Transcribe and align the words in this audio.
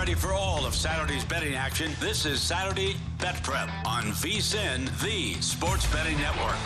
Ready 0.00 0.14
for 0.14 0.32
all 0.32 0.64
of 0.64 0.74
Saturday's 0.74 1.26
betting 1.26 1.54
action. 1.54 1.92
This 2.00 2.24
is 2.24 2.40
Saturday 2.40 2.96
Bet 3.18 3.42
Prep 3.42 3.68
on 3.84 4.04
VSIN, 4.04 4.86
the 5.02 5.38
Sports 5.42 5.84
Betting 5.92 6.16
Network. 6.16 6.56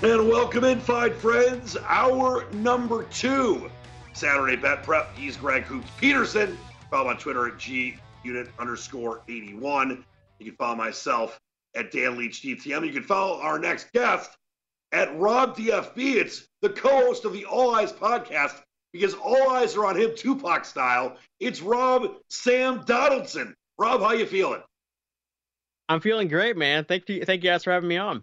And 0.00 0.28
welcome 0.28 0.62
in, 0.62 0.78
fine 0.78 1.12
friends. 1.12 1.76
Our 1.88 2.48
number 2.52 3.02
two 3.06 3.68
Saturday 4.12 4.54
Bet 4.54 4.84
Prep. 4.84 5.12
He's 5.16 5.36
Greg 5.36 5.64
Hoops 5.64 5.90
Peterson. 5.98 6.56
Follow 6.88 7.10
on 7.10 7.18
Twitter 7.18 7.48
at 7.48 7.58
G 7.58 7.96
unit 8.22 8.48
underscore 8.60 9.22
81. 9.28 10.04
You 10.38 10.46
can 10.46 10.54
follow 10.54 10.76
myself 10.76 11.40
at 11.74 11.90
Dan 11.90 12.16
Leach 12.16 12.42
DTM. 12.42 12.86
You 12.86 12.92
can 12.92 13.02
follow 13.02 13.40
our 13.40 13.58
next 13.58 13.90
guest 13.92 14.36
at 14.92 15.18
Rob 15.18 15.56
DFB. 15.56 16.14
It's 16.14 16.46
the 16.62 16.70
co-host 16.70 17.24
of 17.24 17.32
the 17.32 17.44
All 17.44 17.74
Eyes 17.74 17.92
podcast 17.92 18.62
because 18.92 19.14
all 19.14 19.50
eyes 19.50 19.76
are 19.76 19.86
on 19.86 19.96
him, 19.96 20.12
Tupac 20.16 20.64
style. 20.64 21.16
It's 21.40 21.60
Rob 21.60 22.14
Sam 22.28 22.82
Donaldson. 22.84 23.54
Rob, 23.78 24.00
how 24.00 24.12
you 24.12 24.26
feeling? 24.26 24.62
I'm 25.88 26.00
feeling 26.00 26.28
great, 26.28 26.56
man. 26.56 26.84
Thank 26.84 27.08
you, 27.08 27.24
thank 27.24 27.42
you 27.42 27.50
guys 27.50 27.64
for 27.64 27.72
having 27.72 27.88
me 27.88 27.96
on. 27.96 28.22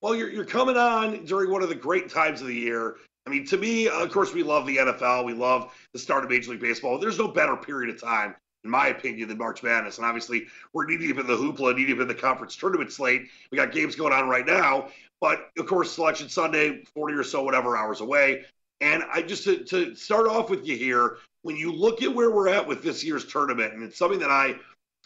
Well, 0.00 0.14
you're 0.14 0.30
you're 0.30 0.44
coming 0.44 0.76
on 0.76 1.24
during 1.24 1.50
one 1.50 1.62
of 1.62 1.68
the 1.68 1.74
great 1.74 2.10
times 2.10 2.40
of 2.40 2.46
the 2.46 2.54
year. 2.54 2.96
I 3.26 3.30
mean, 3.30 3.46
to 3.46 3.56
me, 3.56 3.88
uh, 3.88 4.04
of 4.04 4.12
course, 4.12 4.34
we 4.34 4.42
love 4.42 4.66
the 4.66 4.76
NFL. 4.76 5.24
We 5.24 5.32
love 5.32 5.72
the 5.94 5.98
start 5.98 6.24
of 6.24 6.30
Major 6.30 6.50
League 6.50 6.60
Baseball. 6.60 6.98
There's 6.98 7.18
no 7.18 7.28
better 7.28 7.56
period 7.56 7.94
of 7.94 8.00
time 8.00 8.34
in 8.64 8.70
my 8.70 8.88
opinion, 8.88 9.28
than 9.28 9.38
March 9.38 9.62
Madness. 9.62 9.98
And 9.98 10.06
obviously, 10.06 10.46
we're 10.72 10.86
knee 10.86 10.96
deep 10.96 11.18
in 11.18 11.26
the 11.26 11.36
hoopla, 11.36 11.76
knee 11.76 11.86
deep 11.86 12.00
in 12.00 12.08
the 12.08 12.14
conference 12.14 12.56
tournament 12.56 12.90
slate. 12.90 13.28
We 13.50 13.58
got 13.58 13.72
games 13.72 13.94
going 13.94 14.12
on 14.12 14.28
right 14.28 14.46
now. 14.46 14.88
But 15.20 15.50
of 15.58 15.66
course, 15.66 15.92
Selection 15.92 16.28
Sunday, 16.28 16.82
40 16.94 17.14
or 17.14 17.22
so, 17.22 17.42
whatever 17.42 17.76
hours 17.76 18.00
away. 18.00 18.44
And 18.80 19.04
I 19.12 19.22
just 19.22 19.44
to, 19.44 19.64
to 19.64 19.94
start 19.94 20.26
off 20.26 20.50
with 20.50 20.66
you 20.66 20.76
here, 20.76 21.18
when 21.42 21.56
you 21.56 21.72
look 21.72 22.02
at 22.02 22.14
where 22.14 22.30
we're 22.30 22.48
at 22.48 22.66
with 22.66 22.82
this 22.82 23.04
year's 23.04 23.24
tournament, 23.26 23.74
and 23.74 23.82
it's 23.82 23.98
something 23.98 24.18
that 24.18 24.30
I 24.30 24.56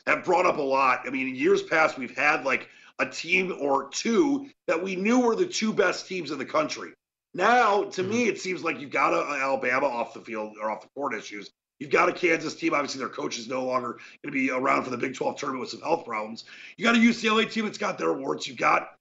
have 0.06 0.24
brought 0.24 0.46
up 0.46 0.58
a 0.58 0.62
lot. 0.62 1.02
I 1.06 1.10
mean, 1.10 1.28
in 1.28 1.34
years 1.34 1.62
past, 1.62 1.98
we've 1.98 2.16
had 2.16 2.44
like 2.44 2.68
a 2.98 3.06
team 3.06 3.56
or 3.60 3.88
two 3.90 4.48
that 4.66 4.82
we 4.82 4.96
knew 4.96 5.20
were 5.20 5.36
the 5.36 5.46
two 5.46 5.72
best 5.72 6.06
teams 6.06 6.30
in 6.30 6.38
the 6.38 6.44
country. 6.44 6.92
Now, 7.34 7.84
to 7.84 8.02
me, 8.02 8.22
mm-hmm. 8.22 8.30
it 8.30 8.40
seems 8.40 8.64
like 8.64 8.80
you've 8.80 8.90
got 8.90 9.12
a, 9.12 9.40
Alabama 9.40 9.86
off 9.86 10.14
the 10.14 10.20
field 10.20 10.56
or 10.60 10.70
off 10.70 10.80
the 10.80 10.88
court 10.94 11.14
issues. 11.14 11.50
You've 11.78 11.90
got 11.90 12.08
a 12.08 12.12
Kansas 12.12 12.54
team. 12.54 12.74
Obviously, 12.74 12.98
their 12.98 13.08
coach 13.08 13.38
is 13.38 13.48
no 13.48 13.64
longer 13.64 13.92
going 13.92 14.00
to 14.26 14.30
be 14.32 14.50
around 14.50 14.82
for 14.82 14.90
the 14.90 14.96
Big 14.96 15.14
12 15.14 15.38
tournament 15.38 15.60
with 15.60 15.70
some 15.70 15.80
health 15.80 16.04
problems. 16.04 16.44
You 16.76 16.84
got 16.84 16.96
a 16.96 16.98
UCLA 16.98 17.50
team 17.50 17.66
that's 17.66 17.78
got 17.78 17.98
their 17.98 18.10
awards. 18.10 18.48
You've 18.48 18.56
got 18.56 18.97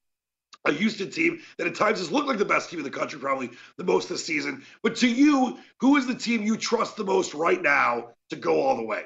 a 0.64 0.72
Houston 0.72 1.10
team 1.10 1.40
that 1.56 1.66
at 1.66 1.74
times 1.74 1.98
has 1.98 2.10
looked 2.10 2.28
like 2.28 2.38
the 2.38 2.44
best 2.44 2.70
team 2.70 2.80
in 2.80 2.84
the 2.84 2.90
country, 2.90 3.18
probably 3.18 3.50
the 3.76 3.84
most 3.84 4.08
this 4.08 4.24
season. 4.24 4.64
But 4.82 4.96
to 4.96 5.08
you, 5.08 5.58
who 5.80 5.96
is 5.96 6.06
the 6.06 6.14
team 6.14 6.42
you 6.42 6.56
trust 6.56 6.96
the 6.96 7.04
most 7.04 7.34
right 7.34 7.60
now 7.60 8.08
to 8.30 8.36
go 8.36 8.60
all 8.60 8.76
the 8.76 8.84
way? 8.84 9.04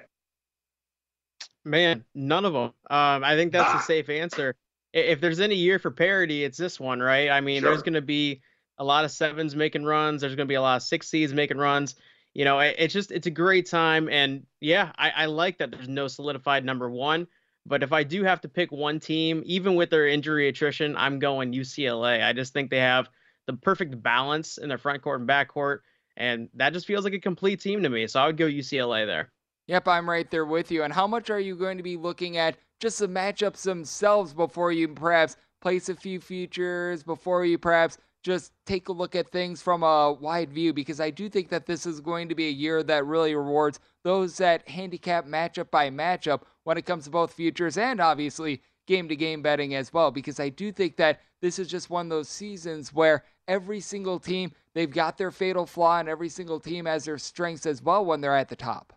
Man, 1.65 2.05
none 2.15 2.45
of 2.45 2.53
them. 2.53 2.73
Um, 2.91 3.25
I 3.25 3.37
think 3.37 3.53
that's 3.53 3.71
ah. 3.71 3.79
a 3.79 3.83
safe 3.83 4.09
answer. 4.09 4.57
If 4.93 5.21
there's 5.21 5.41
any 5.41 5.55
year 5.55 5.79
for 5.79 5.91
parity, 5.91 6.45
it's 6.45 6.59
this 6.59 6.81
one, 6.81 7.01
right? 7.01 7.31
I 7.31 7.41
mean, 7.41 7.63
sure. 7.63 7.71
there's 7.71 7.83
going 7.83 7.95
to 7.95 8.03
be 8.03 8.43
a 8.79 8.85
lot 8.85 9.05
of 9.05 9.11
sevens 9.11 9.55
making 9.55 9.85
runs. 9.85 10.21
There's 10.21 10.35
going 10.35 10.49
to 10.49 10.51
be 10.53 10.57
a 10.57 10.63
lot 10.63 10.77
of 10.77 10.83
six 10.83 11.09
seeds 11.09 11.33
making 11.33 11.59
runs 11.59 11.95
you 12.35 12.45
know, 12.45 12.61
it's 12.61 12.95
just 12.95 13.13
it's 13.13 13.27
a 13.27 13.31
great 13.31 13.69
time, 13.69 14.09
and 14.09 14.47
yeah, 14.59 14.93
I, 14.97 15.11
I 15.11 15.27
like 15.27 15.59
that 15.59 15.71
there's 15.71 15.89
no 15.89 16.09
solidified 16.09 16.65
number 16.65 16.91
one. 16.91 17.27
But 17.65 17.83
if 17.83 17.93
I 17.93 18.03
do 18.03 18.25
have 18.25 18.41
to 18.43 18.49
pick 18.49 18.73
one 18.73 18.99
team, 18.99 19.43
even 19.45 19.77
with 19.77 19.91
their 19.91 20.09
injury 20.09 20.49
attrition, 20.49 20.97
I'm 20.97 21.19
going 21.19 21.53
UCLA. 21.53 22.25
I 22.25 22.33
just 22.33 22.53
think 22.53 22.71
they 22.71 22.79
have 22.79 23.09
the 23.47 23.55
perfect 23.55 24.03
balance 24.03 24.59
in 24.59 24.69
their 24.69 24.79
front 24.79 25.03
court 25.03 25.21
and 25.21 25.27
back 25.27 25.49
court, 25.49 25.83
and 26.17 26.49
that 26.55 26.73
just 26.73 26.87
feels 26.87 27.05
like 27.05 27.15
a 27.15 27.21
complete 27.21 27.61
team 27.61 27.83
to 27.83 27.89
me. 27.89 28.07
So 28.07 28.21
I 28.21 28.27
would 28.27 28.37
go 28.37 28.47
UCLA 28.47 29.07
there. 29.07 29.31
Yep, 29.69 29.87
I'm 29.87 30.11
right 30.11 30.29
there 30.31 30.45
with 30.45 30.71
you. 30.71 30.83
And 30.83 30.93
how 30.93 31.07
much 31.07 31.31
are 31.31 31.41
you 31.41 31.55
going 31.55 31.77
to 31.77 31.83
be 31.83 31.97
looking 31.97 32.37
at 32.37 32.57
just 32.81 32.99
the 32.99 33.07
matchups 33.07 33.63
themselves 33.63 34.35
before 34.35 34.73
you 34.73 34.89
perhaps 34.89 35.37
place 35.61 35.89
a 35.89 35.95
few 35.95 36.21
futures, 36.21 37.05
before 37.05 37.45
you 37.47 37.59
perhaps 37.59 37.99
just 38.23 38.53
take 38.67 38.89
a 38.89 38.93
look 38.93 39.15
at 39.15 39.31
things 39.31 39.63
from 39.63 39.83
a 39.83 40.13
wide 40.13 40.53
view 40.53 40.73
because 40.73 41.01
I 41.01 41.11
do 41.11 41.29
think 41.29 41.49
that 41.49 41.67
this 41.67 41.87
is 41.87 42.01
going 42.01 42.29
to 42.29 42.35
be 42.35 42.49
a 42.49 42.53
year 42.53 42.83
that 42.83 43.07
really 43.07 43.35
rewards 43.35 43.81
those 44.05 44.37
that 44.39 44.69
handicap 44.69 45.27
matchup 45.27 45.71
by 45.71 45.91
matchup 45.91 46.43
when 46.65 46.79
it 46.79 46.87
comes 46.87 47.05
to 47.05 47.11
both 47.11 47.33
futures 47.33 47.79
and 47.79 48.01
obviously 48.01 48.63
game 48.87 49.09
to 49.09 49.17
game 49.17 49.43
betting 49.43 49.75
as 49.75 49.93
well 49.93 50.11
because 50.11 50.41
I 50.41 50.49
do 50.49 50.73
think 50.73 50.97
that 50.97 51.21
this 51.41 51.59
is 51.59 51.69
just 51.69 51.91
one 51.91 52.07
of 52.07 52.11
those 52.11 52.29
seasons 52.29 52.93
where 52.93 53.25
every 53.49 53.81
single 53.81 54.19
team 54.19 54.53
they've 54.75 54.91
got 54.91 55.19
their 55.19 55.31
fatal 55.31 55.67
flaw 55.67 55.99
and 55.99 56.09
every 56.09 56.29
single 56.29 56.61
team 56.61 56.87
has 56.87 57.05
their 57.05 57.19
strengths 57.19 57.67
as 57.67 57.83
well 57.83 58.05
when 58.05 58.21
they're 58.21 58.37
at 58.37 58.49
the 58.49 58.57
top. 58.57 58.93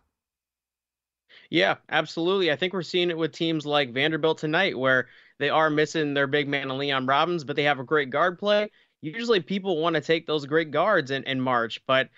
Yeah, 1.50 1.76
absolutely. 1.90 2.50
I 2.50 2.56
think 2.56 2.72
we're 2.72 2.82
seeing 2.82 3.10
it 3.10 3.18
with 3.18 3.32
teams 3.32 3.66
like 3.66 3.92
Vanderbilt 3.92 4.38
tonight 4.38 4.76
where 4.76 5.06
they 5.38 5.50
are 5.50 5.70
missing 5.70 6.14
their 6.14 6.26
big 6.26 6.48
man 6.48 6.68
Liam 6.68 7.08
Robbins, 7.08 7.44
but 7.44 7.54
they 7.54 7.64
have 7.64 7.78
a 7.78 7.84
great 7.84 8.10
guard 8.10 8.38
play 8.38 8.70
usually 9.02 9.40
people 9.40 9.80
want 9.80 9.94
to 9.94 10.00
take 10.00 10.26
those 10.26 10.46
great 10.46 10.70
guards 10.70 11.10
in, 11.10 11.22
in 11.24 11.40
March, 11.40 11.80
but 11.86 12.08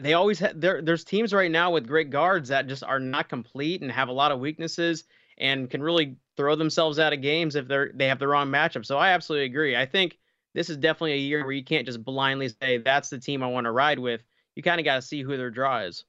they 0.00 0.14
always 0.14 0.38
have 0.38 0.60
there. 0.60 0.82
There's 0.82 1.04
teams 1.04 1.32
right 1.32 1.50
now 1.50 1.70
with 1.70 1.86
great 1.86 2.10
guards 2.10 2.48
that 2.48 2.66
just 2.66 2.84
are 2.84 3.00
not 3.00 3.28
complete 3.28 3.82
and 3.82 3.90
have 3.90 4.08
a 4.08 4.12
lot 4.12 4.32
of 4.32 4.40
weaknesses 4.40 5.04
and 5.38 5.70
can 5.70 5.82
really 5.82 6.16
throw 6.36 6.56
themselves 6.56 6.98
out 6.98 7.12
of 7.12 7.22
games 7.22 7.56
if 7.56 7.68
they're 7.68 7.90
they 7.94 8.08
have 8.08 8.18
the 8.18 8.28
wrong 8.28 8.48
matchup. 8.48 8.84
So 8.84 8.98
I 8.98 9.10
absolutely 9.10 9.46
agree. 9.46 9.76
I 9.76 9.86
think 9.86 10.18
this 10.54 10.70
is 10.70 10.76
definitely 10.76 11.12
a 11.12 11.16
year 11.16 11.44
where 11.44 11.52
you 11.52 11.64
can't 11.64 11.86
just 11.86 12.02
blindly 12.04 12.48
say 12.48 12.78
that's 12.78 13.10
the 13.10 13.18
team 13.18 13.42
I 13.42 13.46
want 13.46 13.64
to 13.64 13.72
ride 13.72 13.98
with. 13.98 14.22
You 14.56 14.62
kind 14.62 14.80
of 14.80 14.84
got 14.84 14.96
to 14.96 15.02
see 15.02 15.22
who 15.22 15.36
their 15.36 15.50
draw 15.50 15.80
is. 15.80 16.04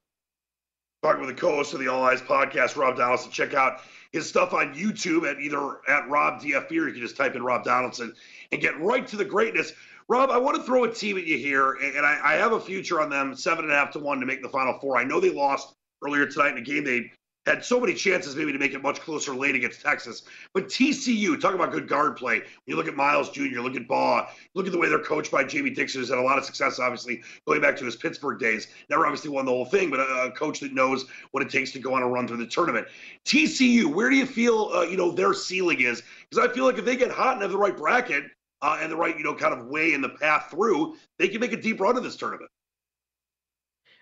Talking 1.03 1.21
with 1.21 1.35
the 1.35 1.39
co-host 1.39 1.73
of 1.73 1.79
the 1.79 1.87
All 1.87 2.03
Eyes 2.03 2.21
podcast, 2.21 2.75
Rob 2.75 2.97
Donaldson. 2.97 3.31
Check 3.31 3.53
out 3.53 3.81
his 4.11 4.27
stuff 4.27 4.53
on 4.53 4.73
YouTube 4.73 5.29
at 5.29 5.39
either 5.39 5.77
at 5.87 6.09
Rob 6.09 6.41
DFB 6.41 6.71
or 6.71 6.87
you 6.87 6.93
can 6.93 7.01
just 7.01 7.15
type 7.15 7.35
in 7.35 7.43
Rob 7.43 7.63
Donaldson 7.63 8.13
and 8.51 8.59
get 8.59 8.79
right 8.79 9.07
to 9.07 9.15
the 9.15 9.25
greatness. 9.25 9.71
Rob, 10.09 10.31
I 10.31 10.39
want 10.39 10.57
to 10.57 10.63
throw 10.63 10.85
a 10.85 10.91
team 10.91 11.19
at 11.19 11.27
you 11.27 11.37
here, 11.37 11.73
and 11.73 12.03
I, 12.03 12.19
I 12.23 12.33
have 12.33 12.51
a 12.51 12.59
future 12.59 12.99
on 12.99 13.11
them, 13.11 13.35
seven 13.35 13.65
and 13.65 13.71
a 13.71 13.75
half 13.75 13.91
to 13.91 13.99
one 13.99 14.19
to 14.19 14.25
make 14.25 14.41
the 14.41 14.49
Final 14.49 14.79
Four. 14.79 14.97
I 14.97 15.03
know 15.03 15.19
they 15.19 15.29
lost 15.29 15.75
earlier 16.03 16.25
tonight 16.25 16.53
in 16.53 16.57
a 16.57 16.61
game 16.61 16.83
they 16.83 17.11
had 17.45 17.63
so 17.63 17.79
many 17.79 17.93
chances 17.93 18.35
maybe 18.35 18.51
to 18.51 18.57
make 18.57 18.73
it 18.73 18.81
much 18.81 18.99
closer 18.99 19.35
late 19.35 19.55
against 19.55 19.81
Texas. 19.81 20.23
But 20.53 20.65
TCU, 20.65 21.39
talk 21.39 21.53
about 21.53 21.71
good 21.71 21.87
guard 21.87 22.17
play. 22.17 22.39
When 22.39 22.47
you 22.65 22.75
look 22.75 22.87
at 22.87 22.95
Miles 22.95 23.29
Jr., 23.29 23.61
look 23.61 23.75
at 23.75 23.87
Baugh, 23.87 24.27
look 24.55 24.65
at 24.65 24.71
the 24.71 24.79
way 24.79 24.89
they're 24.89 24.99
coached 24.99 25.31
by 25.31 25.43
Jamie 25.43 25.69
Dixon, 25.69 26.01
who's 26.01 26.09
had 26.09 26.17
a 26.17 26.23
lot 26.23 26.39
of 26.39 26.43
success, 26.43 26.79
obviously, 26.79 27.21
going 27.47 27.61
back 27.61 27.77
to 27.77 27.85
his 27.85 27.95
Pittsburgh 27.95 28.39
days. 28.39 28.67
Never 28.89 29.05
obviously 29.05 29.29
won 29.29 29.45
the 29.45 29.51
whole 29.51 29.65
thing, 29.65 29.91
but 29.91 29.99
a, 29.99 30.31
coach 30.31 30.59
that 30.61 30.73
knows 30.73 31.05
what 31.31 31.43
it 31.43 31.49
takes 31.49 31.71
to 31.71 31.79
go 31.79 31.93
on 31.93 32.01
a 32.01 32.07
run 32.07 32.27
through 32.27 32.37
the 32.37 32.47
tournament. 32.47 32.87
TCU, 33.25 33.85
where 33.85 34.09
do 34.09 34.15
you 34.15 34.25
feel, 34.25 34.71
uh, 34.73 34.81
you 34.83 34.97
know, 34.97 35.11
their 35.11 35.33
ceiling 35.33 35.81
is? 35.81 36.01
Because 36.29 36.47
I 36.47 36.53
feel 36.53 36.65
like 36.65 36.77
if 36.77 36.85
they 36.85 36.95
get 36.95 37.11
hot 37.11 37.33
and 37.33 37.41
have 37.41 37.51
the 37.51 37.57
right 37.57 37.75
bracket 37.75 38.25
uh, 38.61 38.77
and 38.81 38.91
the 38.91 38.95
right, 38.95 39.17
you 39.17 39.23
know, 39.23 39.35
kind 39.35 39.53
of 39.53 39.67
way 39.67 39.93
in 39.93 40.01
the 40.01 40.09
path 40.09 40.47
through, 40.51 40.95
they 41.17 41.27
can 41.27 41.39
make 41.39 41.53
a 41.53 41.61
deep 41.61 41.79
run 41.79 41.97
in 41.97 42.03
this 42.03 42.15
tournament. 42.15 42.49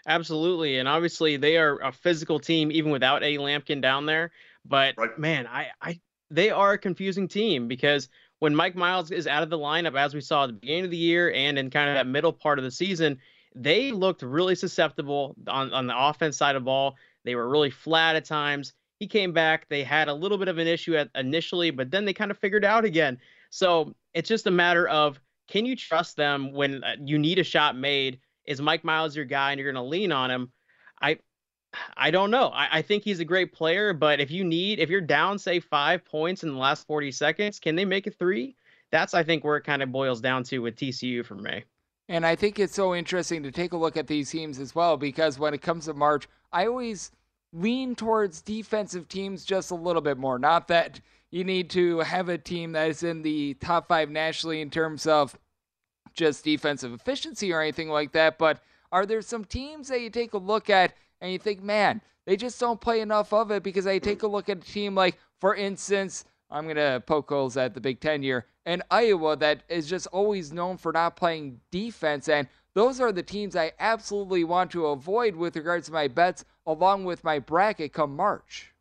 Absolutely, 0.08 0.78
and 0.78 0.88
obviously 0.88 1.36
they 1.38 1.58
are 1.58 1.80
a 1.82 1.92
physical 1.92 2.40
team 2.40 2.72
even 2.72 2.92
without 2.92 3.24
Eddie 3.24 3.38
Lampkin 3.38 3.82
down 3.82 4.06
there. 4.06 4.32
But 4.66 4.96
right. 4.98 5.18
man, 5.20 5.48
I, 5.48 5.68
I 5.82 6.00
they 6.32 6.50
are 6.50 6.74
a 6.74 6.78
confusing 6.78 7.28
team 7.28 7.68
because 7.68 8.10
when 8.40 8.56
Mike 8.56 8.76
Miles 8.76 9.12
is 9.12 9.28
out 9.28 9.44
of 9.44 9.50
the 9.50 9.58
lineup, 9.58 9.98
as 9.98 10.14
we 10.14 10.22
saw 10.22 10.44
at 10.44 10.48
the 10.48 10.54
beginning 10.54 10.86
of 10.86 10.92
the 10.92 10.98
year 10.98 11.32
and 11.34 11.58
in 11.58 11.70
kind 11.70 11.90
of 11.90 11.96
that 11.96 12.08
middle 12.08 12.32
part 12.32 12.60
of 12.60 12.64
the 12.64 12.72
season, 12.72 13.18
they 13.56 13.92
looked 13.92 14.22
really 14.22 14.56
susceptible 14.56 15.36
on, 15.48 15.74
on 15.74 15.88
the 15.88 15.98
offense 15.98 16.38
side 16.38 16.56
of 16.56 16.62
the 16.62 16.66
ball. 16.66 16.96
They 17.26 17.36
were 17.36 17.50
really 17.50 17.72
flat 17.72 18.16
at 18.16 18.26
times. 18.26 18.74
He 19.00 19.08
came 19.08 19.34
back. 19.34 19.68
They 19.70 19.84
had 19.84 20.08
a 20.08 20.14
little 20.14 20.38
bit 20.38 20.48
of 20.48 20.58
an 20.58 20.68
issue 20.68 20.96
at 20.96 21.10
initially, 21.16 21.72
but 21.72 21.92
then 21.92 22.06
they 22.06 22.14
kind 22.14 22.32
of 22.32 22.38
figured 22.38 22.66
out 22.66 22.86
again. 22.86 23.18
So 23.50 23.96
it's 24.18 24.28
just 24.28 24.48
a 24.48 24.52
matter 24.52 24.88
of 24.88 25.20
can 25.48 25.64
you 25.64 25.76
trust 25.76 26.18
them 26.18 26.52
when 26.52 26.84
uh, 26.84 26.96
you 27.00 27.20
need 27.20 27.38
a 27.38 27.44
shot 27.44 27.78
made 27.78 28.20
is 28.46 28.60
Mike 28.60 28.84
Miles 28.84 29.16
your 29.16 29.26
guy 29.26 29.52
and 29.52 29.60
you're 29.60 29.72
going 29.72 29.84
to 29.84 29.88
lean 29.88 30.12
on 30.12 30.32
him? 30.32 30.52
I 31.00 31.20
I 31.96 32.10
don't 32.10 32.32
know. 32.32 32.48
I, 32.48 32.80
I, 32.80 32.82
think 32.82 33.04
he's 33.04 33.20
a 33.20 33.26
great 33.26 33.54
player, 33.54 33.94
but 33.94 34.20
if 34.20 34.32
you 34.32 34.44
need, 34.44 34.80
if 34.80 34.90
you're 34.90 35.02
down, 35.02 35.38
say 35.38 35.60
five 35.60 36.04
points 36.04 36.44
in 36.44 36.50
the 36.50 36.58
last 36.58 36.88
40 36.88 37.12
seconds, 37.12 37.60
can 37.60 37.76
they 37.76 37.86
make 37.86 38.08
a 38.08 38.12
three? 38.12 38.56
That's, 38.90 39.14
I 39.14 39.22
think, 39.22 39.44
where 39.44 39.58
it 39.58 39.66
kind 39.66 39.84
of 39.84 39.92
boils 39.92 40.22
down 40.22 40.44
to 40.46 40.60
with 40.60 40.78
TCU 40.78 41.24
for 41.24 41.36
me. 41.36 41.66
And 42.08 42.26
I 42.26 42.36
think 42.36 42.58
it's 42.58 42.74
so 42.74 42.96
interesting 42.96 43.44
to 43.44 43.52
take 43.52 43.74
a 43.74 43.78
look 43.78 43.98
at 43.98 44.08
these 44.08 44.32
teams 44.32 44.60
as 44.60 44.74
well, 44.74 44.98
because 44.98 45.38
when 45.38 45.54
it 45.54 45.62
comes 45.62 45.86
to 45.86 45.94
March, 45.94 46.28
I 46.52 46.66
always 46.66 47.12
lean 47.54 47.96
towards 47.96 48.42
defensive 48.42 49.08
teams 49.10 49.46
just 49.46 49.70
a 49.70 49.76
little 49.76 50.02
bit 50.02 50.18
more. 50.18 50.40
Not 50.40 50.70
that 50.70 51.02
you 51.32 51.44
need 51.44 51.70
to 51.72 52.00
have 52.00 52.30
a 52.30 52.38
team 52.38 52.72
that 52.74 52.90
is 52.90 53.04
in 53.04 53.22
the 53.22 53.54
top 53.56 53.88
five 53.88 54.10
nationally 54.10 54.62
in 54.62 54.70
terms 54.70 55.06
of 55.06 55.38
just 56.14 56.44
defensive 56.44 56.94
efficiency 56.94 57.54
or 57.54 57.62
anything 57.62 57.90
like 57.90 58.12
that, 58.14 58.38
but 58.38 58.62
are 58.92 59.06
there 59.06 59.22
some 59.22 59.46
teams 59.46 59.90
that 59.90 60.02
you 60.02 60.10
take 60.10 60.34
a 60.34 60.38
look 60.38 60.70
at 60.70 60.94
and 61.22 61.32
you 61.32 61.38
think, 61.38 61.62
man, 61.62 62.02
they 62.26 62.36
just 62.36 62.60
don't 62.60 62.82
play 62.82 63.02
enough 63.02 63.34
of 63.34 63.52
it 63.52 63.64
because 63.64 63.88
I 63.88 64.00
take 64.00 64.24
a 64.24 64.28
look 64.28 64.50
at 64.50 64.58
a 64.58 64.62
team 64.62 64.96
like, 64.96 65.18
for 65.40 65.56
instance, 65.56 66.26
I'm 66.50 66.64
going 66.64 66.78
to 66.78 67.04
poke 67.06 67.30
holes 67.30 67.58
at 67.58 67.74
the 67.74 67.82
Big 67.82 68.00
Ten 68.00 68.22
here, 68.22 68.46
and 68.66 68.82
Iowa 68.90 69.36
that 69.38 69.64
is 69.68 69.90
just 69.90 70.08
always 70.08 70.54
known 70.54 70.78
for 70.78 70.94
not 70.94 71.18
playing 71.18 71.60
defense. 71.72 72.30
And 72.30 72.48
those 72.74 73.02
are 73.02 73.12
the 73.12 73.24
teams 73.24 73.56
I 73.56 73.74
absolutely 73.80 74.46
want 74.46 74.72
to 74.72 74.88
avoid 74.88 75.36
with 75.36 75.58
regards 75.58 75.88
to 75.88 75.94
my 75.94 76.08
bets, 76.08 76.46
along 76.66 77.04
with 77.04 77.24
my 77.24 77.40
bracket 77.40 77.92
come 77.92 78.16
March. 78.16 78.72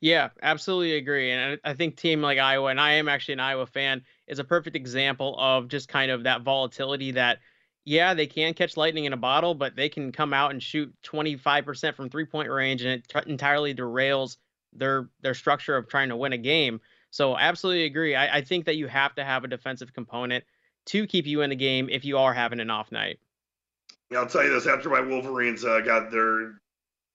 Yeah, 0.00 0.30
absolutely 0.42 0.96
agree. 0.96 1.30
And 1.30 1.60
I 1.62 1.74
think 1.74 1.96
team 1.96 2.22
like 2.22 2.38
Iowa, 2.38 2.70
and 2.70 2.80
I 2.80 2.92
am 2.92 3.08
actually 3.08 3.34
an 3.34 3.40
Iowa 3.40 3.66
fan, 3.66 4.02
is 4.26 4.38
a 4.38 4.44
perfect 4.44 4.74
example 4.74 5.36
of 5.38 5.68
just 5.68 5.88
kind 5.88 6.10
of 6.10 6.24
that 6.24 6.42
volatility 6.42 7.12
that 7.12 7.38
yeah, 7.84 8.14
they 8.14 8.26
can 8.26 8.54
catch 8.54 8.76
lightning 8.76 9.06
in 9.06 9.12
a 9.12 9.16
bottle, 9.16 9.54
but 9.54 9.74
they 9.74 9.88
can 9.88 10.12
come 10.12 10.32
out 10.34 10.50
and 10.50 10.62
shoot 10.62 10.94
25% 11.02 11.96
from 11.96 12.10
three-point 12.10 12.50
range 12.50 12.82
and 12.82 12.92
it 12.92 13.08
t- 13.08 13.30
entirely 13.30 13.74
derails 13.74 14.36
their 14.72 15.08
their 15.22 15.34
structure 15.34 15.76
of 15.76 15.88
trying 15.88 16.10
to 16.10 16.16
win 16.16 16.32
a 16.32 16.38
game. 16.38 16.80
So 17.10 17.36
absolutely 17.36 17.84
agree. 17.84 18.14
I, 18.14 18.38
I 18.38 18.40
think 18.42 18.66
that 18.66 18.76
you 18.76 18.86
have 18.86 19.14
to 19.16 19.24
have 19.24 19.44
a 19.44 19.48
defensive 19.48 19.92
component 19.92 20.44
to 20.86 21.06
keep 21.06 21.26
you 21.26 21.40
in 21.42 21.50
the 21.50 21.56
game 21.56 21.88
if 21.90 22.04
you 22.04 22.18
are 22.18 22.32
having 22.32 22.60
an 22.60 22.70
off 22.70 22.92
night. 22.92 23.18
Yeah, 24.10 24.20
I'll 24.20 24.26
tell 24.26 24.44
you 24.44 24.50
this: 24.50 24.66
after 24.66 24.88
my 24.88 25.00
Wolverines 25.00 25.64
uh, 25.64 25.80
got 25.80 26.10
their 26.10 26.60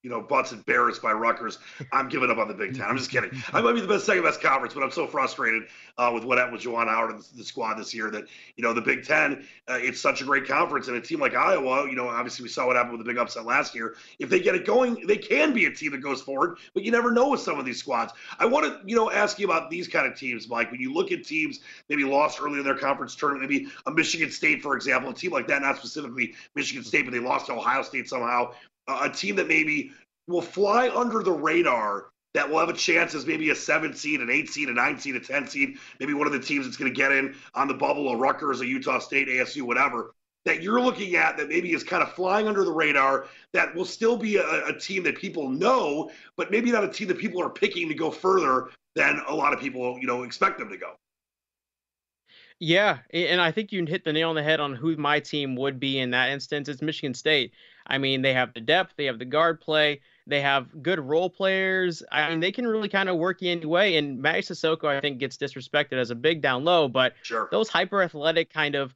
you 0.06 0.12
know, 0.12 0.22
butts 0.22 0.52
embarrassed 0.52 1.02
by 1.02 1.12
Rutgers. 1.12 1.58
I'm 1.92 2.10
giving 2.10 2.30
up 2.30 2.38
on 2.38 2.48
the 2.48 2.54
Big 2.54 2.76
Ten. 2.76 2.86
I'm 2.86 2.96
just 2.96 3.10
kidding. 3.10 3.32
I 3.52 3.60
might 3.60 3.74
be 3.74 3.82
the 3.82 3.88
best 3.88 4.06
second 4.06 4.24
best 4.24 4.40
conference, 4.40 4.76
but 4.76 4.84
I'm 4.84 4.92
so 4.92 5.08
frustrated 5.08 5.64
uh, 5.98 6.12
with 6.14 6.24
what 6.24 6.38
happened 6.38 6.54
with 6.54 6.62
Juwan 6.62 6.88
Howard 6.88 7.16
and 7.16 7.24
the 7.36 7.44
squad 7.44 7.74
this 7.74 7.92
year 7.92 8.12
that 8.12 8.26
you 8.56 8.64
know 8.64 8.72
the 8.72 8.82
Big 8.82 9.04
Ten. 9.04 9.48
Uh, 9.68 9.80
it's 9.82 10.00
such 10.00 10.22
a 10.22 10.24
great 10.24 10.48
conference, 10.48 10.90
and 10.90 10.96
a 10.96 11.02
team 11.02 11.20
like 11.20 11.34
Iowa, 11.34 11.90
you 11.90 11.96
know, 11.96 12.08
obviously 12.08 12.44
we 12.44 12.50
saw 12.50 12.68
what 12.68 12.76
happened 12.76 13.00
with 13.00 13.04
the 13.04 13.12
big 13.12 13.18
upset 13.18 13.46
last 13.46 13.74
year. 13.74 13.96
If 14.20 14.30
they 14.30 14.40
get 14.40 14.54
it 14.54 14.64
going, 14.64 15.08
they 15.08 15.18
can 15.18 15.54
be 15.54 15.66
a 15.66 15.72
team 15.72 15.92
that 15.94 16.02
goes 16.02 16.22
forward. 16.22 16.60
But 16.76 16.84
you 16.84 16.92
never 16.92 17.10
know 17.10 17.32
with 17.32 17.42
some 17.42 17.58
of 17.58 17.66
these 17.66 17.80
squads. 17.80 18.14
I 18.38 18.46
want 18.46 18.68
to 18.68 18.88
you 18.88 18.96
know 18.96 19.10
ask 19.10 19.40
you 19.40 19.46
about 19.46 19.72
these 19.72 19.88
kind 19.88 20.06
of 20.06 20.16
teams, 20.16 20.48
Mike. 20.48 20.70
When 20.70 20.80
you 20.80 20.94
look 20.94 21.12
at 21.12 21.26
teams 21.26 21.62
maybe 21.90 22.04
lost 22.04 22.40
early 22.40 22.60
in 22.60 22.64
their 22.64 22.78
conference 22.78 23.16
tournament, 23.16 23.50
maybe 23.50 23.70
a 23.88 23.92
Michigan 23.92 24.30
State, 24.30 24.62
for 24.62 24.76
example, 24.76 25.10
a 25.10 25.16
team 25.16 25.32
like 25.32 25.48
that, 25.48 25.64
not 25.64 25.78
specifically 25.78 26.36
Michigan 26.54 26.84
State, 26.84 27.06
but 27.06 27.12
they 27.12 27.20
lost 27.20 27.48
to 27.48 27.54
Ohio 27.54 27.82
State 27.82 28.08
somehow. 28.08 28.52
A 28.88 29.10
team 29.10 29.36
that 29.38 29.48
maybe 29.48 29.92
will 30.28 30.42
fly 30.42 30.90
under 30.90 31.24
the 31.24 31.32
radar 31.32 32.08
that 32.36 32.50
will 32.50 32.60
have 32.60 32.70
a 32.70 32.74
chance 32.74 33.16
as 33.16 33.26
maybe 33.26 33.50
a 33.50 33.56
seven 33.56 33.94
seed, 33.94 34.20
an 34.20 34.30
eight 34.30 34.50
seed, 34.50 34.68
a 34.68 34.74
nine 34.74 35.00
seed, 35.00 35.16
a 35.16 35.20
10 35.20 35.48
seed, 35.48 35.78
maybe 36.02 36.14
one 36.14 36.28
of 36.28 36.34
the 36.34 36.40
teams 36.40 36.66
that's 36.66 36.76
going 36.76 36.92
to 36.92 36.96
get 36.96 37.12
in 37.12 37.34
on 37.54 37.68
the 37.68 37.74
bubble, 37.74 38.10
a 38.10 38.18
Rutgers, 38.18 38.60
a 38.60 38.66
Utah 38.66 39.00
State, 39.00 39.30
ASU, 39.30 39.62
whatever, 39.62 40.14
that 40.44 40.62
you're 40.62 40.82
looking 40.82 41.16
at 41.16 41.38
that 41.38 41.48
maybe 41.48 41.72
is 41.72 41.84
kind 41.84 42.04
of 42.04 42.12
flying 42.12 42.48
under 42.48 42.66
the 42.66 42.72
radar 42.72 43.28
that 43.54 43.74
will 43.74 43.86
still 43.86 44.18
be 44.18 44.36
a, 44.36 44.66
a 44.68 44.78
team 44.78 45.04
that 45.04 45.18
people 45.18 45.50
know, 45.50 46.12
but 46.36 46.52
maybe 46.52 46.72
not 46.72 46.84
a 46.84 46.90
team 46.90 47.08
that 47.08 47.18
people 47.18 47.42
are 47.42 47.50
picking 47.50 47.88
to 47.88 47.96
go 47.96 48.12
further 48.12 48.70
than 48.96 49.22
a 49.30 49.34
lot 49.34 49.54
of 49.54 49.60
people, 49.62 49.98
you 50.00 50.06
know, 50.06 50.24
expect 50.24 50.60
them 50.60 50.70
to 50.70 50.78
go. 50.78 50.92
Yeah, 52.60 53.00
and 53.14 53.42
I 53.42 53.52
think 53.52 53.72
you 53.72 53.86
hit 53.86 54.04
the 54.04 54.14
nail 54.14 54.30
on 54.30 54.36
the 54.36 54.44
head 54.44 54.60
on 54.60 54.76
who 54.76 54.96
my 54.96 55.20
team 55.20 55.56
would 55.58 55.80
be 55.80 56.00
in 56.00 56.12
that 56.12 56.30
instance. 56.30 56.70
It's 56.70 56.82
Michigan 56.82 57.14
State. 57.14 57.54
I 57.88 57.98
mean, 57.98 58.22
they 58.22 58.34
have 58.34 58.54
the 58.54 58.62
depth, 58.62 58.94
they 58.98 59.06
have 59.06 59.20
the 59.20 59.26
guard 59.26 59.62
play. 59.62 60.02
They 60.28 60.42
have 60.42 60.82
good 60.82 61.00
role 61.00 61.30
players. 61.30 62.02
I 62.12 62.30
mean, 62.30 62.40
they 62.40 62.52
can 62.52 62.66
really 62.66 62.90
kind 62.90 63.10
of 63.10 63.18
work 63.18 63.42
you 63.42 63.52
anyway. 63.52 63.96
And 63.96 64.24
Mady 64.24 64.40
Sissoko, 64.40 64.86
I 64.86 65.00
think, 65.00 65.20
gets 65.20 65.38
disrespected 65.38 65.94
as 65.94 66.10
a 66.10 66.16
big 66.16 66.42
down 66.42 66.64
low, 66.64 66.88
but 66.88 67.14
sure. 67.22 67.48
those 67.52 67.70
hyper 67.70 68.02
athletic 68.02 68.52
kind 68.52 68.74
of 68.74 68.96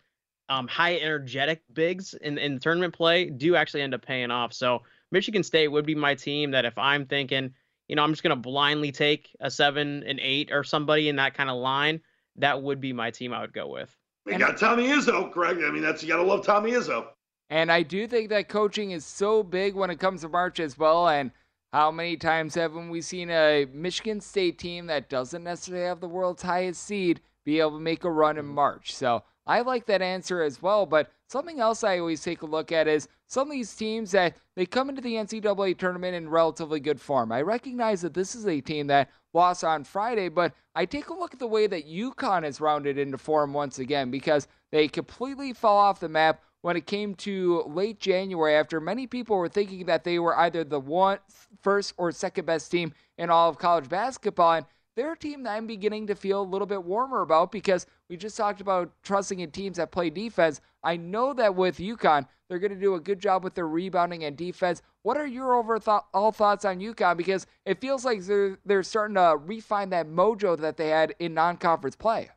um, 0.50 0.68
high 0.68 0.98
energetic 0.98 1.62
bigs 1.72 2.16
in, 2.16 2.40
in 2.40 2.60
tournament 2.60 2.96
play 2.96 3.30
do 3.30 3.56
actually 3.56 3.84
end 3.84 3.94
up 3.94 4.04
paying 4.04 4.32
off. 4.32 4.54
So 4.54 4.82
Michigan 5.12 5.44
State 5.44 5.68
would 5.68 5.86
be 5.86 5.94
my 5.94 6.16
team 6.16 6.52
that 6.52 6.66
if 6.66 6.78
I'm 6.80 7.06
thinking, 7.06 7.54
you 7.88 7.96
know, 7.96 8.04
I'm 8.04 8.12
just 8.12 8.24
going 8.24 8.36
to 8.36 8.42
blindly 8.42 8.92
take 8.92 9.30
a 9.40 9.52
seven 9.52 10.04
and 10.08 10.20
eight 10.20 10.52
or 10.52 10.64
somebody 10.64 11.10
in 11.10 11.18
that 11.18 11.36
kind 11.36 11.52
of 11.52 11.58
line, 11.58 12.02
that 12.38 12.62
would 12.62 12.82
be 12.82 12.94
my 12.94 13.12
team 13.12 13.34
I 13.34 13.42
would 13.42 13.54
go 13.54 13.68
with. 13.68 13.96
You 14.26 14.40
got 14.40 14.58
Tommy 14.58 14.88
Izzo, 14.88 15.32
Greg. 15.32 15.58
I 15.64 15.72
mean, 15.72 15.82
that's 15.84 16.04
you 16.04 16.10
got 16.10 16.18
to 16.18 16.24
love 16.24 16.46
Tommy 16.46 16.72
Izzo. 16.72 17.08
And 17.50 17.72
I 17.72 17.82
do 17.82 18.08
think 18.08 18.30
that 18.30 18.48
coaching 18.48 18.92
is 18.92 19.06
so 19.06 19.42
big 19.42 19.76
when 19.76 19.90
it 19.90 20.00
comes 20.00 20.22
to 20.22 20.30
March 20.30 20.60
as 20.60 20.78
well. 20.78 21.08
And 21.08 21.32
how 21.74 21.92
many 21.92 22.16
times 22.16 22.56
haven't 22.56 22.90
we 22.90 23.02
seen 23.02 23.30
a 23.30 23.66
Michigan 23.74 24.22
State 24.22 24.60
team 24.60 24.88
that 24.88 25.10
doesn't 25.10 25.44
necessarily 25.44 25.86
have 25.86 26.00
the 26.00 26.08
world's 26.08 26.44
highest 26.44 26.84
seed 26.84 27.22
be 27.46 27.60
able 27.60 27.72
to 27.72 27.80
make 27.80 28.04
a 28.04 28.12
run 28.12 28.38
in 28.38 28.46
mm-hmm. 28.46 28.56
March? 28.56 28.94
So 28.94 29.24
I 29.48 29.62
like 29.62 29.88
that 29.88 30.04
answer 30.04 30.44
as 30.44 30.62
well. 30.62 30.86
But 30.86 31.12
something 31.28 31.60
else 31.60 31.84
I 31.84 31.98
always 31.98 32.22
take 32.22 32.44
a 32.44 32.48
look 32.48 32.72
at 32.72 32.88
is 32.88 33.08
some 33.26 33.48
of 33.48 33.52
these 33.52 33.76
teams 33.76 34.12
that 34.12 34.38
they 34.56 34.66
come 34.68 34.90
into 34.90 35.02
the 35.02 35.16
NCAA 35.16 35.78
tournament 35.78 36.16
in 36.16 36.30
relatively 36.30 36.80
good 36.80 37.02
form. 37.02 37.32
I 37.32 37.42
recognize 37.42 38.02
that 38.02 38.14
this 38.14 38.36
is 38.36 38.46
a 38.48 38.62
team 38.62 38.88
that 38.88 39.10
lost 39.34 39.64
on 39.64 39.84
Friday, 39.84 40.30
but 40.30 40.54
I 40.76 40.86
take 40.86 41.10
a 41.10 41.14
look 41.14 41.34
at 41.34 41.40
the 41.40 41.48
way 41.48 41.68
that 41.68 41.88
UConn 41.88 42.44
has 42.44 42.62
rounded 42.62 42.98
into 42.98 43.18
form 43.18 43.54
once 43.54 43.80
again 43.80 44.12
because 44.12 44.48
they 44.72 44.88
completely 44.88 45.54
fell 45.54 45.78
off 45.78 46.00
the 46.00 46.10
map 46.10 46.44
when 46.62 46.76
it 46.76 46.86
came 46.86 47.16
to 47.16 47.64
late 47.68 48.00
January 48.00 48.56
after 48.56 48.80
many 48.80 49.08
people 49.08 49.38
were 49.38 49.50
thinking 49.50 49.86
that 49.86 50.04
they 50.04 50.20
were 50.20 50.38
either 50.38 50.64
the 50.64 50.80
one 50.80 51.20
first 51.62 51.94
or 51.98 52.12
second 52.12 52.46
best 52.46 52.70
team 52.72 52.94
in 53.18 53.30
all 53.30 53.50
of 53.50 53.58
college 53.58 53.88
basketball 53.90 54.54
and 54.54 54.66
they're 54.96 55.14
a 55.14 55.18
team 55.18 55.44
that 55.44 55.52
I'm 55.56 55.66
beginning 55.66 56.08
to 56.08 56.16
feel 56.16 56.42
a 56.42 56.44
little 56.44 56.68
bit 56.68 56.84
warmer 56.84 57.22
about 57.22 57.54
because 57.54 57.86
We 58.10 58.18
just 58.18 58.36
talked 58.36 58.60
about 58.60 58.92
trusting 59.04 59.40
in 59.40 59.52
teams 59.52 59.78
that 59.78 59.92
play 59.92 60.10
defense. 60.10 60.60
I 60.84 60.98
know 60.98 61.32
that 61.36 61.56
with 61.56 61.78
UConn, 61.78 62.28
they're 62.50 62.60
going 62.60 62.74
to 62.74 62.80
do 62.80 62.96
a 62.96 63.00
good 63.00 63.20
job 63.20 63.44
with 63.44 63.54
their 63.54 63.68
rebounding 63.68 64.26
and 64.26 64.36
defense. 64.36 64.82
What 65.04 65.16
are 65.16 65.28
your 65.28 65.54
overall 65.54 66.32
thoughts 66.32 66.66
on 66.66 66.80
UConn? 66.80 67.16
Because 67.16 67.48
it 67.66 67.80
feels 67.80 68.04
like 68.04 68.24
they're, 68.24 68.58
they're 68.66 68.84
starting 68.84 69.16
to 69.16 69.38
refine 69.40 69.92
that 69.92 70.08
mojo 70.08 70.60
that 70.60 70.76
they 70.76 70.90
had 70.90 71.16
in 71.20 71.34
non 71.34 71.58
conference 71.58 71.96
play. 71.96 72.30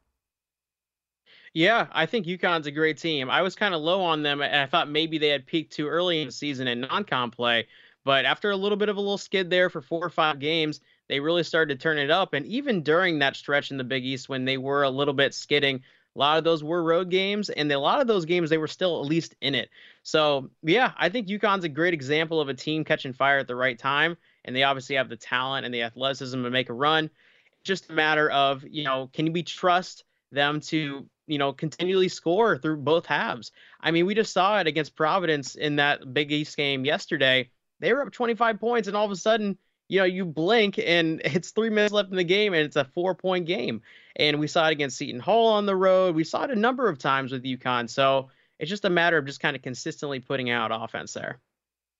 Yeah, 1.54 1.86
I 1.92 2.06
think 2.06 2.26
UConn's 2.26 2.66
a 2.66 2.70
great 2.70 2.96
team. 2.96 3.28
I 3.28 3.42
was 3.42 3.54
kind 3.54 3.74
of 3.74 3.82
low 3.82 4.02
on 4.02 4.22
them. 4.22 4.40
And 4.40 4.56
I 4.56 4.66
thought 4.66 4.88
maybe 4.88 5.18
they 5.18 5.28
had 5.28 5.46
peaked 5.46 5.72
too 5.74 5.88
early 5.88 6.20
in 6.20 6.28
the 6.28 6.32
season 6.32 6.66
in 6.66 6.80
non-con 6.80 7.30
play, 7.30 7.66
but 8.04 8.24
after 8.24 8.50
a 8.50 8.56
little 8.56 8.78
bit 8.78 8.88
of 8.88 8.96
a 8.96 9.00
little 9.00 9.18
skid 9.18 9.50
there 9.50 9.68
for 9.68 9.82
four 9.82 10.04
or 10.04 10.10
five 10.10 10.38
games, 10.38 10.80
they 11.08 11.20
really 11.20 11.42
started 11.42 11.78
to 11.78 11.82
turn 11.82 11.98
it 11.98 12.10
up. 12.10 12.32
And 12.32 12.46
even 12.46 12.82
during 12.82 13.18
that 13.18 13.36
stretch 13.36 13.70
in 13.70 13.76
the 13.76 13.84
Big 13.84 14.04
East 14.04 14.28
when 14.28 14.44
they 14.44 14.56
were 14.56 14.82
a 14.82 14.90
little 14.90 15.14
bit 15.14 15.34
skidding, 15.34 15.82
a 16.14 16.18
lot 16.18 16.38
of 16.38 16.44
those 16.44 16.62
were 16.64 16.82
road 16.82 17.10
games, 17.10 17.48
and 17.48 17.70
a 17.72 17.78
lot 17.78 18.00
of 18.00 18.06
those 18.06 18.26
games 18.26 18.50
they 18.50 18.58
were 18.58 18.66
still 18.66 19.00
at 19.00 19.08
least 19.08 19.34
in 19.40 19.54
it. 19.54 19.70
So 20.02 20.50
yeah, 20.62 20.92
I 20.98 21.08
think 21.08 21.28
UConn's 21.28 21.64
a 21.64 21.70
great 21.70 21.94
example 21.94 22.40
of 22.40 22.48
a 22.48 22.54
team 22.54 22.84
catching 22.84 23.12
fire 23.14 23.38
at 23.38 23.46
the 23.46 23.56
right 23.56 23.78
time, 23.78 24.16
and 24.44 24.54
they 24.54 24.62
obviously 24.62 24.96
have 24.96 25.08
the 25.08 25.16
talent 25.16 25.64
and 25.64 25.74
the 25.74 25.82
athleticism 25.82 26.42
to 26.42 26.50
make 26.50 26.68
a 26.68 26.74
run. 26.74 27.04
It's 27.04 27.62
just 27.64 27.90
a 27.90 27.94
matter 27.94 28.30
of 28.30 28.64
you 28.68 28.84
know, 28.84 29.08
can 29.12 29.32
we 29.32 29.42
trust 29.42 30.04
them 30.32 30.60
to 30.60 31.06
you 31.26 31.38
know 31.38 31.52
continually 31.52 32.08
score 32.08 32.58
through 32.58 32.78
both 32.78 33.06
halves? 33.06 33.52
I 33.80 33.90
mean, 33.90 34.06
we 34.06 34.14
just 34.14 34.32
saw 34.32 34.60
it 34.60 34.66
against 34.66 34.96
Providence 34.96 35.54
in 35.54 35.76
that 35.76 36.12
Big 36.12 36.32
East 36.32 36.56
game 36.56 36.84
yesterday. 36.84 37.50
They 37.80 37.92
were 37.92 38.02
up 38.02 38.12
25 38.12 38.60
points, 38.60 38.88
and 38.88 38.96
all 38.96 39.04
of 39.04 39.10
a 39.10 39.16
sudden 39.16 39.58
you 39.92 39.98
know, 39.98 40.04
you 40.04 40.24
blink 40.24 40.78
and 40.78 41.20
it's 41.24 41.50
three 41.50 41.68
minutes 41.68 41.92
left 41.92 42.10
in 42.10 42.16
the 42.16 42.24
game 42.24 42.54
and 42.54 42.64
it's 42.64 42.76
a 42.76 42.84
four 42.84 43.14
point 43.14 43.46
game. 43.46 43.82
And 44.16 44.40
we 44.40 44.46
saw 44.46 44.68
it 44.68 44.72
against 44.72 44.96
Seton 44.96 45.20
Hall 45.20 45.48
on 45.48 45.66
the 45.66 45.76
road. 45.76 46.14
We 46.14 46.24
saw 46.24 46.44
it 46.44 46.50
a 46.50 46.56
number 46.56 46.88
of 46.88 46.98
times 46.98 47.30
with 47.30 47.44
UConn. 47.44 47.88
So 47.88 48.30
it's 48.58 48.70
just 48.70 48.86
a 48.86 48.90
matter 48.90 49.18
of 49.18 49.26
just 49.26 49.40
kind 49.40 49.54
of 49.54 49.62
consistently 49.62 50.20
putting 50.20 50.50
out 50.50 50.70
offense 50.72 51.12
there. 51.12 51.40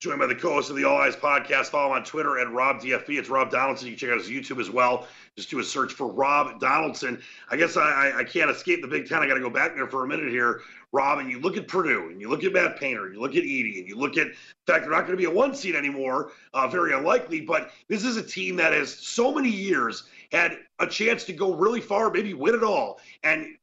Joined 0.02 0.18
by 0.18 0.26
the 0.26 0.34
co-host 0.34 0.68
of 0.68 0.74
the 0.74 0.82
All 0.82 0.98
Eyes 0.98 1.14
podcast. 1.14 1.66
Follow 1.66 1.86
him 1.86 1.92
on 1.92 2.02
Twitter 2.02 2.40
at 2.40 2.50
Rob 2.50 2.80
DFB. 2.80 3.20
It's 3.20 3.28
Rob 3.28 3.52
Donaldson. 3.52 3.86
You 3.86 3.92
can 3.92 4.00
check 4.00 4.10
out 4.10 4.18
his 4.18 4.28
YouTube 4.28 4.60
as 4.60 4.68
well. 4.68 5.06
Just 5.36 5.48
do 5.48 5.60
a 5.60 5.62
search 5.62 5.92
for 5.92 6.08
Rob 6.08 6.58
Donaldson. 6.58 7.22
I 7.50 7.56
guess 7.56 7.76
I, 7.76 8.12
I 8.16 8.24
can't 8.24 8.50
escape 8.50 8.82
the 8.82 8.88
Big 8.88 9.08
Ten. 9.08 9.22
I 9.22 9.28
got 9.28 9.34
to 9.34 9.40
go 9.40 9.48
back 9.48 9.76
there 9.76 9.86
for 9.86 10.04
a 10.04 10.08
minute 10.08 10.28
here. 10.28 10.62
Rob, 10.90 11.20
and 11.20 11.30
you 11.30 11.38
look 11.38 11.56
at 11.56 11.68
Purdue, 11.68 12.08
and 12.10 12.20
you 12.20 12.28
look 12.28 12.42
at 12.42 12.52
Matt 12.52 12.80
Painter, 12.80 13.06
and 13.06 13.14
you 13.14 13.20
look 13.20 13.36
at 13.36 13.44
Edey, 13.44 13.78
and 13.78 13.88
you 13.88 13.94
look 13.96 14.16
at 14.16 14.26
the 14.66 14.72
fact 14.72 14.82
they're 14.82 14.90
not 14.90 15.02
going 15.02 15.12
to 15.12 15.16
be 15.16 15.26
a 15.26 15.30
one 15.30 15.54
seed 15.54 15.76
anymore, 15.76 16.32
uh, 16.52 16.66
very 16.66 16.92
unlikely. 16.92 17.42
But 17.42 17.70
this 17.86 18.04
is 18.04 18.16
a 18.16 18.24
team 18.24 18.56
that 18.56 18.72
has 18.72 18.92
so 18.92 19.32
many 19.32 19.50
years 19.50 20.02
had 20.32 20.58
a 20.80 20.86
chance 20.88 21.22
to 21.26 21.32
go 21.32 21.54
really 21.54 21.80
far, 21.80 22.10
maybe 22.10 22.34
win 22.34 22.56
it 22.56 22.64
all. 22.64 22.98
And 23.22 23.56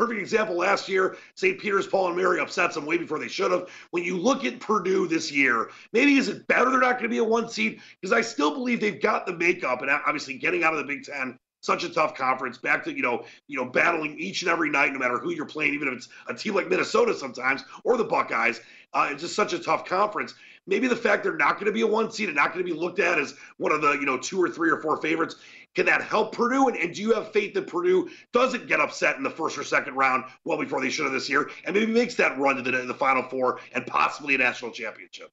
perfect 0.00 0.18
example 0.18 0.56
last 0.56 0.88
year, 0.88 1.18
St. 1.34 1.60
Peter's, 1.60 1.86
Paul 1.86 2.08
and 2.08 2.16
Mary 2.16 2.40
upsets 2.40 2.74
them 2.74 2.86
way 2.86 2.96
before 2.96 3.18
they 3.18 3.28
should 3.28 3.52
have. 3.52 3.68
When 3.90 4.02
you 4.02 4.16
look 4.16 4.46
at 4.46 4.58
Purdue 4.58 5.06
this 5.06 5.30
year, 5.30 5.68
maybe 5.92 6.14
is 6.14 6.28
it 6.28 6.46
better 6.46 6.70
they're 6.70 6.80
not 6.80 6.92
going 6.92 7.02
to 7.02 7.10
be 7.10 7.18
a 7.18 7.24
one 7.24 7.50
seed? 7.50 7.80
Because 8.00 8.10
I 8.10 8.22
still 8.22 8.54
believe 8.54 8.80
they've 8.80 9.02
got 9.02 9.26
the 9.26 9.34
makeup, 9.34 9.82
and 9.82 9.90
obviously 9.90 10.38
getting 10.38 10.64
out 10.64 10.72
of 10.72 10.78
the 10.78 10.86
Big 10.86 11.04
Ten 11.04 11.38
such 11.60 11.84
a 11.84 11.90
tough 11.90 12.14
conference. 12.14 12.56
Back 12.56 12.82
to 12.84 12.96
you 12.96 13.02
know, 13.02 13.26
you 13.46 13.58
know, 13.58 13.66
battling 13.66 14.18
each 14.18 14.40
and 14.40 14.50
every 14.50 14.70
night, 14.70 14.94
no 14.94 14.98
matter 14.98 15.18
who 15.18 15.32
you're 15.32 15.44
playing, 15.44 15.74
even 15.74 15.88
if 15.88 15.94
it's 15.94 16.08
a 16.28 16.34
team 16.34 16.54
like 16.54 16.70
Minnesota 16.70 17.12
sometimes 17.14 17.62
or 17.84 17.98
the 17.98 18.04
Buckeyes. 18.04 18.62
Uh, 18.94 19.10
it's 19.12 19.20
just 19.20 19.36
such 19.36 19.52
a 19.52 19.58
tough 19.58 19.84
conference. 19.84 20.34
Maybe 20.66 20.88
the 20.88 20.96
fact 20.96 21.24
they're 21.24 21.36
not 21.36 21.54
going 21.54 21.66
to 21.66 21.72
be 21.72 21.82
a 21.82 21.86
one 21.86 22.10
seed 22.10 22.28
and 22.28 22.36
not 22.36 22.54
going 22.54 22.64
to 22.64 22.72
be 22.72 22.78
looked 22.78 23.00
at 23.00 23.18
as 23.18 23.34
one 23.58 23.72
of 23.72 23.82
the 23.82 23.92
you 23.92 24.06
know 24.06 24.16
two 24.16 24.42
or 24.42 24.48
three 24.48 24.70
or 24.70 24.80
four 24.80 24.96
favorites 24.96 25.36
can 25.74 25.86
that 25.86 26.02
help 26.02 26.34
Purdue? 26.34 26.68
And, 26.68 26.76
and 26.76 26.94
do 26.94 27.02
you 27.02 27.12
have 27.14 27.32
faith 27.32 27.54
that 27.54 27.66
Purdue 27.66 28.10
doesn't 28.32 28.66
get 28.66 28.80
upset 28.80 29.16
in 29.16 29.22
the 29.22 29.30
first 29.30 29.56
or 29.56 29.64
second 29.64 29.94
round 29.94 30.24
well 30.44 30.58
before 30.58 30.80
they 30.80 30.90
should 30.90 31.04
have 31.04 31.12
this 31.12 31.28
year, 31.28 31.50
and 31.64 31.74
maybe 31.74 31.90
makes 31.92 32.14
that 32.16 32.38
run 32.38 32.56
to 32.56 32.62
the, 32.62 32.70
the 32.82 32.94
Final 32.94 33.22
Four 33.22 33.60
and 33.72 33.86
possibly 33.86 34.34
a 34.34 34.38
national 34.38 34.72
championship? 34.72 35.30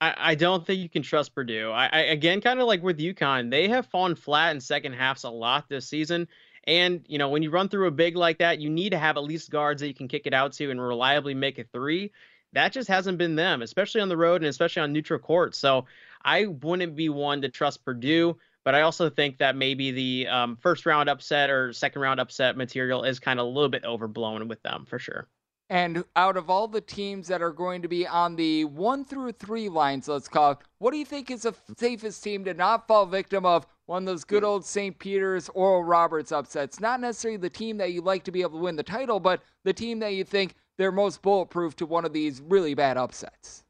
I, 0.00 0.34
don't 0.36 0.64
think 0.64 0.80
you 0.80 0.88
can 0.88 1.02
trust 1.02 1.34
Purdue. 1.34 1.70
I, 1.70 1.86
I 1.86 1.98
again, 2.02 2.40
kind 2.40 2.60
of 2.60 2.66
like 2.66 2.82
with 2.82 2.98
UConn, 2.98 3.50
they 3.50 3.68
have 3.68 3.86
fallen 3.86 4.14
flat 4.14 4.54
in 4.54 4.60
second 4.60 4.92
halves 4.92 5.24
a 5.24 5.30
lot 5.30 5.68
this 5.68 5.88
season. 5.88 6.28
And 6.64 7.04
you 7.08 7.18
know, 7.18 7.28
when 7.30 7.42
you 7.42 7.50
run 7.50 7.68
through 7.68 7.88
a 7.88 7.90
big 7.90 8.14
like 8.14 8.38
that, 8.38 8.60
you 8.60 8.70
need 8.70 8.90
to 8.90 8.98
have 8.98 9.16
at 9.16 9.24
least 9.24 9.50
guards 9.50 9.80
that 9.80 9.88
you 9.88 9.94
can 9.94 10.06
kick 10.06 10.26
it 10.26 10.34
out 10.34 10.52
to 10.54 10.70
and 10.70 10.80
reliably 10.80 11.34
make 11.34 11.58
a 11.58 11.64
three. 11.64 12.12
That 12.52 12.72
just 12.72 12.88
hasn't 12.88 13.18
been 13.18 13.34
them, 13.34 13.60
especially 13.60 14.00
on 14.00 14.08
the 14.08 14.16
road 14.16 14.42
and 14.42 14.48
especially 14.48 14.82
on 14.82 14.92
neutral 14.92 15.18
court. 15.18 15.54
So 15.54 15.86
I 16.24 16.46
wouldn't 16.46 16.96
be 16.96 17.08
one 17.08 17.42
to 17.42 17.48
trust 17.48 17.84
Purdue. 17.84 18.36
But 18.64 18.74
I 18.74 18.82
also 18.82 19.08
think 19.08 19.38
that 19.38 19.56
maybe 19.56 19.92
the 19.92 20.28
um, 20.28 20.56
first 20.56 20.84
round 20.84 21.08
upset 21.08 21.48
or 21.48 21.72
second 21.72 22.02
round 22.02 22.20
upset 22.20 22.54
material 22.54 23.02
is 23.02 23.18
kind 23.18 23.40
of 23.40 23.46
a 23.46 23.48
little 23.48 23.70
bit 23.70 23.82
overblown 23.82 24.46
with 24.46 24.62
them 24.62 24.84
for 24.84 24.98
sure. 24.98 25.26
And 25.70 26.04
out 26.16 26.36
of 26.36 26.48
all 26.48 26.68
the 26.68 26.80
teams 26.80 27.28
that 27.28 27.42
are 27.42 27.52
going 27.52 27.80
to 27.82 27.88
be 27.88 28.06
on 28.06 28.36
the 28.36 28.64
one 28.66 29.04
through 29.04 29.32
three 29.32 29.68
lines, 29.68 30.08
let's 30.08 30.28
call 30.28 30.52
it, 30.52 30.58
what 30.78 30.90
do 30.92 30.98
you 30.98 31.04
think 31.04 31.30
is 31.30 31.42
the 31.42 31.54
safest 31.78 32.22
team 32.22 32.44
to 32.44 32.54
not 32.54 32.86
fall 32.88 33.06
victim 33.06 33.46
of 33.46 33.66
one 33.86 34.02
of 34.02 34.06
those 34.06 34.24
good 34.24 34.44
old 34.44 34.64
St. 34.64 34.98
Peter's 34.98 35.48
Oral 35.50 35.84
Roberts 35.84 36.32
upsets? 36.32 36.80
Not 36.80 37.00
necessarily 37.00 37.36
the 37.36 37.50
team 37.50 37.76
that 37.78 37.92
you'd 37.92 38.04
like 38.04 38.24
to 38.24 38.30
be 38.30 38.42
able 38.42 38.58
to 38.58 38.64
win 38.64 38.76
the 38.76 38.82
title, 38.82 39.20
but 39.20 39.42
the 39.64 39.74
team 39.74 39.98
that 40.00 40.14
you 40.14 40.24
think 40.24 40.54
they're 40.78 40.92
most 40.92 41.20
bulletproof 41.22 41.76
to 41.76 41.86
one 41.86 42.04
of 42.04 42.12
these 42.12 42.40
really 42.40 42.74
bad 42.74 42.96
upsets. 42.96 43.64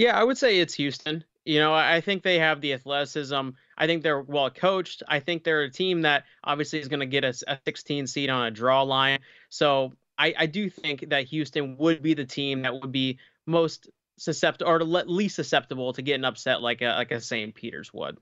Yeah, 0.00 0.18
I 0.18 0.24
would 0.24 0.38
say 0.38 0.58
it's 0.58 0.72
Houston. 0.72 1.24
You 1.44 1.58
know, 1.58 1.74
I 1.74 2.00
think 2.00 2.22
they 2.22 2.38
have 2.38 2.62
the 2.62 2.72
athleticism. 2.72 3.50
I 3.76 3.86
think 3.86 4.02
they're 4.02 4.22
well 4.22 4.48
coached. 4.48 5.02
I 5.06 5.20
think 5.20 5.44
they're 5.44 5.64
a 5.64 5.70
team 5.70 6.00
that 6.02 6.24
obviously 6.42 6.78
is 6.78 6.88
going 6.88 7.00
to 7.00 7.06
get 7.06 7.22
a, 7.22 7.34
a 7.46 7.58
16 7.66 8.06
seed 8.06 8.30
on 8.30 8.46
a 8.46 8.50
draw 8.50 8.80
line. 8.80 9.18
So 9.50 9.92
I, 10.16 10.32
I 10.38 10.46
do 10.46 10.70
think 10.70 11.10
that 11.10 11.24
Houston 11.24 11.76
would 11.76 12.02
be 12.02 12.14
the 12.14 12.24
team 12.24 12.62
that 12.62 12.80
would 12.80 12.92
be 12.92 13.18
most 13.46 13.90
susceptible 14.16 14.70
or 14.70 14.82
least 14.82 15.36
susceptible 15.36 15.92
to 15.92 16.00
getting 16.00 16.24
upset 16.24 16.62
like 16.62 16.80
a 16.80 16.94
like 16.96 17.10
a 17.10 17.20
St. 17.20 17.54
Peter's 17.54 17.92
would. 17.92 18.16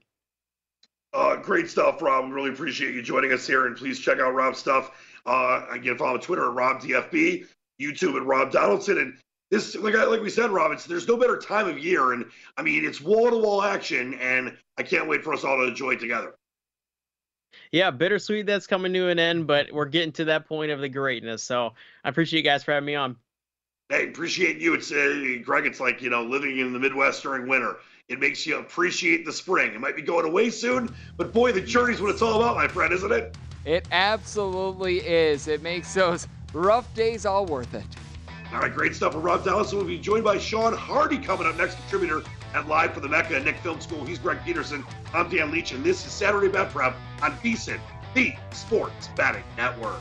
Uh, 1.13 1.37
great 1.37 1.71
stuff, 1.71 2.03
Rob. 2.03 2.25
We 2.25 2.33
really 2.33 2.51
appreciate 2.51 2.93
you 2.97 3.03
joining 3.03 3.33
us 3.33 3.47
here, 3.47 3.67
and 3.67 3.77
please 3.77 4.01
check 4.01 4.19
out 4.19 4.35
Rob's 4.35 4.59
stuff. 4.59 4.91
Uh, 5.25 5.65
again, 5.71 5.97
follow 5.97 6.15
on 6.15 6.21
Twitter 6.21 6.51
at 6.51 6.57
RobDFB, 6.57 7.47
YouTube 7.81 8.17
at 8.17 8.27
Rob 8.27 8.51
Donaldson, 8.51 8.99
and 8.99 9.17
this 9.51 9.75
like 9.77 9.95
I, 9.95 10.05
like 10.05 10.21
we 10.21 10.31
said, 10.31 10.51
Rob. 10.51 10.73
It's 10.73 10.85
there's 10.85 11.09
no 11.09 11.17
better 11.17 11.39
time 11.39 11.69
of 11.69 11.79
year, 11.79 12.13
and 12.13 12.27
I 12.57 12.63
mean 12.63 12.85
it's 12.85 13.01
wall 13.01 13.31
to 13.31 13.37
wall 13.37 13.63
action, 13.63 14.15
and 14.15 14.57
I 14.77 14.83
can't 14.83 15.09
wait 15.09 15.25
for 15.25 15.33
us 15.33 15.45
all 15.45 15.57
to 15.59 15.65
enjoy 15.65 15.93
it 15.93 16.01
together 16.01 16.35
yeah, 17.73 17.91
bittersweet 17.91 18.47
that's 18.47 18.67
coming 18.67 18.93
to 18.95 19.09
an 19.09 19.19
end, 19.19 19.47
but 19.47 19.73
we're 19.73 19.87
getting 19.87 20.13
to 20.13 20.27
that 20.27 20.47
point 20.47 20.71
of 20.71 20.81
the 20.81 20.89
greatness. 20.89 21.43
So 21.43 21.75
I 22.05 22.09
appreciate 22.09 22.39
you 22.39 22.45
guys 22.45 22.65
for 22.65 22.73
having 22.73 22.87
me 22.87 22.95
on. 22.95 23.17
Hey, 23.89 24.09
appreciate 24.09 24.59
you. 24.59 24.75
It's 24.75 24.93
uh, 24.93 25.39
Greg. 25.45 25.67
It's 25.67 25.81
like 25.81 26.03
you 26.03 26.11
know 26.11 26.23
living 26.23 26.59
in 26.59 26.73
the 26.73 26.79
Midwest 26.79 27.23
during 27.23 27.49
winter. 27.49 27.77
It 28.09 28.21
makes 28.21 28.47
you 28.47 28.59
appreciate 28.59 29.27
the 29.27 29.33
spring. 29.33 29.75
It 29.75 29.81
might 29.81 29.97
be 29.97 30.03
going 30.03 30.27
away 30.27 30.51
soon, 30.51 30.95
but 31.17 31.33
boy, 31.33 31.53
the 31.53 31.61
journey's 31.61 32.01
what 32.01 32.11
it's 32.11 32.23
all 32.23 32.41
about, 32.41 32.57
my 32.57 32.69
friend, 32.69 32.93
isn't 32.93 33.13
it? 33.13 33.37
It 33.67 33.87
absolutely 33.93 34.99
is. 35.01 35.47
It 35.47 35.63
makes 35.63 35.93
those 35.93 36.27
rough 36.55 36.93
days 36.95 37.27
all 37.27 37.45
worth 37.45 37.75
it. 37.75 37.85
All 38.53 38.61
right, 38.61 38.73
great 38.73 38.95
stuff. 38.95 39.15
With 39.15 39.25
Rob 39.25 39.45
Dallas 39.45 39.75
We'll 39.75 39.85
be 39.85 39.99
joined 39.99 40.25
by 40.25 40.39
Sean 40.39 40.73
Hardy 40.73 41.19
coming 41.19 41.47
up 41.47 41.57
next, 41.57 41.75
contributor 41.75 42.23
at 42.55 42.67
Live 42.67 42.95
for 42.95 43.01
the 43.01 43.09
Mecca 43.09 43.37
and 43.37 43.45
Knicks 43.45 43.61
Film 43.61 43.79
School. 43.81 44.05
He's 44.07 44.19
Greg 44.19 44.39
Peterson. 44.43 44.85
I'm 45.13 45.29
Dan 45.29 45.51
Leach, 45.51 45.73
and 45.73 45.85
this 45.85 46.07
is 46.07 46.13
Saturday 46.13 46.49
Bet 46.49 46.71
Prep 46.71 46.97
on 47.21 47.33
VSIN, 47.39 47.79
the 48.15 48.33
Sports 48.53 49.11
Betting 49.17 49.45
Network. 49.59 50.01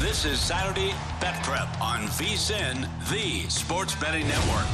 This 0.00 0.24
is 0.24 0.40
Saturday 0.40 0.94
Bet 1.20 1.44
Prep 1.44 1.78
on 1.78 2.00
VSIN, 2.16 2.88
the 3.10 3.46
Sports 3.50 3.94
Betting 3.96 4.26
Network. 4.26 4.64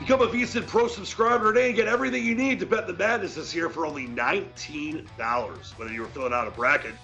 Become 0.00 0.22
a 0.22 0.26
VSIN 0.26 0.66
Pro 0.66 0.88
subscriber 0.88 1.52
today 1.52 1.68
and 1.68 1.76
get 1.76 1.86
everything 1.86 2.24
you 2.24 2.34
need 2.34 2.58
to 2.58 2.66
bet 2.66 2.88
the 2.88 2.94
madness 2.94 3.36
this 3.36 3.54
year 3.54 3.70
for 3.70 3.86
only 3.86 4.08
$19. 4.08 5.78
Whether 5.78 5.92
you're 5.92 6.06
filling 6.08 6.32
out 6.32 6.48
a 6.48 6.50
bracket, 6.50 6.94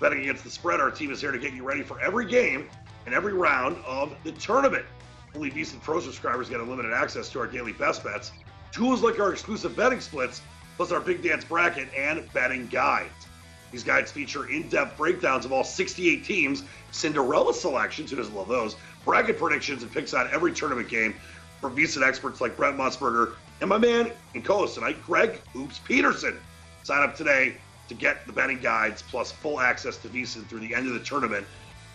betting 0.00 0.22
against 0.22 0.44
the 0.44 0.50
spread, 0.50 0.80
our 0.80 0.90
team 0.90 1.12
is 1.12 1.20
here 1.20 1.30
to 1.30 1.38
get 1.38 1.52
you 1.52 1.62
ready 1.62 1.82
for 1.82 2.00
every 2.00 2.24
game 2.24 2.70
and 3.04 3.14
every 3.14 3.34
round 3.34 3.76
of 3.84 4.16
the 4.24 4.32
tournament. 4.32 4.86
Only 5.34 5.50
VSIN 5.50 5.82
Pro 5.82 6.00
subscribers 6.00 6.48
get 6.48 6.58
unlimited 6.58 6.94
access 6.94 7.28
to 7.32 7.38
our 7.38 7.46
daily 7.46 7.72
best 7.72 8.02
bets, 8.02 8.32
tools 8.70 9.02
like 9.02 9.20
our 9.20 9.30
exclusive 9.30 9.76
betting 9.76 10.00
splits, 10.00 10.40
plus 10.78 10.90
our 10.90 11.00
big 11.00 11.22
dance 11.22 11.44
bracket 11.44 11.92
and 11.94 12.32
betting 12.32 12.66
guides. 12.68 13.26
These 13.72 13.84
guides 13.84 14.12
feature 14.12 14.48
in-depth 14.48 14.96
breakdowns 14.96 15.44
of 15.44 15.52
all 15.52 15.64
68 15.64 16.24
teams, 16.24 16.62
Cinderella 16.90 17.54
selections, 17.54 18.10
who 18.10 18.16
doesn't 18.16 18.34
love 18.34 18.48
those, 18.48 18.76
bracket 19.04 19.38
predictions, 19.38 19.82
and 19.82 19.90
picks 19.90 20.14
on 20.14 20.28
every 20.30 20.52
tournament 20.52 20.88
game 20.88 21.14
from 21.60 21.74
VSIN 21.74 22.06
experts 22.06 22.40
like 22.40 22.56
Brent 22.56 22.76
Musburger 22.76 23.32
and 23.60 23.68
my 23.70 23.78
man 23.78 24.12
and 24.34 24.44
co-host 24.44 24.74
tonight, 24.74 25.02
Greg 25.04 25.40
Oops 25.56 25.78
Peterson. 25.80 26.38
Sign 26.82 27.02
up 27.02 27.16
today 27.16 27.56
to 27.88 27.94
get 27.94 28.26
the 28.26 28.32
betting 28.32 28.60
guides 28.60 29.02
plus 29.02 29.32
full 29.32 29.60
access 29.60 29.96
to 29.98 30.08
VSIN 30.08 30.46
through 30.46 30.60
the 30.60 30.74
end 30.74 30.86
of 30.86 30.94
the 30.94 31.00
tournament 31.00 31.46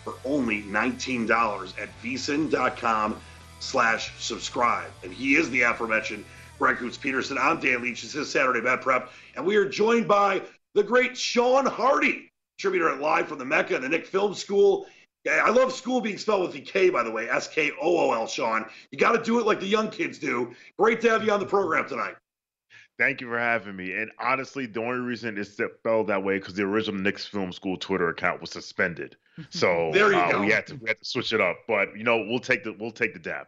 for 0.02 0.14
only 0.24 0.62
$19 0.62 1.80
at 1.80 1.88
vsin.com 2.02 3.20
slash 3.60 4.12
subscribe. 4.18 4.90
And 5.02 5.12
he 5.12 5.34
is 5.34 5.50
the 5.50 5.62
aforementioned 5.62 6.24
Greg 6.58 6.82
Oops 6.82 6.96
Peterson. 6.96 7.38
I'm 7.38 7.60
Dan 7.60 7.82
Leach. 7.82 8.02
This 8.02 8.14
is 8.14 8.30
Saturday 8.30 8.60
Bet 8.60 8.80
Prep, 8.80 9.10
and 9.36 9.46
we 9.46 9.56
are 9.56 9.68
joined 9.68 10.08
by 10.08 10.42
the 10.74 10.82
great 10.82 11.16
Sean 11.16 11.66
Hardy, 11.66 12.30
contributor 12.58 12.90
at 12.90 13.00
Live 13.00 13.28
from 13.28 13.38
the 13.38 13.44
Mecca 13.44 13.74
and 13.74 13.84
the 13.84 13.88
Knicks 13.88 14.08
Film 14.08 14.34
School. 14.34 14.86
Yeah, 15.24 15.42
I 15.44 15.50
love 15.50 15.72
school 15.72 16.00
being 16.00 16.18
spelled 16.18 16.42
with 16.42 16.52
the 16.52 16.60
K, 16.60 16.90
by 16.90 17.02
the 17.02 17.10
way, 17.10 17.28
S 17.28 17.48
K 17.48 17.72
O 17.80 17.98
O 17.98 18.12
L, 18.12 18.26
Sean. 18.26 18.66
You 18.90 18.98
got 18.98 19.12
to 19.12 19.22
do 19.22 19.40
it 19.40 19.46
like 19.46 19.60
the 19.60 19.66
young 19.66 19.90
kids 19.90 20.18
do. 20.18 20.54
Great 20.78 21.00
to 21.02 21.10
have 21.10 21.24
you 21.24 21.32
on 21.32 21.40
the 21.40 21.46
program 21.46 21.88
tonight. 21.88 22.14
Thank 22.98 23.20
you 23.20 23.28
for 23.28 23.38
having 23.38 23.76
me. 23.76 23.94
And 23.94 24.10
honestly, 24.18 24.66
the 24.66 24.80
only 24.80 24.98
reason 24.98 25.38
it's 25.38 25.50
spelled 25.52 26.08
that 26.08 26.22
way 26.22 26.38
because 26.38 26.54
the 26.54 26.64
original 26.64 27.00
Knicks 27.00 27.26
Film 27.26 27.52
School 27.52 27.76
Twitter 27.76 28.08
account 28.08 28.40
was 28.40 28.50
suspended, 28.50 29.16
so 29.50 29.90
there 29.92 30.12
you 30.12 30.18
uh, 30.18 30.32
go. 30.32 30.40
we 30.40 30.50
had 30.50 30.66
to 30.68 30.74
we 30.76 30.88
had 30.88 30.98
to 30.98 31.04
switch 31.04 31.32
it 31.32 31.40
up. 31.40 31.58
But 31.66 31.96
you 31.96 32.04
know, 32.04 32.24
we'll 32.28 32.40
take 32.40 32.64
the 32.64 32.72
we'll 32.78 32.90
take 32.90 33.12
the 33.12 33.20
dab. 33.20 33.46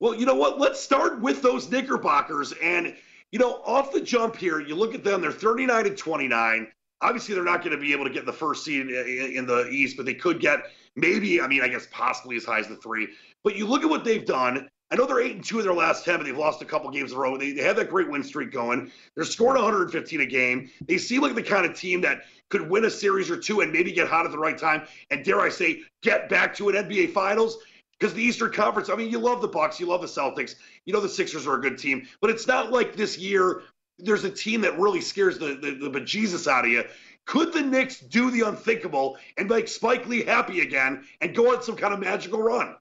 Well, 0.00 0.14
you 0.14 0.26
know 0.26 0.34
what? 0.34 0.60
Let's 0.60 0.80
start 0.80 1.20
with 1.20 1.42
those 1.42 1.70
Knickerbockers. 1.70 2.52
And, 2.62 2.94
you 3.32 3.38
know, 3.38 3.60
off 3.64 3.92
the 3.92 4.00
jump 4.00 4.36
here, 4.36 4.60
you 4.60 4.74
look 4.74 4.94
at 4.94 5.04
them, 5.04 5.20
they're 5.20 5.32
39 5.32 5.86
and 5.86 5.96
29. 5.96 6.68
Obviously, 7.00 7.34
they're 7.34 7.44
not 7.44 7.60
going 7.60 7.76
to 7.76 7.80
be 7.80 7.92
able 7.92 8.04
to 8.04 8.10
get 8.10 8.26
the 8.26 8.32
first 8.32 8.64
seed 8.64 8.88
in, 8.88 9.46
the 9.46 9.68
East, 9.68 9.96
but 9.96 10.06
they 10.06 10.14
could 10.14 10.40
get 10.40 10.60
maybe, 10.96 11.40
I 11.40 11.46
mean, 11.46 11.62
I 11.62 11.68
guess 11.68 11.86
possibly 11.90 12.36
as 12.36 12.44
high 12.44 12.58
as 12.58 12.66
the 12.66 12.76
three. 12.76 13.08
But 13.44 13.54
you 13.54 13.66
look 13.66 13.82
at 13.82 13.90
what 13.90 14.04
they've 14.04 14.24
done. 14.24 14.68
I 14.90 14.96
know 14.96 15.06
they're 15.06 15.20
eight 15.20 15.34
and 15.34 15.44
two 15.44 15.58
in 15.58 15.66
their 15.66 15.74
last 15.74 16.04
ten, 16.04 16.16
but 16.16 16.24
they've 16.24 16.36
lost 16.36 16.62
a 16.62 16.64
couple 16.64 16.90
games 16.90 17.12
in 17.12 17.18
a 17.18 17.20
row. 17.20 17.36
They, 17.36 17.52
they 17.52 17.62
have 17.62 17.76
that 17.76 17.90
great 17.90 18.10
win 18.10 18.24
streak 18.24 18.50
going. 18.50 18.90
They're 19.14 19.26
scoring 19.26 19.62
115 19.62 20.22
a 20.22 20.26
game. 20.26 20.70
They 20.86 20.96
seem 20.96 21.20
like 21.20 21.34
the 21.34 21.42
kind 21.42 21.66
of 21.66 21.78
team 21.78 22.00
that 22.00 22.22
could 22.48 22.68
win 22.68 22.86
a 22.86 22.90
series 22.90 23.30
or 23.30 23.36
two 23.36 23.60
and 23.60 23.70
maybe 23.70 23.92
get 23.92 24.08
hot 24.08 24.24
at 24.24 24.32
the 24.32 24.38
right 24.38 24.56
time. 24.56 24.86
And 25.10 25.22
dare 25.24 25.40
I 25.40 25.50
say, 25.50 25.82
get 26.02 26.30
back 26.30 26.54
to 26.56 26.70
an 26.70 26.74
NBA 26.74 27.12
Finals 27.12 27.58
because 27.98 28.14
the 28.14 28.22
Eastern 28.22 28.52
Conference. 28.52 28.88
I 28.88 28.96
mean, 28.96 29.10
you 29.10 29.18
love 29.18 29.40
the 29.40 29.48
Bucks, 29.48 29.80
you 29.80 29.86
love 29.86 30.00
the 30.00 30.06
Celtics, 30.06 30.56
you 30.84 30.92
know 30.92 31.00
the 31.00 31.08
Sixers 31.08 31.46
are 31.46 31.56
a 31.56 31.60
good 31.60 31.78
team, 31.78 32.06
but 32.20 32.30
it's 32.30 32.46
not 32.46 32.70
like 32.70 32.96
this 32.96 33.18
year. 33.18 33.62
There's 33.98 34.24
a 34.24 34.30
team 34.30 34.60
that 34.60 34.78
really 34.78 35.00
scares 35.00 35.38
the 35.38 35.54
the, 35.54 35.72
the 35.72 35.90
bejesus 35.90 36.46
out 36.46 36.64
of 36.64 36.70
you. 36.70 36.84
Could 37.28 37.52
the 37.52 37.60
Knicks 37.60 38.00
do 38.00 38.30
the 38.30 38.48
unthinkable 38.48 39.18
and 39.36 39.48
make 39.48 39.68
Spike 39.68 40.06
Lee 40.06 40.24
happy 40.24 40.60
again 40.60 41.04
and 41.20 41.34
go 41.34 41.54
on 41.54 41.62
some 41.62 41.76
kind 41.76 41.92
of 41.92 42.00
magical 42.00 42.42
run? 42.42 42.74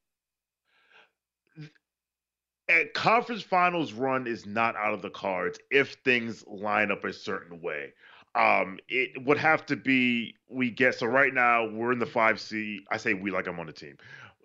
A 2.69 2.85
conference 2.93 3.41
finals 3.41 3.93
run 3.93 4.25
is 4.27 4.45
not 4.45 4.75
out 4.75 4.93
of 4.93 5.01
the 5.01 5.09
cards 5.09 5.59
if 5.69 5.93
things 6.05 6.45
line 6.47 6.91
up 6.91 7.03
a 7.03 7.11
certain 7.11 7.61
way. 7.61 7.93
Um, 8.35 8.77
it 8.87 9.25
would 9.25 9.37
have 9.37 9.65
to 9.65 9.75
be 9.75 10.35
we 10.47 10.69
get 10.69 10.95
so 10.95 11.07
right 11.07 11.33
now 11.33 11.67
we're 11.67 11.91
in 11.91 11.99
the 11.99 12.05
five 12.05 12.39
C. 12.39 12.85
I 12.91 12.97
say 12.97 13.13
we 13.13 13.31
like 13.31 13.47
I'm 13.47 13.59
on 13.59 13.65
the 13.65 13.73
team. 13.73 13.97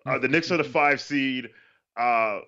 Uh, 0.05 0.19
the 0.19 0.27
Knicks 0.27 0.51
are 0.51 0.57
the 0.57 0.63
five 0.63 0.99
seed. 1.01 1.49
Uh, 1.97 2.39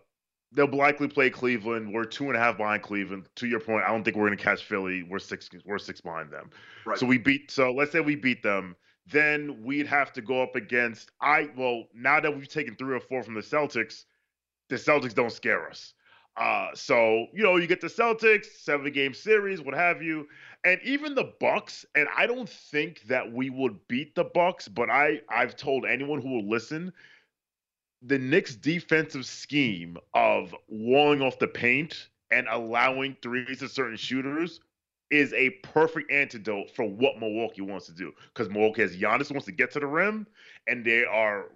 they'll 0.51 0.67
likely 0.67 1.07
play 1.07 1.29
Cleveland. 1.29 1.93
We're 1.93 2.05
two 2.05 2.25
and 2.27 2.35
a 2.35 2.39
half 2.39 2.57
behind 2.57 2.83
Cleveland. 2.83 3.27
To 3.35 3.47
your 3.47 3.59
point, 3.59 3.83
I 3.85 3.91
don't 3.91 4.03
think 4.03 4.15
we're 4.17 4.27
going 4.27 4.37
to 4.37 4.43
catch 4.43 4.63
Philly. 4.63 5.03
We're 5.03 5.19
six. 5.19 5.49
We're 5.65 5.77
six 5.79 6.01
behind 6.01 6.31
them. 6.31 6.49
Right. 6.85 6.97
So 6.97 7.05
we 7.05 7.17
beat. 7.17 7.51
So 7.51 7.71
let's 7.71 7.91
say 7.91 7.99
we 8.01 8.15
beat 8.15 8.43
them. 8.43 8.75
then 9.07 9.63
we'd 9.63 9.87
have 9.87 10.11
to 10.13 10.21
go 10.21 10.41
up 10.41 10.55
against 10.55 11.11
I 11.21 11.49
well, 11.55 11.83
now 11.93 12.19
that 12.19 12.35
we've 12.35 12.47
taken 12.47 12.75
three 12.75 12.95
or 12.95 12.99
four 12.99 13.23
from 13.23 13.35
the 13.35 13.41
Celtics, 13.41 14.05
the 14.69 14.75
Celtics 14.75 15.13
don't 15.13 15.31
scare 15.31 15.69
us. 15.69 15.93
Uh, 16.37 16.67
so 16.73 17.27
you 17.33 17.43
know, 17.43 17.55
you 17.57 17.67
get 17.67 17.81
the 17.81 17.87
Celtics, 17.87 18.45
seven 18.59 18.91
game 18.91 19.13
series, 19.13 19.61
what 19.61 19.73
have 19.75 20.01
you, 20.01 20.27
and 20.65 20.79
even 20.83 21.15
the 21.15 21.31
Bucks. 21.39 21.85
And 21.95 22.07
I 22.17 22.27
don't 22.27 22.49
think 22.49 23.03
that 23.07 23.31
we 23.31 23.49
would 23.49 23.77
beat 23.87 24.15
the 24.15 24.25
Bucks, 24.25 24.67
but 24.67 24.89
I 24.89 25.21
I've 25.29 25.55
told 25.55 25.85
anyone 25.85 26.21
who 26.21 26.29
will 26.29 26.49
listen, 26.49 26.91
the 28.05 28.19
Knicks' 28.19 28.55
defensive 28.55 29.25
scheme 29.25 29.97
of 30.13 30.55
walling 30.67 31.21
off 31.21 31.39
the 31.39 31.47
paint 31.47 32.09
and 32.31 32.47
allowing 32.49 33.15
threes 33.21 33.59
to 33.59 33.69
certain 33.69 33.97
shooters 33.97 34.59
is 35.11 35.33
a 35.33 35.51
perfect 35.63 36.11
antidote 36.11 36.69
for 36.71 36.85
what 36.85 37.19
Milwaukee 37.19 37.61
wants 37.61 37.85
to 37.87 37.93
do. 37.93 38.11
Because 38.33 38.51
Milwaukee 38.51 38.81
has 38.81 38.95
Giannis 38.95 39.31
wants 39.31 39.45
to 39.45 39.51
get 39.51 39.71
to 39.71 39.79
the 39.79 39.87
rim, 39.87 40.27
and 40.67 40.85
they 40.85 41.03
are 41.03 41.51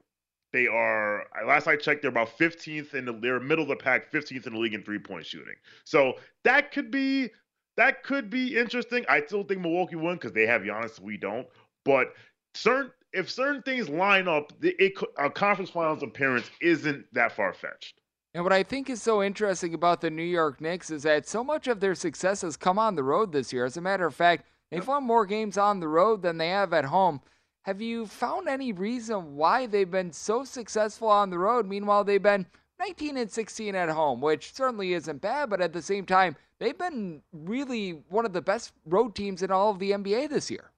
they 0.51 0.67
are 0.67 1.25
last 1.45 1.67
I 1.67 1.75
checked, 1.75 2.01
they're 2.01 2.09
about 2.09 2.37
15th 2.37 2.95
in 2.95 3.05
the 3.05 3.13
they're 3.13 3.39
middle 3.39 3.63
of 3.63 3.69
the 3.69 3.75
pack, 3.75 4.11
15th 4.11 4.47
in 4.47 4.53
the 4.53 4.59
league 4.59 4.73
in 4.73 4.83
three 4.83 4.99
point 4.99 5.25
shooting. 5.25 5.55
So 5.83 6.15
that 6.43 6.71
could 6.71 6.89
be 6.89 7.29
that 7.77 8.03
could 8.03 8.29
be 8.29 8.57
interesting. 8.57 9.05
I 9.07 9.21
still 9.25 9.43
think 9.43 9.61
Milwaukee 9.61 9.95
won 9.95 10.15
because 10.15 10.33
they 10.33 10.47
have 10.47 10.63
Giannis, 10.63 10.99
we 10.99 11.17
don't. 11.17 11.47
But 11.85 12.13
certain 12.53 12.91
if 13.13 13.29
certain 13.29 13.61
things 13.61 13.89
line 13.89 14.27
up, 14.27 14.53
it, 14.61 14.93
a 15.17 15.29
conference 15.29 15.69
finals 15.69 16.03
appearance 16.03 16.49
isn't 16.61 17.05
that 17.13 17.35
far 17.35 17.53
fetched. 17.53 18.01
And 18.33 18.43
what 18.43 18.53
I 18.53 18.61
think 18.63 18.89
is 18.89 19.01
so 19.01 19.23
interesting 19.23 19.73
about 19.73 20.01
the 20.01 20.11
New 20.11 20.21
York 20.23 20.61
Knicks 20.61 20.91
is 20.91 21.03
that 21.03 21.27
so 21.27 21.43
much 21.43 21.67
of 21.67 21.79
their 21.79 21.95
success 21.95 22.41
has 22.41 22.55
come 22.55 22.77
on 22.77 22.95
the 22.95 23.03
road 23.03 23.31
this 23.31 23.51
year. 23.51 23.65
As 23.65 23.77
a 23.77 23.81
matter 23.81 24.05
of 24.05 24.13
fact, 24.13 24.45
they've 24.69 24.87
won 24.87 25.03
more 25.03 25.25
games 25.25 25.57
on 25.57 25.79
the 25.79 25.87
road 25.87 26.21
than 26.21 26.37
they 26.37 26.49
have 26.49 26.71
at 26.73 26.85
home. 26.85 27.21
Have 27.63 27.81
you 27.81 28.05
found 28.05 28.47
any 28.47 28.71
reason 28.71 29.35
why 29.35 29.65
they've 29.65 29.89
been 29.89 30.11
so 30.11 30.43
successful 30.43 31.07
on 31.07 31.31
the 31.31 31.39
road? 31.39 31.67
Meanwhile, 31.67 32.03
they've 32.03 32.21
been 32.21 32.45
19 32.79 33.17
and 33.17 33.29
16 33.29 33.75
at 33.75 33.89
home, 33.89 34.21
which 34.21 34.53
certainly 34.53 34.93
isn't 34.93 35.21
bad, 35.21 35.49
but 35.49 35.59
at 35.59 35.73
the 35.73 35.81
same 35.81 36.05
time, 36.05 36.35
they've 36.59 36.77
been 36.77 37.21
really 37.33 38.03
one 38.09 38.25
of 38.25 38.33
the 38.33 38.41
best 38.41 38.73
road 38.85 39.15
teams 39.15 39.41
in 39.41 39.51
all 39.51 39.71
of 39.71 39.79
the 39.79 39.91
NBA 39.91 40.29
this 40.29 40.49
year. 40.49 40.71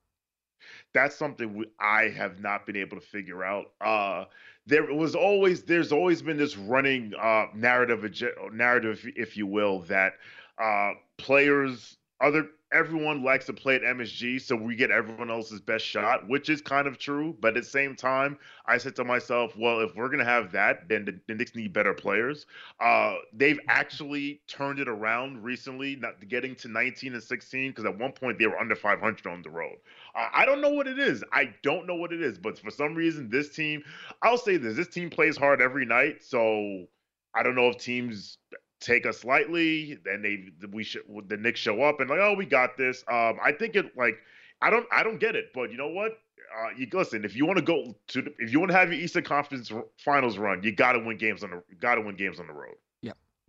That's 0.94 1.16
something 1.16 1.64
I 1.80 2.04
have 2.10 2.40
not 2.40 2.66
been 2.66 2.76
able 2.76 3.00
to 3.00 3.06
figure 3.06 3.44
out. 3.44 3.72
Uh, 3.80 4.26
there 4.66 4.94
was 4.94 5.16
always 5.16 5.64
there's 5.64 5.92
always 5.92 6.22
been 6.22 6.38
this 6.38 6.58
running 6.58 7.14
uh, 7.20 7.48
narrative 7.56 8.06
narrative 8.54 9.06
if 9.16 9.38
you 9.38 9.48
will 9.48 9.80
that 9.84 10.14
uh, 10.58 10.92
players 11.18 11.98
other 12.20 12.48
everyone 12.72 13.24
likes 13.24 13.46
to 13.46 13.54
play 13.54 13.76
at 13.76 13.82
MSG, 13.82 14.42
so 14.42 14.56
we 14.56 14.76
get 14.76 14.92
everyone 14.92 15.30
else's 15.30 15.60
best 15.60 15.86
shot, 15.86 16.28
which 16.28 16.50
is 16.50 16.62
kind 16.62 16.88
of 16.88 16.98
true. 16.98 17.36
But 17.40 17.58
at 17.58 17.64
the 17.64 17.70
same 17.70 17.96
time, 17.96 18.38
I 18.66 18.78
said 18.78 18.96
to 18.98 19.04
myself, 19.04 19.56
well, 19.58 19.82
if 19.82 19.96
we're 19.96 20.10
gonna 20.10 20.26
have 20.26 20.52
that, 20.54 20.88
then 20.88 21.06
the, 21.06 21.20
the 21.28 21.36
Knicks 21.36 21.56
need 21.56 21.74
better 21.74 21.94
players. 21.94 22.46
Uh, 22.80 23.16
they've 23.34 23.60
actually 23.68 24.42
turned 24.48 24.80
it 24.80 24.88
around 24.88 25.44
recently, 25.44 25.96
not 25.96 26.28
getting 26.28 26.56
to 26.56 26.68
19 26.68 27.14
and 27.14 27.24
16, 27.24 27.72
because 27.72 27.86
at 27.86 27.98
one 27.98 28.12
point 28.12 28.40
they 28.40 28.48
were 28.48 28.60
under 28.60 28.76
500 28.76 29.28
on 29.28 29.42
the 29.42 29.50
road. 29.50 29.76
Uh, 30.16 30.28
I 30.34 30.46
don't 30.46 30.62
know 30.62 30.72
what 30.72 30.88
it 30.88 31.00
is. 31.00 31.24
I 31.34 31.54
don't 31.64 31.88
know 31.88 31.96
what 31.96 32.14
it 32.14 32.22
is, 32.22 32.38
but 32.38 32.58
for 32.58 32.72
some 32.72 32.96
reason, 32.96 33.30
this 33.30 33.54
team, 33.54 33.84
I'll 34.22 34.38
say 34.38 34.58
this: 34.58 34.76
this 34.76 34.88
team 34.88 35.10
plays 35.10 35.38
hard 35.38 35.62
every 35.62 35.86
night, 35.86 36.24
so. 36.24 36.88
I 37.34 37.44
don't 37.44 37.56
know 37.56 37.70
if 37.70 37.78
teams 37.78 38.40
take 38.82 39.06
us 39.06 39.24
lightly. 39.24 39.98
Then 40.04 40.22
they 40.22 40.68
we 40.68 40.84
should 40.84 41.04
the 41.28 41.38
Knicks 41.38 41.60
show 41.60 41.82
up 41.84 42.00
and 42.00 42.10
like, 42.10 42.20
oh, 42.20 42.34
we 42.34 42.46
got 42.46 42.78
this. 42.78 43.04
Um, 43.08 43.38
I 43.42 43.54
think 43.58 43.76
it 43.76 43.96
like 43.96 44.16
I 44.62 44.70
don't 44.70 44.86
I 44.92 45.04
don't 45.04 45.20
get 45.20 45.36
it, 45.36 45.46
but 45.54 45.72
you 45.72 45.78
know 45.78 45.90
what? 45.90 46.14
Uh, 46.54 46.70
you 46.78 46.88
listen. 46.92 47.24
If 47.24 47.36
you 47.36 47.46
want 47.46 47.60
to 47.60 47.64
go 47.64 47.96
to 48.10 48.34
if 48.40 48.52
you 48.52 48.60
want 48.60 48.72
to 48.72 48.78
have 48.78 48.92
your 48.92 49.02
Eastern 49.02 49.24
Conference 49.24 49.72
Finals 49.98 50.38
run, 50.38 50.64
you 50.64 50.74
got 50.74 50.94
to 50.94 51.00
win 51.00 51.18
games 51.18 51.44
on 51.44 51.52
the 51.52 51.64
got 51.80 51.96
to 51.96 52.02
win 52.02 52.16
games 52.16 52.40
on 52.40 52.48
the 52.48 52.54
road. 52.54 52.76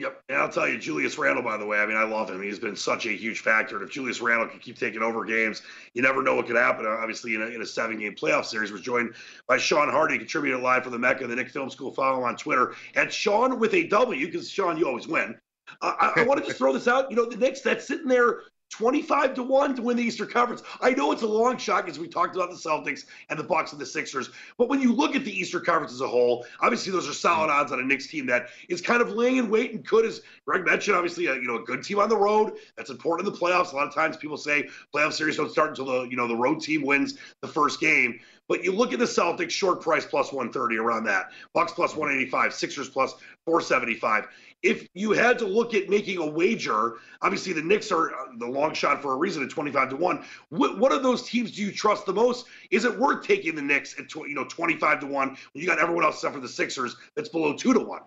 Yep. 0.02 0.24
And 0.30 0.38
I'll 0.38 0.48
tell 0.48 0.66
you, 0.66 0.78
Julius 0.78 1.16
Randle, 1.16 1.44
by 1.44 1.56
the 1.56 1.64
way, 1.64 1.78
I 1.78 1.86
mean, 1.86 1.96
I 1.96 2.02
love 2.02 2.28
him. 2.28 2.42
He's 2.42 2.58
been 2.58 2.74
such 2.74 3.06
a 3.06 3.10
huge 3.10 3.38
factor. 3.38 3.76
And 3.76 3.86
if 3.86 3.92
Julius 3.92 4.20
Randle 4.20 4.48
can 4.48 4.58
keep 4.58 4.76
taking 4.76 5.00
over 5.00 5.24
games, 5.24 5.62
you 5.94 6.02
never 6.02 6.24
know 6.24 6.34
what 6.34 6.48
could 6.48 6.56
happen. 6.56 6.86
Obviously, 6.86 7.36
in 7.36 7.42
a, 7.42 7.46
in 7.46 7.62
a 7.62 7.66
seven 7.66 8.00
game 8.00 8.16
playoff 8.16 8.44
series, 8.44 8.72
was 8.72 8.80
joined 8.80 9.14
by 9.46 9.58
Sean 9.58 9.88
Hardy, 9.88 10.18
contributor 10.18 10.58
live 10.58 10.82
for 10.82 10.90
the 10.90 10.98
Mecca, 10.98 11.28
the 11.28 11.36
Knicks 11.36 11.52
Film 11.52 11.70
School. 11.70 11.94
Follow 11.94 12.24
on 12.24 12.36
Twitter 12.36 12.74
at 12.96 13.12
Sean 13.12 13.60
with 13.60 13.74
a 13.74 13.86
W, 13.86 14.26
because 14.26 14.50
Sean, 14.50 14.76
you 14.76 14.88
always 14.88 15.06
win. 15.06 15.38
Uh, 15.80 15.94
I, 16.00 16.22
I 16.22 16.24
want 16.24 16.40
to 16.40 16.46
just 16.46 16.58
throw 16.58 16.72
this 16.72 16.88
out. 16.88 17.08
You 17.08 17.16
know, 17.16 17.26
the 17.26 17.36
Knicks, 17.36 17.60
that's 17.60 17.86
sitting 17.86 18.08
there 18.08 18.40
25 18.72 19.34
to 19.34 19.42
1 19.42 19.76
to 19.76 19.82
win 19.82 19.96
the 19.98 20.02
Eastern 20.02 20.28
Conference. 20.28 20.62
I 20.80 20.90
know 20.90 21.12
it's 21.12 21.22
a 21.22 21.26
long 21.26 21.58
shot 21.58 21.84
because 21.84 21.98
we 21.98 22.08
talked 22.08 22.34
about 22.34 22.50
the 22.50 22.56
Celtics 22.56 23.04
and 23.28 23.38
the 23.38 23.44
Bucks 23.44 23.72
and 23.72 23.80
the 23.80 23.86
Sixers, 23.86 24.30
but 24.56 24.68
when 24.68 24.80
you 24.80 24.94
look 24.94 25.14
at 25.14 25.24
the 25.24 25.30
Eastern 25.30 25.62
Conference 25.62 25.92
as 25.92 26.00
a 26.00 26.08
whole, 26.08 26.46
obviously 26.60 26.90
those 26.90 27.08
are 27.08 27.12
solid 27.12 27.50
odds 27.50 27.70
on 27.70 27.80
a 27.80 27.82
Knicks 27.82 28.06
team 28.06 28.26
that 28.26 28.48
is 28.70 28.80
kind 28.80 29.02
of 29.02 29.10
laying 29.10 29.36
in 29.36 29.50
wait 29.50 29.72
and 29.72 29.86
could, 29.86 30.06
as 30.06 30.22
Greg 30.46 30.64
mentioned, 30.64 30.96
obviously 30.96 31.26
a, 31.26 31.34
you 31.34 31.46
know 31.46 31.56
a 31.56 31.62
good 31.62 31.84
team 31.84 31.98
on 31.98 32.08
the 32.08 32.16
road. 32.16 32.54
That's 32.76 32.90
important 32.90 33.28
in 33.28 33.32
the 33.32 33.38
playoffs. 33.38 33.72
A 33.72 33.76
lot 33.76 33.86
of 33.86 33.94
times 33.94 34.16
people 34.16 34.38
say 34.38 34.68
playoff 34.94 35.12
series 35.12 35.36
don't 35.36 35.50
start 35.50 35.70
until 35.70 35.84
the 35.84 36.02
you 36.08 36.16
know 36.16 36.26
the 36.26 36.36
road 36.36 36.60
team 36.60 36.82
wins 36.82 37.18
the 37.42 37.48
first 37.48 37.78
game. 37.78 38.18
But 38.48 38.64
you 38.64 38.72
look 38.72 38.92
at 38.92 38.98
the 38.98 39.04
Celtics, 39.04 39.50
short 39.50 39.80
price 39.80 40.04
plus 40.04 40.32
130 40.32 40.76
around 40.78 41.04
that. 41.04 41.30
Bucks 41.54 41.72
plus 41.72 41.96
185, 41.96 42.52
Sixers 42.52 42.88
plus 42.88 43.14
475 43.46 44.28
if 44.62 44.86
you 44.94 45.10
had 45.12 45.38
to 45.40 45.46
look 45.46 45.74
at 45.74 45.88
making 45.88 46.18
a 46.18 46.26
wager, 46.26 46.98
obviously 47.20 47.52
the 47.52 47.62
Knicks 47.62 47.90
are 47.90 48.12
uh, 48.14 48.26
the 48.38 48.46
long 48.46 48.72
shot 48.74 49.02
for 49.02 49.12
a 49.12 49.16
reason 49.16 49.42
at 49.42 49.50
25 49.50 49.90
to 49.90 49.96
1. 49.96 50.24
What, 50.50 50.78
what 50.78 50.92
of 50.92 51.02
those 51.02 51.28
teams 51.28 51.50
do 51.52 51.62
you 51.62 51.72
trust 51.72 52.06
the 52.06 52.12
most? 52.12 52.46
Is 52.70 52.84
it 52.84 52.98
worth 52.98 53.26
taking 53.26 53.54
the 53.54 53.62
Knicks 53.62 53.98
at 53.98 54.14
you 54.14 54.34
know 54.34 54.44
25 54.44 55.00
to 55.00 55.06
1 55.06 55.28
when 55.28 55.38
you 55.54 55.66
got 55.66 55.80
everyone 55.80 56.04
else 56.04 56.16
except 56.16 56.34
for 56.34 56.40
the 56.40 56.48
Sixers 56.48 56.96
that's 57.16 57.28
below 57.28 57.54
2 57.54 57.74
to 57.74 57.80
1? 57.80 58.00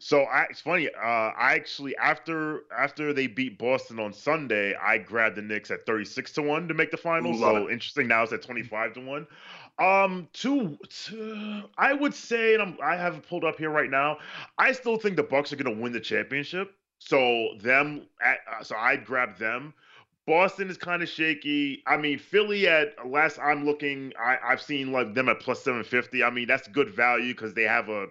So 0.00 0.22
I, 0.22 0.44
it's 0.44 0.60
funny. 0.60 0.88
Uh, 0.88 1.00
I 1.00 1.54
actually 1.54 1.96
after 1.96 2.62
after 2.76 3.12
they 3.12 3.26
beat 3.26 3.58
Boston 3.58 3.98
on 3.98 4.12
Sunday, 4.12 4.74
I 4.76 4.98
grabbed 4.98 5.36
the 5.36 5.42
Knicks 5.42 5.70
at 5.70 5.86
thirty 5.86 6.04
six 6.04 6.32
to 6.34 6.42
one 6.42 6.68
to 6.68 6.74
make 6.74 6.90
the 6.90 6.96
finals. 6.96 7.40
so 7.40 7.66
it. 7.66 7.72
interesting. 7.72 8.06
Now 8.06 8.22
it's 8.22 8.32
at 8.32 8.42
twenty 8.42 8.62
five 8.62 8.94
to 8.94 9.00
one. 9.00 9.26
Um, 9.78 10.28
two, 10.32 10.76
two, 10.88 11.62
I 11.76 11.92
would 11.92 12.14
say, 12.14 12.54
and 12.54 12.62
I'm, 12.62 12.78
I 12.82 12.96
have 12.96 13.14
it 13.14 13.28
pulled 13.28 13.44
up 13.44 13.58
here 13.58 13.70
right 13.70 13.90
now. 13.90 14.18
I 14.58 14.72
still 14.72 14.98
think 14.98 15.16
the 15.16 15.22
Bucks 15.22 15.52
are 15.52 15.56
going 15.56 15.76
to 15.76 15.80
win 15.80 15.92
the 15.92 16.00
championship. 16.00 16.74
So 16.98 17.50
them, 17.60 18.06
at, 18.20 18.38
uh, 18.50 18.64
so 18.64 18.76
I'd 18.76 19.04
grab 19.04 19.38
them. 19.38 19.72
Boston 20.26 20.68
is 20.68 20.76
kind 20.76 21.00
of 21.00 21.08
shaky. 21.08 21.82
I 21.86 21.96
mean, 21.96 22.18
Philly 22.18 22.66
at 22.66 22.94
last 23.06 23.38
I'm 23.38 23.64
looking, 23.64 24.12
I, 24.20 24.36
I've 24.44 24.60
seen 24.60 24.90
like 24.92 25.14
them 25.14 25.28
at 25.28 25.38
plus 25.38 25.62
750. 25.62 26.24
I 26.24 26.30
mean, 26.30 26.48
that's 26.48 26.66
good 26.68 26.90
value 26.90 27.32
because 27.32 27.54
they 27.54 27.62
have 27.62 27.88
a 27.88 28.08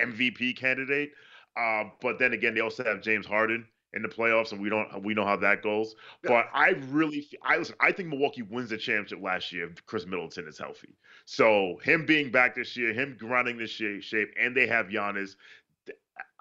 MVP 0.00 0.56
candidate. 0.56 1.12
Uh, 1.56 1.84
but 2.00 2.18
then 2.18 2.32
again, 2.32 2.54
they 2.54 2.60
also 2.60 2.84
have 2.84 3.02
James 3.02 3.26
Harden 3.26 3.66
in 3.94 4.02
the 4.02 4.08
playoffs, 4.08 4.52
and 4.52 4.60
we 4.60 4.68
don't 4.68 5.02
we 5.02 5.14
know 5.14 5.24
how 5.24 5.36
that 5.36 5.62
goes. 5.62 5.94
But 6.22 6.46
I 6.52 6.70
really 6.90 7.28
I 7.42 7.56
listen, 7.56 7.74
I 7.80 7.92
think 7.92 8.08
Milwaukee 8.08 8.42
wins 8.42 8.70
the 8.70 8.78
championship 8.78 9.22
last 9.22 9.52
year 9.52 9.70
if 9.70 9.84
Khris 9.86 10.06
Middleton 10.06 10.46
is 10.46 10.58
healthy. 10.58 10.96
So 11.24 11.78
him 11.82 12.06
being 12.06 12.30
back 12.30 12.54
this 12.54 12.76
year, 12.76 12.92
him 12.92 13.16
running 13.22 13.58
this 13.58 13.70
shape, 13.70 14.34
and 14.40 14.56
they 14.56 14.66
have 14.66 14.86
Giannis. 14.86 15.36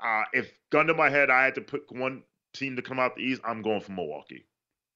Uh, 0.04 0.24
if 0.34 0.52
gun 0.70 0.88
to 0.88 0.94
my 0.94 1.10
head, 1.10 1.30
I 1.30 1.44
had 1.46 1.56
to 1.56 1.62
put 1.62 1.92
one 1.92 2.24
team 2.54 2.76
to 2.76 2.82
come 2.82 3.00
out 3.00 3.16
the 3.16 3.24
East, 3.24 3.42
I'm 3.44 3.62
going 3.62 3.82
for 3.82 3.92
Milwaukee. 3.92 4.46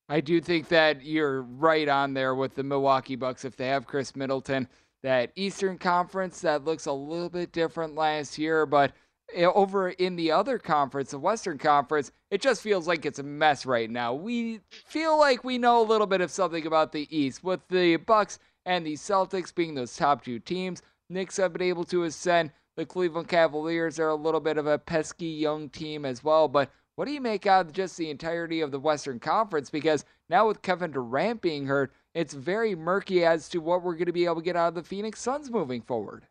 I 0.10 0.20
do 0.20 0.42
think 0.42 0.68
that 0.70 1.04
you're 1.04 1.44
right 1.44 1.88
on 1.88 2.14
there 2.14 2.36
with 2.36 2.56
the 2.56 2.64
Milwaukee 2.64 3.16
Bucks 3.16 3.46
if 3.46 3.56
they 3.56 3.68
have 3.68 3.88
Khris 3.88 4.16
Middleton. 4.16 4.68
That 5.04 5.32
Eastern 5.36 5.80
Conference 5.80 6.42
that 6.42 6.64
looks 6.64 6.86
a 6.86 6.92
little 6.92 7.30
bit 7.30 7.52
different 7.52 7.96
last 7.96 8.38
year, 8.38 8.68
but 8.68 8.92
Eh, 9.34 9.46
over 9.46 9.90
in 9.90 10.16
the 10.16 10.32
other 10.32 10.58
conference, 10.58 11.12
the 11.12 11.20
Western 11.20 11.58
Conference, 11.58 12.12
it 12.30 12.42
just 12.42 12.62
feels 12.62 12.88
like 12.88 13.06
it's 13.06 13.20
a 13.20 13.24
mess 13.24 13.66
right 13.66 13.90
now. 13.90 14.14
We 14.14 14.60
feel 14.70 15.18
like 15.18 15.44
we 15.44 15.58
know 15.58 15.82
a 15.82 15.84
little 15.84 16.08
bit 16.08 16.22
of 16.22 16.32
something 16.32 16.66
about 16.66 16.92
the 16.92 17.08
East, 17.16 17.44
with 17.44 17.62
the 17.70 17.96
Bucks 17.98 18.40
and 18.66 18.86
the 18.86 18.94
Celtics 18.94 19.54
being 19.54 19.74
those 19.74 19.96
top 19.96 20.24
two 20.24 20.40
teams. 20.40 20.82
Knicks 21.10 21.38
have 21.38 21.54
been 21.54 21.62
able 21.62 21.84
to 21.86 22.04
ascend. 22.04 22.52
The 22.76 22.86
Cleveland 22.86 23.28
Cavaliers 23.28 24.00
are 24.00 24.10
a 24.10 24.16
little 24.16 24.40
bit 24.40 24.58
of 24.58 24.68
a 24.68 24.78
pesky 24.78 25.28
young 25.28 25.70
team 25.70 26.06
as 26.06 26.24
well. 26.24 26.48
But 26.48 26.72
what 26.96 27.06
do 27.06 27.12
you 27.12 27.22
make 27.22 27.46
out 27.46 27.68
of 27.68 27.74
just 27.74 27.98
the 27.98 28.10
entirety 28.10 28.62
of 28.62 28.72
the 28.72 28.80
Western 28.80 29.20
Conference? 29.20 29.70
Because 29.70 30.06
now 30.30 30.48
with 30.48 30.62
Kevin 30.62 30.92
Durant 30.92 31.42
being 31.42 31.66
hurt, 31.66 31.94
it's 32.14 32.34
very 32.34 32.76
murky 32.76 33.26
as 33.26 33.50
to 33.50 33.60
what 33.60 33.84
we're 33.84 33.94
going 33.94 34.06
to 34.06 34.14
be 34.14 34.26
able 34.26 34.36
to 34.36 34.42
get 34.42 34.56
out 34.56 34.70
of 34.70 34.76
the 34.76 34.84
Phoenix 34.84 35.22
Suns 35.22 35.50
moving 35.50 35.82
forward. 35.82 36.28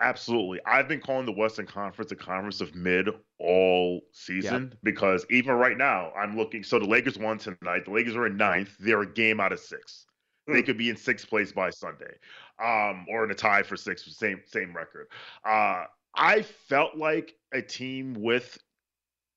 Absolutely. 0.00 0.60
I've 0.66 0.88
been 0.88 1.00
calling 1.00 1.24
the 1.24 1.32
Western 1.32 1.66
Conference 1.66 2.10
a 2.10 2.16
conference 2.16 2.60
of 2.60 2.74
mid 2.74 3.08
all 3.38 4.00
season 4.12 4.74
because 4.82 5.24
even 5.30 5.54
right 5.54 5.78
now, 5.78 6.10
I'm 6.12 6.36
looking. 6.36 6.62
So 6.64 6.78
the 6.78 6.84
Lakers 6.84 7.16
won 7.16 7.38
tonight. 7.38 7.84
The 7.84 7.92
Lakers 7.92 8.16
are 8.16 8.26
in 8.26 8.36
ninth. 8.36 8.76
They're 8.80 9.02
a 9.02 9.12
game 9.12 9.40
out 9.40 9.52
of 9.52 9.60
six. 9.60 10.06
Mm. 10.48 10.54
They 10.54 10.60
hmm. 10.60 10.66
could 10.66 10.78
be 10.78 10.90
in 10.90 10.96
sixth 10.96 11.28
place 11.28 11.52
by 11.52 11.70
Sunday, 11.70 12.14
um, 12.62 13.06
or 13.08 13.24
in 13.24 13.30
a 13.30 13.34
tie 13.34 13.62
for 13.62 13.76
sixth, 13.76 14.10
same 14.10 14.40
same 14.46 14.74
record. 14.74 15.06
Uh, 15.44 15.84
I 16.16 16.42
felt 16.42 16.96
like 16.96 17.34
a 17.52 17.62
team 17.62 18.14
with 18.14 18.58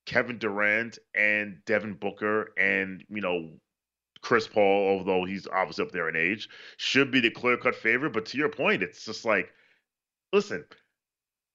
Kevin 0.06 0.38
Durant 0.38 0.98
and 1.14 1.58
Devin 1.66 1.94
Booker 1.94 2.52
and 2.58 3.04
you 3.08 3.20
know 3.20 3.50
Chris 4.20 4.48
Paul, 4.48 4.98
although 4.98 5.24
he's 5.24 5.46
obviously 5.46 5.84
up 5.84 5.92
there 5.92 6.08
in 6.08 6.16
age, 6.16 6.48
should 6.76 7.10
be 7.10 7.20
the 7.20 7.30
clear 7.30 7.56
cut 7.56 7.74
favorite. 7.74 8.12
But 8.12 8.26
to 8.26 8.38
your 8.38 8.48
point, 8.48 8.82
it's 8.82 9.04
just 9.04 9.24
like, 9.24 9.52
listen, 10.32 10.64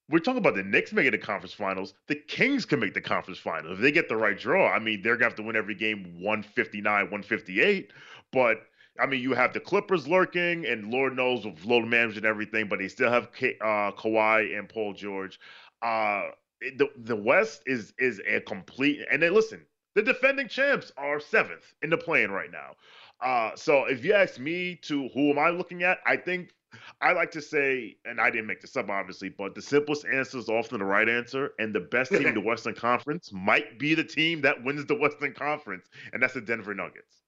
we're 0.09 0.19
talking 0.19 0.39
about 0.39 0.55
the 0.55 0.63
Knicks 0.63 0.91
making 0.91 1.11
the 1.11 1.17
conference 1.17 1.53
finals. 1.53 1.93
The 2.07 2.15
Kings 2.15 2.65
can 2.65 2.79
make 2.79 2.93
the 2.93 3.01
conference 3.01 3.39
finals 3.39 3.77
if 3.77 3.79
they 3.81 3.91
get 3.91 4.09
the 4.09 4.17
right 4.17 4.37
draw. 4.37 4.69
I 4.69 4.79
mean, 4.79 5.01
they're 5.01 5.15
gonna 5.15 5.25
have 5.25 5.35
to 5.35 5.43
win 5.43 5.55
every 5.55 5.75
game 5.75 6.03
159, 6.19 6.85
158. 6.85 7.91
But 8.31 8.57
I 8.99 9.05
mean, 9.05 9.21
you 9.21 9.33
have 9.33 9.53
the 9.53 9.59
Clippers 9.59 10.07
lurking, 10.07 10.65
and 10.65 10.91
Lord 10.91 11.15
knows 11.15 11.45
with 11.45 11.65
load 11.65 11.87
management 11.87 12.17
and 12.17 12.25
everything, 12.25 12.67
but 12.67 12.79
they 12.79 12.87
still 12.87 13.09
have 13.09 13.31
K- 13.33 13.57
uh, 13.61 13.91
Kawhi 13.91 14.57
and 14.57 14.69
Paul 14.69 14.93
George. 14.93 15.39
Uh, 15.81 16.29
the 16.77 16.89
the 16.97 17.15
West 17.15 17.63
is 17.65 17.93
is 17.97 18.21
a 18.27 18.41
complete. 18.41 18.99
And 19.11 19.21
then 19.21 19.33
listen, 19.33 19.65
the 19.95 20.01
defending 20.01 20.47
champs 20.47 20.91
are 20.97 21.19
seventh 21.19 21.73
in 21.81 21.89
the 21.89 21.97
play-in 21.97 22.31
right 22.31 22.51
now. 22.51 22.75
Uh, 23.21 23.55
so 23.55 23.85
if 23.85 24.03
you 24.03 24.13
ask 24.13 24.39
me 24.39 24.75
to 24.83 25.07
who 25.09 25.31
am 25.31 25.39
I 25.39 25.49
looking 25.49 25.83
at, 25.83 25.99
I 26.05 26.17
think 26.17 26.53
I 27.01 27.13
like 27.13 27.31
to 27.31 27.41
say, 27.41 27.97
and 28.05 28.19
I 28.19 28.29
didn't 28.29 28.47
make 28.47 28.61
this 28.61 28.75
up 28.77 28.89
obviously, 28.89 29.29
but 29.29 29.55
the 29.55 29.61
simplest 29.61 30.05
answer 30.05 30.37
is 30.37 30.49
often 30.49 30.79
the 30.79 30.85
right 30.85 31.09
answer, 31.09 31.51
and 31.59 31.73
the 31.73 31.81
best 31.81 32.11
team 32.11 32.25
in 32.25 32.33
the 32.33 32.41
Western 32.45 32.75
Conference 32.75 33.31
might 33.31 33.79
be 33.79 33.95
the 33.95 34.03
team 34.03 34.41
that 34.41 34.63
wins 34.63 34.85
the 34.85 34.95
Western 34.95 35.33
Conference, 35.33 35.89
and 36.11 36.21
that's 36.21 36.33
the 36.33 36.41
Denver 36.41 36.73
Nuggets. 36.73 37.23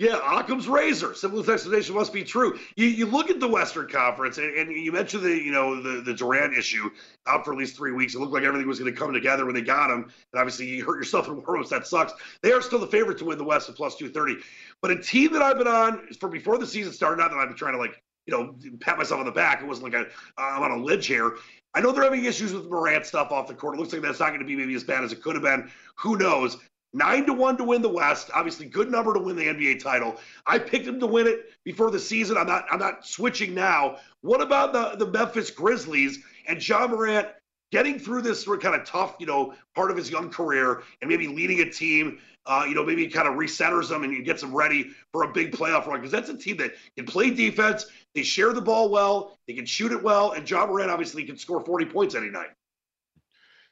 Yeah, 0.00 0.18
Occam's 0.24 0.66
razor. 0.66 1.12
Simplest 1.12 1.50
explanation 1.50 1.94
must 1.94 2.10
be 2.10 2.24
true. 2.24 2.58
You, 2.74 2.86
you 2.86 3.04
look 3.04 3.28
at 3.28 3.38
the 3.38 3.46
Western 3.46 3.86
Conference, 3.86 4.38
and, 4.38 4.56
and, 4.56 4.72
you 4.72 4.92
mentioned 4.92 5.22
the 5.22 5.36
you 5.36 5.52
know 5.52 5.82
the 5.82 6.00
the 6.00 6.14
Durant 6.14 6.56
issue 6.56 6.88
out 7.26 7.44
for 7.44 7.52
at 7.52 7.58
least 7.58 7.76
three 7.76 7.92
weeks. 7.92 8.14
It 8.14 8.18
looked 8.18 8.32
like 8.32 8.42
everything 8.42 8.66
was 8.66 8.78
going 8.78 8.90
to 8.90 8.98
come 8.98 9.12
together 9.12 9.44
when 9.44 9.54
they 9.54 9.60
got 9.60 9.90
him, 9.90 10.04
and 10.04 10.40
obviously 10.40 10.68
you 10.68 10.86
hurt 10.86 10.96
yourself 10.96 11.28
in 11.28 11.36
warmups. 11.42 11.68
That 11.68 11.86
sucks. 11.86 12.14
They 12.40 12.50
are 12.50 12.62
still 12.62 12.78
the 12.78 12.86
favorite 12.86 13.18
to 13.18 13.26
win 13.26 13.36
the 13.36 13.44
West 13.44 13.68
at 13.68 13.76
plus 13.76 13.94
two 13.94 14.08
thirty. 14.08 14.36
But 14.80 14.90
a 14.90 15.02
team 15.02 15.34
that 15.34 15.42
I've 15.42 15.58
been 15.58 15.68
on 15.68 16.08
for 16.18 16.30
before 16.30 16.56
the 16.56 16.66
season 16.66 16.94
started, 16.94 17.20
not 17.20 17.30
that 17.32 17.36
I've 17.36 17.48
been 17.48 17.58
trying 17.58 17.74
to 17.74 17.78
like 17.78 18.02
you 18.26 18.32
know 18.32 18.54
pat 18.80 18.98
myself 18.98 19.20
on 19.20 19.26
the 19.26 19.32
back. 19.32 19.62
It 19.62 19.66
wasn't 19.66 19.92
like 19.92 20.06
i 20.38 20.42
I'm 20.42 20.62
on 20.62 20.70
a 20.70 20.82
ledge 20.82 21.06
here. 21.06 21.36
I 21.74 21.80
know 21.80 21.92
they're 21.92 22.02
having 22.02 22.24
issues 22.24 22.52
with 22.52 22.66
Morant 22.66 23.06
stuff 23.06 23.30
off 23.30 23.46
the 23.46 23.54
court. 23.54 23.76
It 23.76 23.78
looks 23.78 23.92
like 23.92 24.02
that's 24.02 24.20
not 24.20 24.28
going 24.28 24.40
to 24.40 24.46
be 24.46 24.56
maybe 24.56 24.74
as 24.74 24.84
bad 24.84 25.04
as 25.04 25.12
it 25.12 25.22
could 25.22 25.34
have 25.34 25.44
been. 25.44 25.70
Who 25.96 26.16
knows? 26.16 26.58
Nine 26.92 27.24
to 27.26 27.32
one 27.32 27.56
to 27.56 27.64
win 27.64 27.82
the 27.82 27.88
West. 27.88 28.30
Obviously, 28.34 28.66
good 28.66 28.90
number 28.90 29.14
to 29.14 29.20
win 29.20 29.36
the 29.36 29.44
NBA 29.44 29.80
title. 29.80 30.16
I 30.46 30.58
picked 30.58 30.86
them 30.86 30.98
to 30.98 31.06
win 31.06 31.28
it 31.28 31.52
before 31.64 31.92
the 31.92 32.00
season. 32.00 32.36
I'm 32.36 32.48
not. 32.48 32.66
I'm 32.70 32.80
not 32.80 33.06
switching 33.06 33.54
now. 33.54 33.98
What 34.22 34.40
about 34.40 34.72
the 34.72 35.04
the 35.04 35.10
Memphis 35.10 35.50
Grizzlies 35.50 36.18
and 36.48 36.66
Ja 36.66 36.88
Morant 36.88 37.28
getting 37.70 37.98
through 37.98 38.22
this 38.22 38.42
sort 38.42 38.58
of 38.58 38.62
kind 38.62 38.80
of 38.80 38.86
tough, 38.86 39.16
you 39.18 39.26
know, 39.26 39.54
part 39.74 39.90
of 39.90 39.96
his 39.96 40.10
young 40.10 40.30
career 40.30 40.82
and 41.00 41.08
maybe 41.08 41.28
leading 41.28 41.60
a 41.60 41.70
team, 41.70 42.18
uh, 42.46 42.64
you 42.68 42.74
know, 42.74 42.84
maybe 42.84 43.06
kind 43.08 43.28
of 43.28 43.34
recenters 43.34 43.88
them 43.88 44.02
and 44.02 44.24
gets 44.24 44.40
them 44.40 44.54
ready 44.54 44.90
for 45.12 45.24
a 45.24 45.32
big 45.32 45.52
playoff 45.52 45.86
run 45.86 46.00
because 46.00 46.12
that's 46.12 46.28
a 46.28 46.36
team 46.36 46.56
that 46.56 46.72
can 46.96 47.06
play 47.06 47.30
defense. 47.30 47.86
They 48.14 48.22
share 48.22 48.52
the 48.52 48.60
ball 48.60 48.90
well. 48.90 49.38
They 49.46 49.54
can 49.54 49.66
shoot 49.66 49.92
it 49.92 50.02
well, 50.02 50.32
and 50.32 50.48
Ja 50.48 50.66
Morant 50.66 50.90
obviously 50.90 51.24
can 51.24 51.36
score 51.36 51.64
40 51.64 51.86
points 51.86 52.14
any 52.14 52.30
night. 52.30 52.50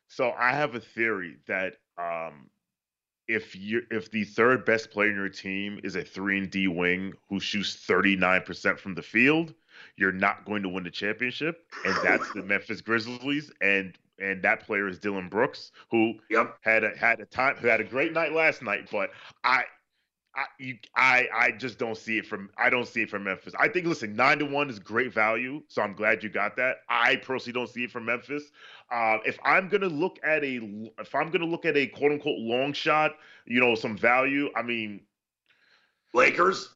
So 0.08 0.32
I 0.38 0.52
have 0.52 0.74
a 0.74 0.80
theory 0.80 1.36
that 1.48 1.74
um, 1.98 2.48
if 3.26 3.54
you 3.54 3.82
if 3.90 4.10
the 4.10 4.24
third 4.24 4.64
best 4.64 4.90
player 4.90 5.10
in 5.10 5.16
your 5.16 5.28
team 5.28 5.80
is 5.84 5.96
a 5.96 6.02
three 6.02 6.38
and 6.38 6.50
D 6.50 6.66
wing 6.66 7.12
who 7.28 7.38
shoots 7.40 7.84
39% 7.86 8.78
from 8.78 8.94
the 8.94 9.02
field, 9.02 9.54
you're 9.96 10.12
not 10.12 10.44
going 10.44 10.62
to 10.62 10.68
win 10.68 10.84
the 10.84 10.90
championship. 10.90 11.66
And 11.84 11.96
that's 12.02 12.30
the 12.32 12.42
Memphis 12.44 12.80
Grizzlies. 12.80 13.50
And 13.60 13.96
and 14.20 14.42
that 14.42 14.66
player 14.66 14.88
is 14.88 14.98
Dillon 14.98 15.28
Brooks, 15.28 15.70
who 15.90 16.14
yep. 16.30 16.56
had 16.62 16.84
a 16.84 16.96
had 16.96 17.20
a 17.20 17.24
time 17.26 17.56
who 17.56 17.68
had 17.68 17.80
a 17.80 17.84
great 17.84 18.12
night 18.12 18.32
last 18.32 18.62
night. 18.62 18.88
But 18.90 19.10
I 19.44 19.64
I, 20.34 20.44
you, 20.58 20.78
I 20.94 21.28
I 21.34 21.50
just 21.52 21.78
don't 21.78 21.96
see 21.96 22.18
it 22.18 22.26
from 22.26 22.50
I 22.56 22.70
don't 22.70 22.86
see 22.86 23.02
it 23.02 23.10
from 23.10 23.24
Memphis. 23.24 23.54
I 23.58 23.68
think 23.68 23.86
listen, 23.86 24.14
nine 24.14 24.38
to 24.38 24.44
one 24.44 24.70
is 24.70 24.78
great 24.78 25.12
value, 25.12 25.62
so 25.68 25.82
I'm 25.82 25.94
glad 25.94 26.22
you 26.22 26.28
got 26.28 26.56
that. 26.56 26.78
I 26.88 27.16
personally 27.16 27.54
don't 27.54 27.68
see 27.68 27.84
it 27.84 27.90
from 27.90 28.04
Memphis. 28.04 28.44
Uh, 28.90 29.18
if 29.26 29.38
I'm 29.44 29.68
gonna 29.68 29.88
look 29.88 30.18
at 30.22 30.44
a 30.44 30.90
if 30.98 31.14
I'm 31.14 31.30
gonna 31.30 31.46
look 31.46 31.64
at 31.64 31.76
a 31.76 31.86
quote 31.88 32.12
unquote 32.12 32.38
long 32.38 32.72
shot, 32.72 33.16
you 33.46 33.58
know, 33.58 33.74
some 33.74 33.96
value. 33.96 34.48
I 34.54 34.62
mean, 34.62 35.00
Lakers, 36.14 36.74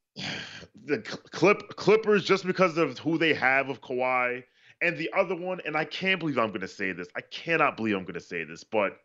the 0.84 0.98
clip 0.98 1.76
Clippers, 1.76 2.24
just 2.24 2.46
because 2.46 2.76
of 2.76 2.98
who 2.98 3.18
they 3.18 3.34
have 3.34 3.68
of 3.68 3.80
Kawhi, 3.80 4.42
and 4.80 4.96
the 4.96 5.10
other 5.16 5.36
one, 5.36 5.60
and 5.64 5.76
I 5.76 5.84
can't 5.84 6.20
believe 6.20 6.38
I'm 6.38 6.52
gonna 6.52 6.68
say 6.68 6.92
this. 6.92 7.08
I 7.16 7.20
cannot 7.20 7.76
believe 7.76 7.96
I'm 7.96 8.04
gonna 8.04 8.20
say 8.20 8.44
this, 8.44 8.64
but 8.64 8.98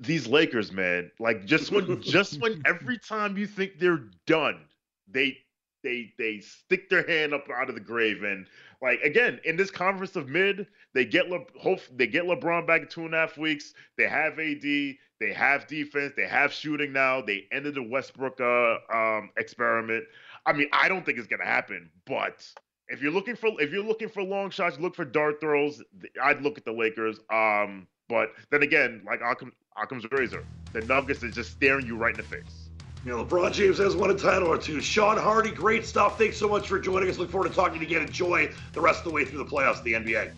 these 0.00 0.26
Lakers, 0.26 0.72
man, 0.72 1.10
like 1.20 1.44
just 1.44 1.70
when 1.70 2.00
just 2.02 2.40
when 2.40 2.62
every 2.66 2.98
time 2.98 3.36
you 3.36 3.46
think 3.46 3.78
they're 3.78 4.08
done, 4.26 4.60
they 5.08 5.36
they 5.82 6.12
they 6.18 6.40
stick 6.40 6.88
their 6.90 7.06
hand 7.06 7.34
up 7.34 7.46
out 7.54 7.68
of 7.68 7.74
the 7.74 7.80
grave 7.80 8.22
and 8.22 8.46
like 8.82 9.00
again 9.02 9.40
in 9.44 9.56
this 9.56 9.70
conference 9.70 10.16
of 10.16 10.28
mid, 10.28 10.66
they 10.94 11.04
get 11.04 11.28
Le, 11.28 11.40
hope 11.58 11.80
they 11.94 12.06
get 12.06 12.24
LeBron 12.24 12.66
back 12.66 12.82
in 12.82 12.88
two 12.88 13.04
and 13.04 13.14
a 13.14 13.18
half 13.18 13.36
weeks. 13.36 13.74
They 13.98 14.08
have 14.08 14.38
AD, 14.38 14.62
they 14.62 15.32
have 15.34 15.66
defense, 15.66 16.14
they 16.16 16.26
have 16.26 16.52
shooting 16.52 16.92
now. 16.92 17.20
They 17.20 17.46
ended 17.52 17.74
the 17.74 17.82
Westbrook 17.82 18.40
uh, 18.40 18.76
um, 18.92 19.30
experiment. 19.36 20.04
I 20.46 20.52
mean, 20.54 20.68
I 20.72 20.88
don't 20.88 21.04
think 21.04 21.18
it's 21.18 21.28
gonna 21.28 21.44
happen, 21.44 21.90
but 22.06 22.46
if 22.88 23.02
you're 23.02 23.12
looking 23.12 23.36
for 23.36 23.50
if 23.60 23.70
you're 23.70 23.84
looking 23.84 24.08
for 24.08 24.22
long 24.22 24.50
shots, 24.50 24.78
look 24.78 24.94
for 24.94 25.04
dart 25.04 25.40
throws. 25.40 25.82
I'd 26.22 26.42
look 26.42 26.56
at 26.56 26.64
the 26.64 26.72
Lakers. 26.72 27.20
Um, 27.30 27.86
but 28.08 28.30
then 28.50 28.62
again, 28.62 29.02
like 29.06 29.20
Occam, 29.22 29.52
Occam's 29.80 30.04
razor, 30.10 30.44
the 30.72 30.80
Nuggets 30.82 31.22
is 31.22 31.34
just 31.34 31.52
staring 31.52 31.86
you 31.86 31.96
right 31.96 32.10
in 32.12 32.16
the 32.16 32.26
face. 32.26 32.59
You 33.04 33.12
know, 33.12 33.24
LeBron 33.24 33.52
James 33.52 33.78
has 33.78 33.96
won 33.96 34.10
a 34.10 34.14
title 34.14 34.48
or 34.48 34.58
two. 34.58 34.78
Sean 34.82 35.16
Hardy, 35.16 35.50
great 35.50 35.86
stuff. 35.86 36.18
Thanks 36.18 36.36
so 36.36 36.48
much 36.48 36.68
for 36.68 36.78
joining 36.78 37.08
us. 37.08 37.16
Look 37.16 37.30
forward 37.30 37.48
to 37.48 37.54
talking 37.54 37.80
to 37.80 37.86
you 37.86 37.96
again. 37.96 38.06
Enjoy 38.06 38.52
the 38.72 38.80
rest 38.80 38.98
of 38.98 39.04
the 39.04 39.10
way 39.10 39.24
through 39.24 39.38
the 39.38 39.50
playoffs 39.50 39.78
of 39.78 39.84
the 39.84 39.94
NBA. 39.94 40.32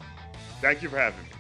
Thank 0.61 0.81
you 0.81 0.89
for 0.89 0.97
having 0.97 1.21
me. 1.25 1.31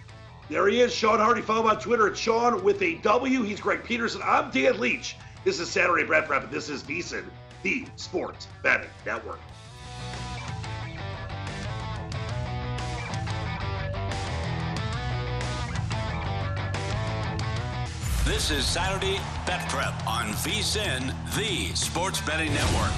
There 0.48 0.66
he 0.66 0.80
is, 0.80 0.92
Sean 0.92 1.20
Hardy. 1.20 1.40
Follow 1.40 1.60
him 1.60 1.76
on 1.76 1.80
Twitter 1.80 2.08
at 2.08 2.16
Sean 2.16 2.64
with 2.64 2.82
a 2.82 2.96
W. 2.96 3.42
He's 3.42 3.60
Greg 3.60 3.84
Peterson. 3.84 4.20
I'm 4.24 4.50
Dan 4.50 4.80
Leach. 4.80 5.16
This 5.44 5.60
is 5.60 5.70
Saturday 5.70 6.04
Bet 6.04 6.26
Prep, 6.26 6.42
and 6.42 6.52
this 6.52 6.68
is 6.68 6.82
VSIN, 6.82 7.24
the 7.62 7.86
Sports 7.94 8.48
Betting 8.64 8.90
Network. 9.06 9.38
This 18.42 18.58
is 18.58 18.66
Saturday 18.66 19.20
Bet 19.46 19.68
Prep 19.68 20.04
on 20.04 20.26
VSIN, 20.32 21.14
the 21.36 21.72
Sports 21.76 22.20
Betting 22.22 22.52
Network. 22.52 22.90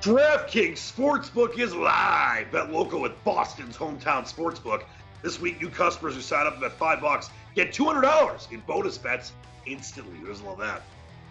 DraftKings 0.00 0.78
Sportsbook 0.78 1.56
is 1.56 1.72
live. 1.72 2.50
Bet 2.50 2.72
local 2.72 3.00
with 3.00 3.12
Boston's 3.22 3.76
hometown 3.76 4.24
sportsbook. 4.24 4.82
This 5.22 5.38
week, 5.38 5.60
new 5.60 5.70
customers 5.70 6.16
who 6.16 6.22
sign 6.22 6.44
up 6.48 6.54
and 6.54 6.62
bet 6.62 6.72
five 6.72 7.00
bucks 7.00 7.30
get 7.54 7.70
$200 7.70 8.50
in 8.50 8.58
bonus 8.66 8.98
bets 8.98 9.30
instantly. 9.64 10.18
Who 10.18 10.26
doesn't 10.26 10.44
love 10.44 10.58
that? 10.58 10.82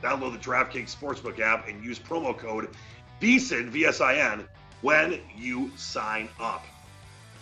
Download 0.02 0.32
the 0.32 0.40
DraftKings 0.40 0.96
Sportsbook 0.96 1.42
app 1.42 1.68
and 1.68 1.84
use 1.84 2.00
promo 2.00 2.38
code 2.38 2.70
VSIN, 3.22 3.68
V-S-I-N, 3.72 4.48
when 4.80 5.20
you 5.36 5.70
sign 5.76 6.30
up. 6.40 6.64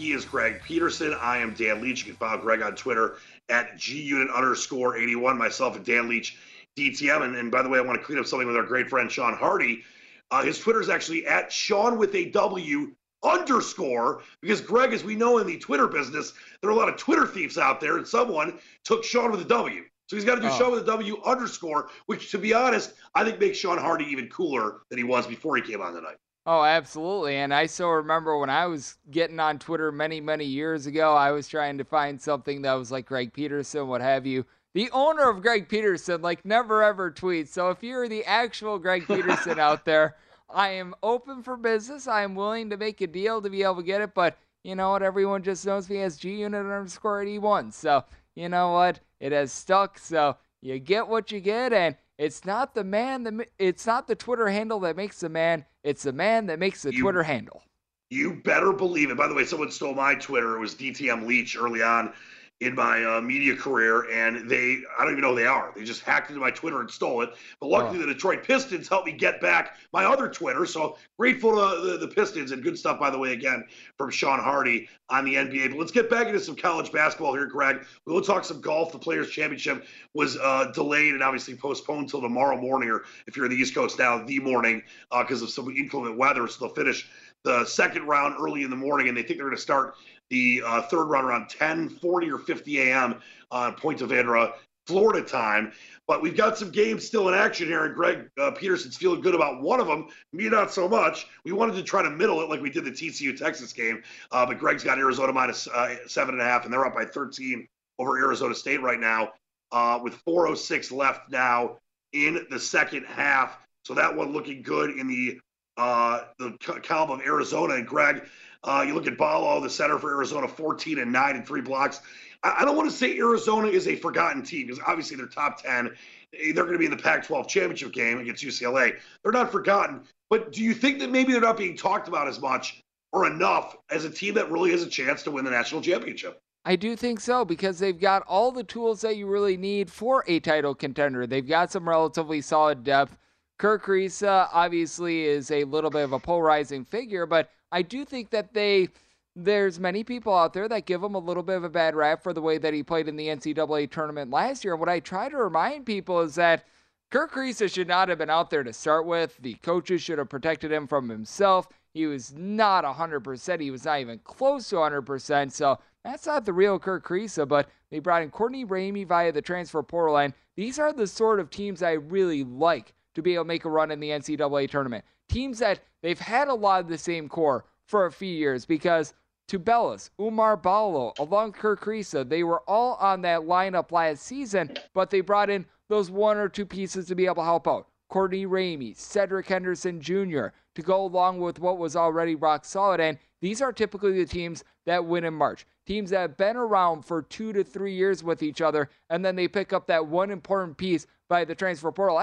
He 0.01 0.13
is 0.13 0.25
Greg 0.25 0.63
Peterson. 0.63 1.13
I 1.13 1.37
am 1.37 1.53
Dan 1.53 1.79
Leach. 1.79 1.99
You 1.99 2.05
can 2.05 2.15
follow 2.15 2.41
Greg 2.41 2.63
on 2.63 2.75
Twitter 2.75 3.17
at 3.49 3.75
GUnit 3.77 4.33
underscore 4.33 4.97
81. 4.97 5.37
Myself 5.37 5.75
and 5.75 5.85
Dan 5.85 6.09
Leach, 6.09 6.39
DTM. 6.75 7.21
And, 7.21 7.35
and 7.35 7.51
by 7.51 7.61
the 7.61 7.69
way, 7.69 7.77
I 7.77 7.83
want 7.83 7.99
to 7.99 8.03
clean 8.03 8.17
up 8.17 8.25
something 8.25 8.47
with 8.47 8.57
our 8.57 8.63
great 8.63 8.89
friend 8.89 9.11
Sean 9.11 9.35
Hardy. 9.35 9.83
Uh, 10.31 10.41
his 10.41 10.57
Twitter 10.57 10.81
is 10.81 10.89
actually 10.89 11.27
at 11.27 11.51
Sean 11.51 11.99
with 11.99 12.15
a 12.15 12.31
W 12.31 12.95
underscore 13.23 14.23
because 14.41 14.59
Greg, 14.59 14.91
as 14.91 15.03
we 15.03 15.15
know 15.15 15.37
in 15.37 15.45
the 15.45 15.59
Twitter 15.59 15.87
business, 15.87 16.33
there 16.61 16.71
are 16.71 16.73
a 16.73 16.75
lot 16.75 16.89
of 16.89 16.97
Twitter 16.97 17.27
thieves 17.27 17.59
out 17.59 17.79
there, 17.79 17.97
and 17.97 18.07
someone 18.07 18.57
took 18.83 19.03
Sean 19.03 19.29
with 19.29 19.41
a 19.41 19.45
W. 19.45 19.83
So 20.07 20.15
he's 20.15 20.25
got 20.25 20.33
to 20.33 20.41
do 20.41 20.47
oh. 20.47 20.57
Sean 20.57 20.71
with 20.71 20.81
a 20.81 20.85
W 20.87 21.21
underscore, 21.23 21.89
which, 22.07 22.31
to 22.31 22.39
be 22.39 22.55
honest, 22.55 22.93
I 23.13 23.23
think 23.23 23.39
makes 23.39 23.59
Sean 23.59 23.77
Hardy 23.77 24.05
even 24.05 24.29
cooler 24.29 24.79
than 24.89 24.97
he 24.97 25.03
was 25.03 25.27
before 25.27 25.57
he 25.57 25.61
came 25.61 25.79
on 25.79 25.93
tonight. 25.93 26.17
Oh, 26.45 26.63
absolutely. 26.63 27.35
And 27.35 27.53
I 27.53 27.67
still 27.67 27.91
remember 27.91 28.37
when 28.37 28.49
I 28.49 28.65
was 28.65 28.97
getting 29.11 29.39
on 29.39 29.59
Twitter 29.59 29.91
many, 29.91 30.19
many 30.19 30.45
years 30.45 30.87
ago, 30.87 31.13
I 31.13 31.31
was 31.31 31.47
trying 31.47 31.77
to 31.77 31.83
find 31.83 32.19
something 32.19 32.63
that 32.63 32.73
was 32.73 32.91
like 32.91 33.05
Greg 33.05 33.31
Peterson, 33.31 33.87
what 33.87 34.01
have 34.01 34.25
you. 34.25 34.45
The 34.73 34.89
owner 34.91 35.29
of 35.29 35.41
Greg 35.41 35.69
Peterson, 35.69 36.21
like, 36.21 36.43
never 36.45 36.81
ever 36.81 37.11
tweets. 37.11 37.49
So 37.49 37.69
if 37.69 37.83
you're 37.83 38.07
the 38.07 38.25
actual 38.25 38.79
Greg 38.79 39.05
Peterson 39.05 39.59
out 39.59 39.85
there, 39.85 40.15
I 40.49 40.69
am 40.69 40.95
open 41.03 41.43
for 41.43 41.57
business. 41.57 42.07
I 42.07 42.23
am 42.23 42.33
willing 42.33 42.69
to 42.71 42.77
make 42.77 43.01
a 43.01 43.07
deal 43.07 43.41
to 43.41 43.49
be 43.49 43.63
able 43.63 43.75
to 43.77 43.83
get 43.83 44.01
it. 44.01 44.15
But 44.15 44.37
you 44.63 44.75
know 44.75 44.91
what? 44.91 45.03
Everyone 45.03 45.43
just 45.43 45.65
knows 45.65 45.89
me 45.89 46.01
as 46.01 46.17
G 46.17 46.39
Unit 46.39 46.61
underscore 46.61 47.21
81. 47.21 47.71
So 47.71 48.03
you 48.35 48.49
know 48.49 48.71
what? 48.71 48.99
It 49.19 49.31
has 49.31 49.51
stuck. 49.51 49.99
So 49.99 50.37
you 50.61 50.79
get 50.79 51.07
what 51.07 51.31
you 51.31 51.39
get. 51.39 51.73
And 51.73 51.95
it's 52.21 52.45
not 52.45 52.75
the 52.75 52.83
man 52.83 53.23
that 53.23 53.47
it's 53.57 53.87
not 53.87 54.07
the 54.07 54.13
Twitter 54.15 54.47
handle 54.47 54.79
that 54.81 54.95
makes 54.95 55.21
the 55.21 55.29
man. 55.29 55.65
It's 55.83 56.03
the 56.03 56.13
man 56.13 56.45
that 56.45 56.59
makes 56.59 56.83
the 56.83 56.93
you, 56.93 57.01
Twitter 57.01 57.23
handle. 57.23 57.63
You 58.11 58.35
better 58.43 58.71
believe 58.73 59.09
it. 59.09 59.17
By 59.17 59.27
the 59.27 59.33
way, 59.33 59.43
someone 59.43 59.71
stole 59.71 59.95
my 59.95 60.13
Twitter. 60.13 60.55
It 60.55 60.59
was 60.59 60.75
DTM 60.75 61.25
Leach 61.25 61.57
early 61.57 61.81
on 61.81 62.13
in 62.61 62.75
my 62.75 63.03
uh, 63.03 63.19
media 63.19 63.55
career, 63.55 64.07
and 64.11 64.47
they, 64.47 64.77
I 64.97 65.03
don't 65.03 65.13
even 65.13 65.21
know 65.21 65.31
who 65.31 65.35
they 65.35 65.47
are. 65.47 65.73
They 65.75 65.83
just 65.83 66.03
hacked 66.03 66.29
into 66.29 66.39
my 66.39 66.51
Twitter 66.51 66.79
and 66.79 66.89
stole 66.89 67.23
it. 67.23 67.31
But 67.59 67.67
luckily, 67.67 67.97
oh. 67.97 68.01
the 68.05 68.13
Detroit 68.13 68.43
Pistons 68.43 68.87
helped 68.87 69.07
me 69.07 69.13
get 69.13 69.41
back 69.41 69.77
my 69.91 70.05
other 70.05 70.29
Twitter. 70.29 70.67
So 70.67 70.97
grateful 71.17 71.53
to 71.53 71.81
the, 71.81 71.97
the, 71.97 72.07
Pistons, 72.07 72.51
and 72.51 72.61
good 72.61 72.77
stuff, 72.77 72.99
by 72.99 73.09
the 73.09 73.17
way, 73.17 73.33
again, 73.33 73.65
from 73.97 74.11
Sean 74.11 74.39
Hardy 74.39 74.87
on 75.09 75.25
the 75.25 75.35
NBA. 75.35 75.71
But 75.71 75.79
let's 75.79 75.91
get 75.91 76.07
back 76.07 76.27
into 76.27 76.39
some 76.39 76.55
college 76.55 76.91
basketball 76.91 77.33
here, 77.33 77.47
Greg. 77.47 77.83
We'll 78.05 78.21
talk 78.21 78.45
some 78.45 78.61
golf. 78.61 78.91
The 78.91 78.99
Players' 78.99 79.31
Championship 79.31 79.83
was 80.13 80.37
uh, 80.37 80.71
delayed 80.71 81.15
and 81.15 81.23
obviously 81.23 81.55
postponed 81.55 82.01
until 82.01 82.21
tomorrow 82.21 82.61
morning, 82.61 82.91
or 82.91 83.05
if 83.25 83.35
you're 83.35 83.45
in 83.45 83.51
the 83.51 83.57
East 83.57 83.73
Coast 83.73 83.97
now, 83.97 84.23
the 84.23 84.39
morning, 84.39 84.83
because 85.09 85.41
uh, 85.41 85.45
of 85.45 85.51
some 85.51 85.75
inclement 85.75 86.15
weather. 86.15 86.47
So 86.47 86.67
they'll 86.67 86.75
finish 86.75 87.09
the 87.43 87.65
second 87.65 88.05
round 88.05 88.35
early 88.39 88.61
in 88.61 88.69
the 88.69 88.75
morning, 88.75 89.07
and 89.07 89.17
they 89.17 89.23
think 89.23 89.39
they're 89.39 89.47
going 89.47 89.57
to 89.57 89.61
start 89.61 89.95
the 90.31 90.63
uh, 90.65 90.81
third 90.83 91.05
round 91.05 91.27
around 91.27 91.49
10, 91.49 91.89
40 91.89 92.31
or 92.31 92.39
50 92.39 92.79
a.m. 92.79 93.21
on 93.51 93.75
Ponte 93.75 93.99
Vedra, 93.99 94.53
Florida 94.87 95.21
time. 95.21 95.73
But 96.07 96.21
we've 96.21 96.35
got 96.35 96.57
some 96.57 96.71
games 96.71 97.05
still 97.05 97.27
in 97.27 97.35
action 97.35 97.67
here, 97.67 97.85
and 97.85 97.93
Greg 97.93 98.29
uh, 98.39 98.51
Peterson's 98.51 98.97
feeling 98.97 99.21
good 99.21 99.35
about 99.35 99.61
one 99.61 99.79
of 99.79 99.87
them. 99.87 100.07
Me, 100.31 100.49
not 100.49 100.71
so 100.71 100.87
much. 100.87 101.27
We 101.43 101.51
wanted 101.51 101.75
to 101.75 101.83
try 101.83 102.01
to 102.01 102.09
middle 102.09 102.41
it 102.41 102.49
like 102.49 102.61
we 102.61 102.69
did 102.69 102.85
the 102.85 102.91
TCU 102.91 103.37
Texas 103.37 103.73
game, 103.73 104.01
uh, 104.31 104.45
but 104.45 104.57
Greg's 104.57 104.83
got 104.83 104.97
Arizona 104.97 105.33
minus, 105.33 105.67
uh, 105.67 105.95
seven 106.07 106.35
and 106.35 106.41
a 106.41 106.45
half, 106.45 106.63
and 106.63 106.73
they're 106.73 106.85
up 106.85 106.95
by 106.95 107.05
13 107.05 107.67
over 107.99 108.17
Arizona 108.17 108.55
State 108.55 108.81
right 108.81 108.99
now, 108.99 109.33
uh, 109.73 109.99
with 110.01 110.15
4:06 110.25 110.91
left 110.91 111.29
now 111.29 111.77
in 112.13 112.45
the 112.49 112.59
second 112.59 113.05
half. 113.05 113.57
So 113.83 113.93
that 113.95 114.15
one 114.15 114.31
looking 114.31 114.61
good 114.61 114.91
in 114.91 115.07
the 115.07 115.39
uh, 115.77 116.25
the 116.37 116.57
column 116.83 117.19
of 117.19 117.25
Arizona 117.25 117.75
and 117.75 117.87
Greg. 117.87 118.23
Uh, 118.63 118.83
you 118.87 118.93
look 118.93 119.07
at 119.07 119.17
Ballo, 119.17 119.59
the 119.59 119.69
center 119.69 119.97
for 119.97 120.11
Arizona, 120.11 120.47
14 120.47 120.99
and 120.99 121.11
9 121.11 121.35
and 121.35 121.45
three 121.45 121.61
blocks. 121.61 122.01
I, 122.43 122.57
I 122.59 122.65
don't 122.65 122.75
want 122.75 122.89
to 122.89 122.95
say 122.95 123.17
Arizona 123.17 123.67
is 123.67 123.87
a 123.87 123.95
forgotten 123.95 124.43
team 124.43 124.67
because 124.67 124.81
obviously 124.85 125.17
they're 125.17 125.27
top 125.27 125.61
10. 125.61 125.91
They're 126.31 126.53
going 126.53 126.73
to 126.73 126.79
be 126.79 126.85
in 126.85 126.91
the 126.91 126.97
Pac 126.97 127.25
12 127.25 127.47
championship 127.47 127.91
game 127.91 128.19
against 128.19 128.43
UCLA. 128.43 128.95
They're 129.23 129.31
not 129.31 129.51
forgotten. 129.51 130.01
But 130.29 130.51
do 130.51 130.63
you 130.63 130.73
think 130.73 130.99
that 130.99 131.11
maybe 131.11 131.31
they're 131.31 131.41
not 131.41 131.57
being 131.57 131.75
talked 131.75 132.07
about 132.07 132.27
as 132.27 132.39
much 132.39 132.81
or 133.11 133.27
enough 133.27 133.75
as 133.89 134.05
a 134.05 134.09
team 134.09 134.35
that 134.35 134.49
really 134.51 134.71
has 134.71 134.83
a 134.83 134.89
chance 134.89 135.23
to 135.23 135.31
win 135.31 135.43
the 135.43 135.51
national 135.51 135.81
championship? 135.81 136.41
I 136.63 136.75
do 136.75 136.95
think 136.95 137.19
so 137.19 137.43
because 137.43 137.79
they've 137.79 137.99
got 137.99 138.21
all 138.27 138.51
the 138.51 138.63
tools 138.63 139.01
that 139.01 139.17
you 139.17 139.25
really 139.25 139.57
need 139.57 139.91
for 139.91 140.23
a 140.27 140.39
title 140.39 140.75
contender. 140.75 141.25
They've 141.25 141.47
got 141.47 141.71
some 141.71 141.89
relatively 141.89 142.39
solid 142.41 142.83
depth. 142.83 143.17
Kerr 143.61 143.77
Kriisa 143.77 144.49
obviously 144.51 145.25
is 145.25 145.51
a 145.51 145.65
little 145.65 145.91
bit 145.91 146.03
of 146.03 146.13
a 146.13 146.19
polarizing 146.19 146.83
figure, 146.83 147.27
but 147.27 147.51
I 147.71 147.83
do 147.83 148.05
think 148.05 148.31
that 148.31 148.55
they 148.55 148.89
there's 149.35 149.79
many 149.79 150.03
people 150.03 150.35
out 150.35 150.51
there 150.51 150.67
that 150.67 150.87
give 150.87 151.03
him 151.03 151.13
a 151.13 151.19
little 151.19 151.43
bit 151.43 151.57
of 151.57 151.63
a 151.63 151.69
bad 151.69 151.95
rap 151.95 152.23
for 152.23 152.33
the 152.33 152.41
way 152.41 152.57
that 152.57 152.73
he 152.73 152.81
played 152.81 153.07
in 153.07 153.15
the 153.15 153.27
NCAA 153.27 153.91
tournament 153.91 154.31
last 154.31 154.63
year. 154.63 154.73
And 154.73 154.79
what 154.79 154.89
I 154.89 154.99
try 154.99 155.29
to 155.29 155.37
remind 155.37 155.85
people 155.85 156.21
is 156.21 156.33
that 156.35 156.65
Kerr 157.11 157.27
Kriisa 157.27 157.71
should 157.71 157.87
not 157.87 158.09
have 158.09 158.17
been 158.17 158.31
out 158.31 158.49
there 158.49 158.63
to 158.63 158.73
start 158.73 159.05
with. 159.05 159.37
The 159.37 159.53
coaches 159.61 160.01
should 160.01 160.17
have 160.17 160.29
protected 160.29 160.71
him 160.71 160.87
from 160.87 161.07
himself. 161.07 161.67
He 161.93 162.07
was 162.07 162.33
not 162.33 162.83
100%. 162.83 163.61
He 163.61 163.69
was 163.69 163.85
not 163.85 163.99
even 163.99 164.17
close 164.23 164.69
to 164.69 164.77
100%. 164.77 165.51
So 165.51 165.77
that's 166.03 166.25
not 166.25 166.45
the 166.45 166.53
real 166.53 166.79
Kerr 166.79 166.99
Kriisa, 166.99 167.47
but 167.47 167.69
they 167.91 167.99
brought 167.99 168.23
in 168.23 168.31
Courtney 168.31 168.65
Ramey 168.65 169.05
via 169.05 169.31
the 169.31 169.41
transfer 169.43 169.83
portal. 169.83 170.17
And 170.17 170.33
these 170.55 170.79
are 170.79 170.91
the 170.91 171.05
sort 171.05 171.39
of 171.39 171.51
teams 171.51 171.83
I 171.83 171.91
really 171.91 172.43
like 172.43 172.95
to 173.15 173.21
be 173.21 173.33
able 173.33 173.43
to 173.43 173.47
make 173.47 173.65
a 173.65 173.69
run 173.69 173.91
in 173.91 173.99
the 173.99 174.09
NCAA 174.09 174.69
tournament. 174.69 175.05
Teams 175.29 175.59
that 175.59 175.79
they've 176.01 176.19
had 176.19 176.47
a 176.47 176.53
lot 176.53 176.81
of 176.81 176.87
the 176.87 176.97
same 176.97 177.29
core 177.29 177.65
for 177.85 178.05
a 178.05 178.11
few 178.11 178.33
years 178.33 178.65
because 178.65 179.13
Tubelis, 179.47 180.11
Oumar 180.19 180.61
Ballo, 180.61 181.13
along 181.19 181.51
Kerr 181.51 181.75
Kriisa, 181.75 182.27
they 182.27 182.43
were 182.43 182.61
all 182.61 182.95
on 182.95 183.21
that 183.21 183.41
lineup 183.41 183.91
last 183.91 184.23
season, 184.23 184.71
but 184.93 185.09
they 185.09 185.21
brought 185.21 185.49
in 185.49 185.65
those 185.89 186.09
one 186.09 186.37
or 186.37 186.47
two 186.47 186.65
pieces 186.65 187.05
to 187.07 187.15
be 187.15 187.25
able 187.25 187.35
to 187.35 187.43
help 187.43 187.67
out. 187.67 187.87
Courtney 188.07 188.45
Ramey, 188.45 188.95
Cedric 188.95 189.47
Henderson 189.47 190.01
Jr. 190.01 190.47
to 190.75 190.81
go 190.81 191.05
along 191.05 191.39
with 191.39 191.59
what 191.59 191.77
was 191.77 191.95
already 191.95 192.35
rock 192.35 192.65
solid. 192.65 192.99
And 192.99 193.17
these 193.41 193.61
are 193.61 193.71
typically 193.71 194.11
the 194.13 194.25
teams 194.25 194.63
that 194.85 195.05
win 195.05 195.23
in 195.23 195.33
March. 195.33 195.65
Teams 195.85 196.11
that 196.11 196.19
have 196.19 196.37
been 196.37 196.57
around 196.57 197.03
for 197.03 197.21
two 197.21 197.53
to 197.53 197.63
three 197.63 197.93
years 197.93 198.23
with 198.23 198.43
each 198.43 198.61
other, 198.61 198.89
and 199.09 199.23
then 199.23 199.35
they 199.35 199.47
pick 199.47 199.73
up 199.73 199.87
that 199.87 200.07
one 200.07 200.29
important 200.29 200.77
piece 200.77 201.07
by 201.27 201.43
the 201.45 201.55
transfer 201.55 201.91
portal. 201.91 202.21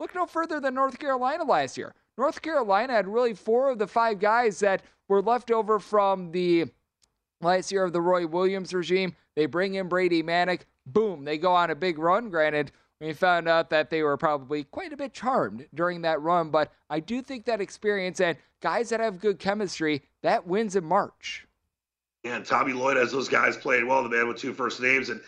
Look 0.00 0.14
no 0.14 0.26
further 0.26 0.60
than 0.60 0.74
North 0.74 0.98
Carolina 0.98 1.44
last 1.44 1.76
year. 1.76 1.94
North 2.16 2.42
Carolina 2.42 2.92
had 2.92 3.08
really 3.08 3.34
four 3.34 3.70
of 3.70 3.78
the 3.78 3.86
five 3.86 4.18
guys 4.18 4.60
that 4.60 4.82
were 5.08 5.22
left 5.22 5.50
over 5.50 5.78
from 5.78 6.30
the 6.30 6.66
last 7.40 7.72
year 7.72 7.84
of 7.84 7.92
the 7.92 8.00
Roy 8.00 8.26
Williams 8.26 8.74
regime. 8.74 9.14
They 9.36 9.46
bring 9.46 9.74
in 9.74 9.88
Brady 9.88 10.22
Manek. 10.22 10.62
Boom, 10.86 11.24
they 11.24 11.38
go 11.38 11.54
on 11.54 11.70
a 11.70 11.74
big 11.74 11.98
run. 11.98 12.30
Granted, 12.30 12.72
we 13.00 13.12
found 13.12 13.48
out 13.48 13.70
that 13.70 13.90
they 13.90 14.02
were 14.02 14.16
probably 14.16 14.64
quite 14.64 14.92
a 14.92 14.96
bit 14.96 15.12
charmed 15.12 15.66
during 15.74 16.02
that 16.02 16.20
run, 16.20 16.50
but 16.50 16.72
I 16.90 17.00
do 17.00 17.22
think 17.22 17.44
that 17.44 17.60
experience 17.60 18.20
and 18.20 18.36
guys 18.60 18.88
that 18.88 19.00
have 19.00 19.20
good 19.20 19.38
chemistry, 19.38 20.02
that 20.22 20.46
wins 20.46 20.74
in 20.74 20.84
March. 20.84 21.46
And 22.24 22.44
Tommy 22.44 22.72
Lloyd 22.72 22.96
has 22.96 23.12
those 23.12 23.28
guys 23.28 23.56
playing 23.56 23.86
well, 23.86 24.02
the 24.02 24.08
man 24.08 24.26
with 24.26 24.38
two 24.38 24.52
first 24.52 24.80
names. 24.80 25.10
And, 25.10 25.20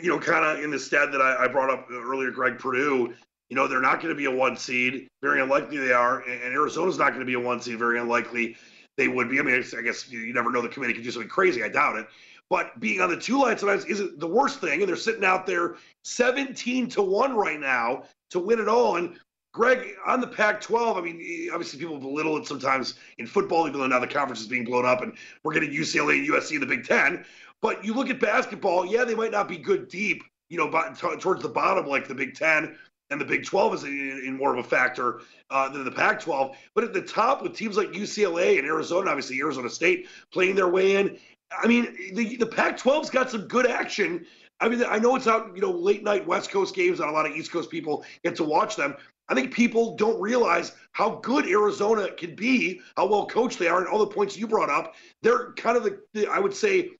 you 0.00 0.08
know, 0.08 0.20
kind 0.20 0.44
of 0.44 0.62
in 0.62 0.70
the 0.70 0.78
stead 0.78 1.10
that 1.12 1.20
I, 1.20 1.44
I 1.44 1.48
brought 1.48 1.70
up 1.70 1.88
earlier, 1.90 2.30
Greg 2.30 2.58
Purdue, 2.58 3.14
you 3.48 3.56
know, 3.56 3.66
they're 3.66 3.80
not 3.80 4.00
going 4.00 4.10
to 4.10 4.14
be 4.14 4.26
a 4.26 4.30
one 4.30 4.56
seed. 4.56 5.08
Very 5.22 5.40
unlikely 5.40 5.78
they 5.78 5.92
are. 5.92 6.20
And 6.20 6.52
Arizona's 6.54 6.98
not 6.98 7.08
going 7.08 7.20
to 7.20 7.26
be 7.26 7.34
a 7.34 7.40
one 7.40 7.60
seed. 7.60 7.78
Very 7.78 7.98
unlikely 7.98 8.56
they 8.96 9.08
would 9.08 9.30
be. 9.30 9.38
I 9.40 9.42
mean, 9.42 9.64
I 9.76 9.82
guess 9.82 10.10
you 10.10 10.32
never 10.34 10.50
know 10.50 10.60
the 10.60 10.68
committee 10.68 10.94
could 10.94 11.04
do 11.04 11.10
something 11.10 11.30
crazy. 11.30 11.62
I 11.62 11.68
doubt 11.68 11.96
it. 11.96 12.06
But 12.50 12.78
being 12.80 13.00
on 13.00 13.10
the 13.10 13.16
two 13.16 13.40
line 13.40 13.58
sometimes 13.58 13.84
isn't 13.84 14.20
the 14.20 14.26
worst 14.26 14.60
thing. 14.60 14.80
And 14.80 14.88
they're 14.88 14.96
sitting 14.96 15.24
out 15.24 15.46
there 15.46 15.76
17 16.04 16.88
to 16.90 17.02
1 17.02 17.36
right 17.36 17.60
now 17.60 18.04
to 18.30 18.38
win 18.38 18.58
it 18.58 18.68
all. 18.68 18.96
And 18.96 19.18
Greg, 19.52 19.94
on 20.06 20.20
the 20.20 20.26
Pac 20.26 20.60
12, 20.60 20.96
I 20.96 21.00
mean, 21.00 21.50
obviously 21.52 21.78
people 21.78 21.98
belittle 21.98 22.36
it 22.36 22.46
sometimes 22.46 22.94
in 23.18 23.26
football, 23.26 23.66
even 23.66 23.80
though 23.80 23.86
now 23.86 23.98
the 23.98 24.06
conference 24.06 24.40
is 24.40 24.46
being 24.46 24.64
blown 24.64 24.86
up 24.86 25.02
and 25.02 25.14
we're 25.42 25.54
getting 25.54 25.70
UCLA 25.70 26.18
and 26.18 26.28
USC 26.28 26.52
in 26.52 26.60
the 26.60 26.66
Big 26.66 26.84
Ten. 26.84 27.24
But 27.60 27.84
you 27.84 27.94
look 27.94 28.10
at 28.10 28.20
basketball, 28.20 28.86
yeah, 28.86 29.04
they 29.04 29.14
might 29.14 29.32
not 29.32 29.48
be 29.48 29.58
good 29.58 29.88
deep, 29.88 30.22
you 30.48 30.58
know, 30.58 30.70
towards 31.18 31.42
the 31.42 31.48
bottom 31.48 31.86
like 31.86 32.06
the 32.06 32.14
Big 32.14 32.34
Ten 32.34 32.76
and 33.10 33.20
the 33.20 33.24
Big 33.24 33.44
12 33.44 33.74
is 33.74 33.84
in, 33.84 34.22
in 34.26 34.36
more 34.36 34.52
of 34.52 34.64
a 34.64 34.68
factor 34.68 35.20
uh, 35.50 35.68
than 35.68 35.84
the 35.84 35.90
Pac 35.90 36.20
12. 36.20 36.56
But 36.74 36.84
at 36.84 36.92
the 36.92 37.02
top, 37.02 37.42
with 37.42 37.54
teams 37.54 37.76
like 37.76 37.92
UCLA 37.92 38.58
and 38.58 38.66
Arizona, 38.66 39.10
obviously 39.10 39.40
Arizona 39.40 39.70
State 39.70 40.08
playing 40.32 40.54
their 40.54 40.68
way 40.68 40.96
in, 40.96 41.18
I 41.50 41.66
mean, 41.66 41.96
the, 42.14 42.36
the 42.36 42.46
Pac 42.46 42.78
12's 42.78 43.10
got 43.10 43.30
some 43.30 43.48
good 43.48 43.66
action. 43.66 44.26
I 44.60 44.68
mean, 44.68 44.84
I 44.86 44.98
know 44.98 45.16
it's 45.16 45.26
out, 45.26 45.52
you 45.54 45.62
know, 45.62 45.70
late 45.70 46.02
night 46.02 46.26
West 46.26 46.50
Coast 46.50 46.74
games, 46.74 47.00
and 47.00 47.08
a 47.08 47.12
lot 47.12 47.26
of 47.26 47.32
East 47.32 47.50
Coast 47.52 47.70
people 47.70 48.04
get 48.24 48.36
to 48.36 48.44
watch 48.44 48.76
them. 48.76 48.94
I 49.30 49.34
think 49.34 49.52
people 49.52 49.94
don't 49.96 50.20
realize 50.20 50.72
how 50.92 51.16
good 51.16 51.46
Arizona 51.46 52.10
can 52.12 52.34
be, 52.34 52.80
how 52.96 53.06
well 53.06 53.26
coached 53.26 53.58
they 53.58 53.68
are, 53.68 53.78
and 53.78 53.86
all 53.86 53.98
the 53.98 54.06
points 54.06 54.36
you 54.36 54.46
brought 54.46 54.70
up. 54.70 54.94
They're 55.22 55.52
kind 55.52 55.76
of 55.76 55.84
the, 55.84 56.00
the 56.14 56.26
I 56.26 56.38
would 56.38 56.54
say, 56.54 56.90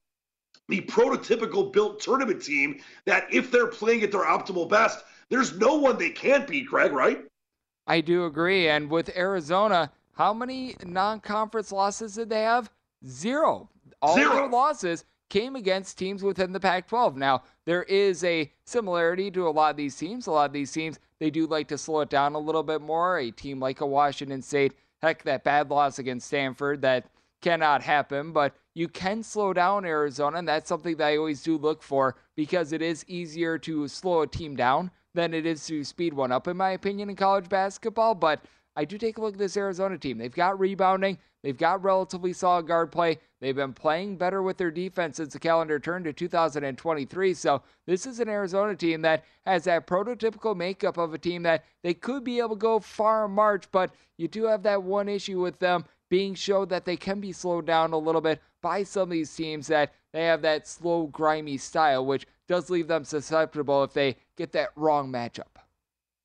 the 0.69 0.83
prototypical 0.83 1.73
built 1.73 2.01
tournament 2.01 2.43
team 2.43 2.81
that 3.07 3.25
if 3.33 3.51
they're 3.51 3.69
playing 3.69 4.03
at 4.03 4.13
their 4.13 4.25
optimal 4.25 4.69
best, 4.69 5.03
there's 5.31 5.59
no 5.59 5.77
one 5.77 5.99
they 5.99 6.11
can't 6.11 6.47
beat, 6.47 6.67
Greg, 6.67 6.93
right? 6.93 7.25
I 7.87 8.01
do 8.01 8.27
agree. 8.27 8.69
And 8.69 8.91
with 8.91 9.17
Arizona, 9.17 9.91
how 10.13 10.33
many 10.35 10.77
non 10.85 11.21
conference 11.21 11.73
losses 11.73 12.15
did 12.15 12.29
they 12.29 12.43
have? 12.43 12.71
Zero. 13.07 13.69
All 14.03 14.15
Zero. 14.15 14.35
their 14.35 14.49
losses 14.49 15.05
came 15.29 15.57
against 15.57 15.99
teams 15.99 16.23
within 16.23 16.53
the 16.53 16.61
Pac 16.61 16.89
12. 16.89 17.17
Now, 17.17 17.43
there 17.67 17.83
is 17.85 18.25
a 18.25 18.51
similarity 18.65 19.31
to 19.31 19.49
a 19.49 19.51
lot 19.51 19.71
of 19.71 19.77
these 19.77 19.97
teams. 19.97 20.27
A 20.27 20.31
lot 20.31 20.47
of 20.47 20.53
these 20.53 20.73
teams, 20.73 20.99
they 21.19 21.31
do 21.31 21.47
like 21.47 21.69
to 21.69 21.79
slow 21.79 22.01
it 22.01 22.11
down 22.11 22.35
a 22.35 22.39
little 22.39 22.63
bit 22.63 22.81
more. 22.81 23.19
A 23.19 23.31
team 23.31 23.61
like 23.61 23.81
a 23.81 23.87
Washington 23.87 24.43
State, 24.43 24.75
heck, 25.03 25.23
that 25.25 25.45
bad 25.45 25.71
loss 25.71 25.99
against 25.99 26.29
Stanford, 26.29 26.83
that 26.83 27.11
cannot 27.41 27.83
happen, 27.83 28.33
but 28.33 28.55
you 28.75 28.89
can 28.89 29.23
slow 29.23 29.53
down 29.53 29.85
Arizona, 29.85 30.39
and 30.39 30.49
that's 30.49 30.69
something 30.69 30.97
that 30.97 31.07
I 31.07 31.17
always 31.17 31.43
do 31.43 31.57
look 31.57 31.83
for 31.83 32.17
because 32.37 32.73
it 32.73 32.83
is 32.83 33.05
easier 33.09 33.59
to 33.59 33.87
slow 33.89 34.23
a 34.23 34.27
team 34.27 34.57
down 34.57 34.91
than 35.19 35.35
it 35.35 35.47
is 35.47 35.67
to 35.67 35.83
speed 35.83 36.15
one 36.15 36.31
up, 36.31 36.47
in 36.47 36.57
my 36.57 36.71
opinion, 36.71 37.11
in 37.11 37.17
college 37.17 37.49
basketball. 37.49 38.15
But 38.15 38.41
I 38.77 38.85
do 38.85 38.97
take 38.97 39.19
a 39.19 39.21
look 39.21 39.35
at 39.35 39.39
this 39.39 39.57
Arizona 39.57 39.99
team. 39.99 40.17
They've 40.17 40.33
got 40.33 40.61
rebounding, 40.61 41.19
they've 41.43 41.59
got 41.59 41.83
relatively 41.83 42.33
solid 42.33 42.69
guard 42.69 42.93
play. 42.93 43.19
They've 43.41 43.57
been 43.57 43.73
playing 43.73 44.17
better 44.17 44.43
with 44.43 44.59
their 44.59 44.71
defense 44.71 45.17
since 45.17 45.33
the 45.33 45.41
calendar 45.41 45.81
turned 45.81 46.05
to 46.05 46.13
2023. 46.13 47.35
So 47.35 47.63
this 47.85 48.07
is 48.07 48.21
an 48.21 48.29
Arizona 48.29 48.77
team 48.77 49.03
that 49.03 49.25
has 49.45 49.65
that 49.65 49.89
prototypical 49.89 50.57
makeup 50.57 50.99
of 50.99 51.13
a 51.13 51.19
team 51.19 51.43
that 51.43 51.65
they 51.83 51.95
could 51.95 52.23
be 52.23 52.39
able 52.39 52.51
to 52.51 52.57
go 52.57 52.79
far 52.79 53.25
in 53.25 53.33
March, 53.33 53.69
but 53.73 53.91
you 54.19 54.29
do 54.29 54.45
have 54.45 54.63
that 54.63 54.85
one 54.85 55.09
issue 55.09 55.41
with 55.41 55.59
them 55.59 55.85
being 56.11 56.35
showed 56.35 56.69
that 56.69 56.85
they 56.85 56.97
can 56.97 57.19
be 57.19 57.33
slowed 57.33 57.67
down 57.67 57.93
a 57.93 57.99
little 57.99 58.21
bit 58.21 58.41
by 58.63 58.85
some 58.85 59.03
of 59.03 59.11
these 59.11 59.35
teams 59.35 59.67
that 59.67 59.93
they 60.13 60.25
have 60.25 60.43
that 60.43 60.69
slow, 60.69 61.07
grimy 61.09 61.57
style, 61.57 62.07
which 62.07 62.25
does 62.49 62.71
leave 62.71 62.89
them 62.89 63.05
susceptible 63.05 63.85
if 63.85 63.93
they 63.93 64.17
get 64.37 64.53
that 64.53 64.71
wrong 64.75 65.13
matchup. 65.13 65.59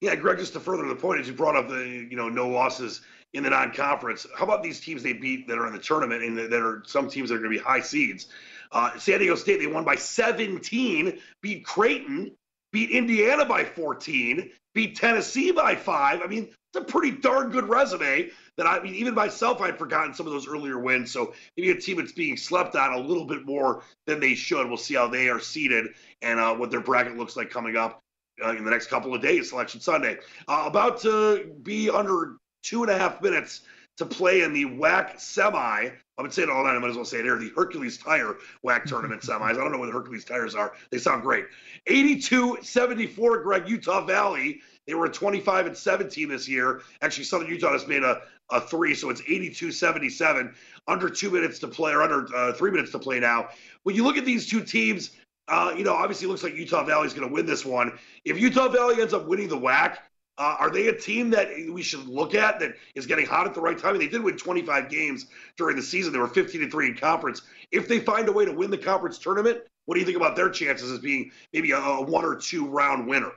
Yeah, 0.01 0.15
Greg, 0.15 0.39
just 0.39 0.53
to 0.53 0.59
further 0.59 0.87
the 0.87 0.95
point, 0.95 1.21
as 1.21 1.27
you 1.27 1.33
brought 1.33 1.55
up 1.55 1.69
the 1.69 2.07
you 2.09 2.17
know 2.17 2.29
no 2.29 2.49
losses 2.49 3.01
in 3.33 3.43
the 3.43 3.49
non-conference. 3.49 4.27
How 4.35 4.43
about 4.43 4.63
these 4.63 4.79
teams 4.79 5.01
they 5.03 5.13
beat 5.13 5.47
that 5.47 5.57
are 5.57 5.67
in 5.67 5.73
the 5.73 5.79
tournament 5.79 6.23
and 6.23 6.37
that 6.37 6.53
are 6.53 6.83
some 6.85 7.09
teams 7.09 7.29
that 7.29 7.35
are 7.35 7.39
going 7.39 7.51
to 7.51 7.57
be 7.57 7.63
high 7.63 7.81
seeds? 7.81 8.27
Uh, 8.71 8.97
San 8.97 9.19
Diego 9.19 9.35
State 9.35 9.59
they 9.59 9.67
won 9.67 9.83
by 9.83 9.95
17, 9.95 11.19
beat 11.41 11.65
Creighton, 11.65 12.31
beat 12.71 12.89
Indiana 12.89 13.45
by 13.45 13.63
14, 13.63 14.51
beat 14.73 14.95
Tennessee 14.95 15.51
by 15.51 15.75
five. 15.75 16.21
I 16.21 16.27
mean, 16.27 16.49
it's 16.73 16.81
a 16.81 16.91
pretty 16.91 17.11
darn 17.11 17.49
good 17.49 17.69
resume. 17.69 18.29
That 18.57 18.67
I 18.67 18.81
mean, 18.81 18.95
even 18.95 19.15
myself, 19.15 19.61
I'd 19.61 19.79
forgotten 19.79 20.13
some 20.13 20.27
of 20.27 20.33
those 20.33 20.47
earlier 20.47 20.77
wins. 20.77 21.11
So 21.11 21.33
maybe 21.57 21.71
a 21.71 21.79
team 21.79 21.97
that's 21.97 22.11
being 22.11 22.37
slept 22.37 22.75
on 22.75 22.93
a 22.93 22.99
little 22.99 23.25
bit 23.25 23.45
more 23.45 23.83
than 24.05 24.19
they 24.19 24.35
should. 24.35 24.67
We'll 24.67 24.77
see 24.77 24.93
how 24.93 25.07
they 25.07 25.29
are 25.29 25.39
seated 25.39 25.87
and 26.21 26.39
uh, 26.39 26.53
what 26.55 26.69
their 26.69 26.81
bracket 26.81 27.17
looks 27.17 27.35
like 27.35 27.49
coming 27.49 27.77
up 27.77 28.01
uh, 28.43 28.49
in 28.49 28.63
the 28.63 28.71
next 28.71 28.87
couple 28.87 29.13
of 29.13 29.21
days, 29.21 29.49
Selection 29.49 29.81
Sunday. 29.81 30.17
Uh, 30.47 30.63
about 30.67 31.01
to 31.01 31.55
be 31.63 31.89
under 31.89 32.37
two 32.61 32.83
and 32.83 32.91
a 32.91 32.97
half 32.97 33.21
minutes 33.21 33.61
to 33.97 34.05
play 34.05 34.41
in 34.41 34.53
the 34.53 34.65
WAC 34.65 35.19
semi. 35.19 35.89
I've 36.17 36.23
been 36.23 36.31
saying 36.31 36.49
it 36.49 36.51
all 36.51 36.63
night. 36.63 36.75
I 36.75 36.79
might 36.79 36.89
as 36.89 36.95
well 36.95 37.05
say 37.05 37.19
it 37.19 37.25
here. 37.25 37.37
The 37.37 37.51
Hercules 37.55 37.97
Tire 37.97 38.37
WAC 38.65 38.83
tournament 38.85 39.21
semis. 39.21 39.41
I 39.41 39.53
don't 39.53 39.71
know 39.71 39.79
what 39.79 39.87
the 39.87 39.91
Hercules 39.91 40.25
tires 40.25 40.55
are. 40.55 40.73
They 40.91 40.97
sound 40.97 41.23
great. 41.23 41.45
82 41.87 42.59
74, 42.61 43.43
Greg, 43.43 43.69
Utah 43.69 44.05
Valley. 44.05 44.61
They 44.87 44.95
were 44.95 45.07
25 45.07 45.67
and 45.67 45.77
17 45.77 46.27
this 46.27 46.47
year. 46.47 46.81
Actually, 47.01 47.23
Southern 47.23 47.47
Utah 47.47 47.71
has 47.71 47.87
made 47.87 48.03
a, 48.03 48.21
a 48.51 48.61
three, 48.61 48.95
so 48.95 49.09
it's 49.09 49.21
82 49.21 49.71
77. 49.71 50.53
Under 50.87 51.09
two 51.09 51.31
minutes 51.31 51.59
to 51.59 51.67
play, 51.67 51.93
or 51.93 52.01
under 52.01 52.27
uh, 52.35 52.53
three 52.53 52.71
minutes 52.71 52.91
to 52.91 52.99
play 52.99 53.19
now. 53.19 53.49
When 53.83 53.95
you 53.95 54.03
look 54.03 54.17
at 54.17 54.25
these 54.25 54.49
two 54.49 54.61
teams, 54.61 55.11
uh, 55.47 55.73
you 55.77 55.83
know, 55.83 55.93
obviously 55.93 56.27
it 56.27 56.29
looks 56.29 56.43
like 56.43 56.55
Utah 56.55 56.83
Valley 56.83 57.07
is 57.07 57.13
going 57.13 57.27
to 57.27 57.33
win 57.33 57.45
this 57.45 57.65
one. 57.65 57.97
If 58.25 58.39
Utah 58.39 58.69
Valley 58.69 59.01
ends 59.01 59.13
up 59.13 59.27
winning 59.27 59.47
the 59.47 59.57
WAC, 59.57 59.97
uh, 60.37 60.55
are 60.59 60.69
they 60.69 60.87
a 60.87 60.97
team 60.97 61.29
that 61.29 61.49
we 61.71 61.81
should 61.81 62.07
look 62.07 62.33
at 62.33 62.59
that 62.59 62.73
is 62.95 63.05
getting 63.05 63.25
hot 63.25 63.45
at 63.45 63.53
the 63.53 63.61
right 63.61 63.77
time? 63.77 63.97
They 63.97 64.07
did 64.07 64.23
win 64.23 64.35
25 64.35 64.89
games 64.89 65.27
during 65.57 65.75
the 65.75 65.81
season. 65.81 66.11
They 66.11 66.19
were 66.19 66.27
15 66.27 66.61
to 66.61 66.69
3 66.69 66.87
in 66.87 66.95
conference. 66.95 67.43
If 67.71 67.87
they 67.87 67.99
find 67.99 68.27
a 68.27 68.31
way 68.31 68.45
to 68.45 68.51
win 68.51 68.71
the 68.71 68.77
conference 68.77 69.19
tournament, 69.19 69.59
what 69.85 69.95
do 69.95 69.99
you 69.99 70.05
think 70.05 70.17
about 70.17 70.35
their 70.35 70.49
chances 70.49 70.91
as 70.91 70.99
being 70.99 71.31
maybe 71.51 71.71
a, 71.71 71.77
a 71.77 72.01
one 72.01 72.25
or 72.25 72.35
two 72.35 72.67
round 72.67 73.07
winner? 73.07 73.31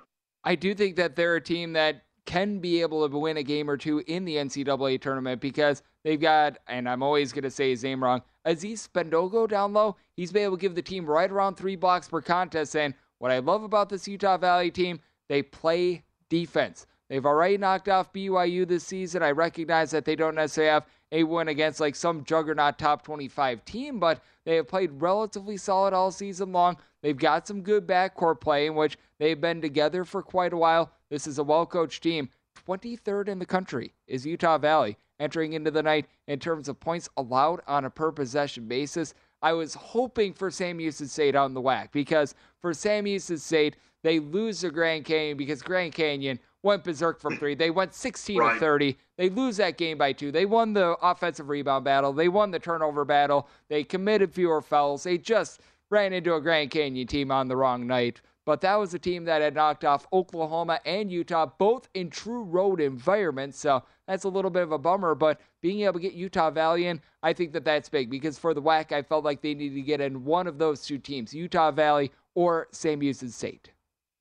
I 0.44 0.54
do 0.54 0.74
think 0.74 0.96
that 0.96 1.16
they're 1.16 1.36
a 1.36 1.40
team 1.40 1.72
that 1.74 2.05
can 2.26 2.58
be 2.58 2.80
able 2.82 3.08
to 3.08 3.18
win 3.18 3.36
a 3.38 3.42
game 3.42 3.70
or 3.70 3.76
two 3.76 4.02
in 4.06 4.24
the 4.24 4.36
NCAA 4.36 5.00
tournament 5.00 5.40
because 5.40 5.82
they've 6.04 6.20
got, 6.20 6.58
and 6.66 6.88
I'm 6.88 7.02
always 7.02 7.32
going 7.32 7.44
to 7.44 7.50
say 7.50 7.70
his 7.70 7.84
name 7.84 8.02
wrong, 8.02 8.20
Aziz 8.44 8.86
Spendogo 8.86 9.48
down 9.48 9.72
low. 9.72 9.96
He's 10.16 10.32
been 10.32 10.42
able 10.42 10.56
to 10.56 10.60
give 10.60 10.74
the 10.74 10.82
team 10.82 11.06
right 11.06 11.30
around 11.30 11.54
three 11.54 11.76
blocks 11.76 12.08
per 12.08 12.20
contest. 12.20 12.76
And 12.76 12.94
what 13.18 13.30
I 13.30 13.38
love 13.38 13.62
about 13.62 13.88
this 13.88 14.06
Utah 14.06 14.36
Valley 14.36 14.70
team, 14.70 15.00
they 15.28 15.42
play 15.42 16.04
defense. 16.28 16.86
They've 17.08 17.24
already 17.24 17.56
knocked 17.56 17.88
off 17.88 18.12
BYU 18.12 18.66
this 18.66 18.84
season. 18.84 19.22
I 19.22 19.30
recognize 19.30 19.92
that 19.92 20.04
they 20.04 20.16
don't 20.16 20.34
necessarily 20.34 20.72
have 20.72 20.86
a 21.12 21.22
win 21.22 21.48
against 21.48 21.78
like 21.78 21.94
some 21.94 22.24
juggernaut 22.24 22.78
top 22.78 23.02
25 23.02 23.64
team, 23.64 24.00
but 24.00 24.20
they 24.44 24.56
have 24.56 24.66
played 24.66 24.90
relatively 25.00 25.56
solid 25.56 25.94
all 25.94 26.10
season 26.10 26.52
long. 26.52 26.76
They've 27.02 27.16
got 27.16 27.46
some 27.46 27.62
good 27.62 27.86
backcourt 27.86 28.40
play 28.40 28.66
in 28.66 28.74
which 28.74 28.98
they've 29.18 29.40
been 29.40 29.60
together 29.60 30.04
for 30.04 30.22
quite 30.22 30.52
a 30.52 30.56
while. 30.56 30.90
This 31.10 31.26
is 31.26 31.38
a 31.38 31.44
well 31.44 31.66
coached 31.66 32.02
team. 32.02 32.28
23rd 32.66 33.28
in 33.28 33.38
the 33.38 33.46
country 33.46 33.92
is 34.06 34.26
Utah 34.26 34.58
Valley 34.58 34.96
entering 35.18 35.54
into 35.54 35.70
the 35.70 35.82
night 35.82 36.06
in 36.26 36.38
terms 36.38 36.68
of 36.68 36.80
points 36.80 37.08
allowed 37.16 37.60
on 37.66 37.84
a 37.84 37.90
per 37.90 38.12
possession 38.12 38.66
basis. 38.66 39.14
I 39.42 39.52
was 39.52 39.74
hoping 39.74 40.32
for 40.32 40.50
Sam 40.50 40.78
Houston 40.78 41.08
State 41.08 41.36
on 41.36 41.54
the 41.54 41.60
WAC 41.60 41.92
because 41.92 42.34
for 42.60 42.74
Sam 42.74 43.06
Houston 43.06 43.38
State, 43.38 43.76
they 44.02 44.18
lose 44.18 44.60
to 44.60 44.70
Grand 44.70 45.04
Canyon 45.04 45.36
because 45.36 45.62
Grand 45.62 45.92
Canyon 45.92 46.38
went 46.62 46.84
berserk 46.84 47.20
from 47.20 47.36
three. 47.36 47.54
They 47.54 47.70
went 47.70 47.94
16 47.94 48.38
right. 48.38 48.54
to 48.54 48.60
30. 48.60 48.96
They 49.16 49.28
lose 49.28 49.56
that 49.58 49.78
game 49.78 49.98
by 49.98 50.12
two. 50.12 50.32
They 50.32 50.46
won 50.46 50.72
the 50.72 50.96
offensive 51.02 51.48
rebound 51.48 51.84
battle. 51.84 52.12
They 52.12 52.28
won 52.28 52.50
the 52.50 52.58
turnover 52.58 53.04
battle. 53.04 53.48
They 53.68 53.84
committed 53.84 54.32
fewer 54.32 54.60
fouls. 54.60 55.04
They 55.04 55.18
just 55.18 55.60
ran 55.90 56.12
into 56.12 56.34
a 56.34 56.40
Grand 56.40 56.70
Canyon 56.70 57.06
team 57.06 57.30
on 57.30 57.48
the 57.48 57.56
wrong 57.56 57.86
night. 57.86 58.20
But 58.46 58.60
that 58.60 58.76
was 58.76 58.94
a 58.94 58.98
team 58.98 59.24
that 59.24 59.42
had 59.42 59.54
knocked 59.54 59.84
off 59.84 60.06
Oklahoma 60.12 60.80
and 60.86 61.10
Utah, 61.10 61.46
both 61.58 61.88
in 61.94 62.08
true 62.08 62.44
road 62.44 62.80
environments. 62.80 63.58
So 63.58 63.82
that's 64.06 64.22
a 64.22 64.28
little 64.28 64.52
bit 64.52 64.62
of 64.62 64.70
a 64.70 64.78
bummer. 64.78 65.16
But 65.16 65.40
being 65.60 65.80
able 65.80 65.94
to 65.94 66.00
get 66.00 66.12
Utah 66.12 66.50
Valley 66.50 66.86
in, 66.86 67.00
I 67.24 67.32
think 67.32 67.52
that 67.54 67.64
that's 67.64 67.88
big 67.88 68.08
because 68.08 68.38
for 68.38 68.54
the 68.54 68.62
WAC, 68.62 68.92
I 68.92 69.02
felt 69.02 69.24
like 69.24 69.42
they 69.42 69.52
needed 69.52 69.74
to 69.74 69.82
get 69.82 70.00
in 70.00 70.24
one 70.24 70.46
of 70.46 70.58
those 70.58 70.82
two 70.82 70.98
teams, 70.98 71.34
Utah 71.34 71.72
Valley 71.72 72.12
or 72.36 72.68
Sam 72.70 73.00
Houston 73.00 73.30
State. 73.30 73.70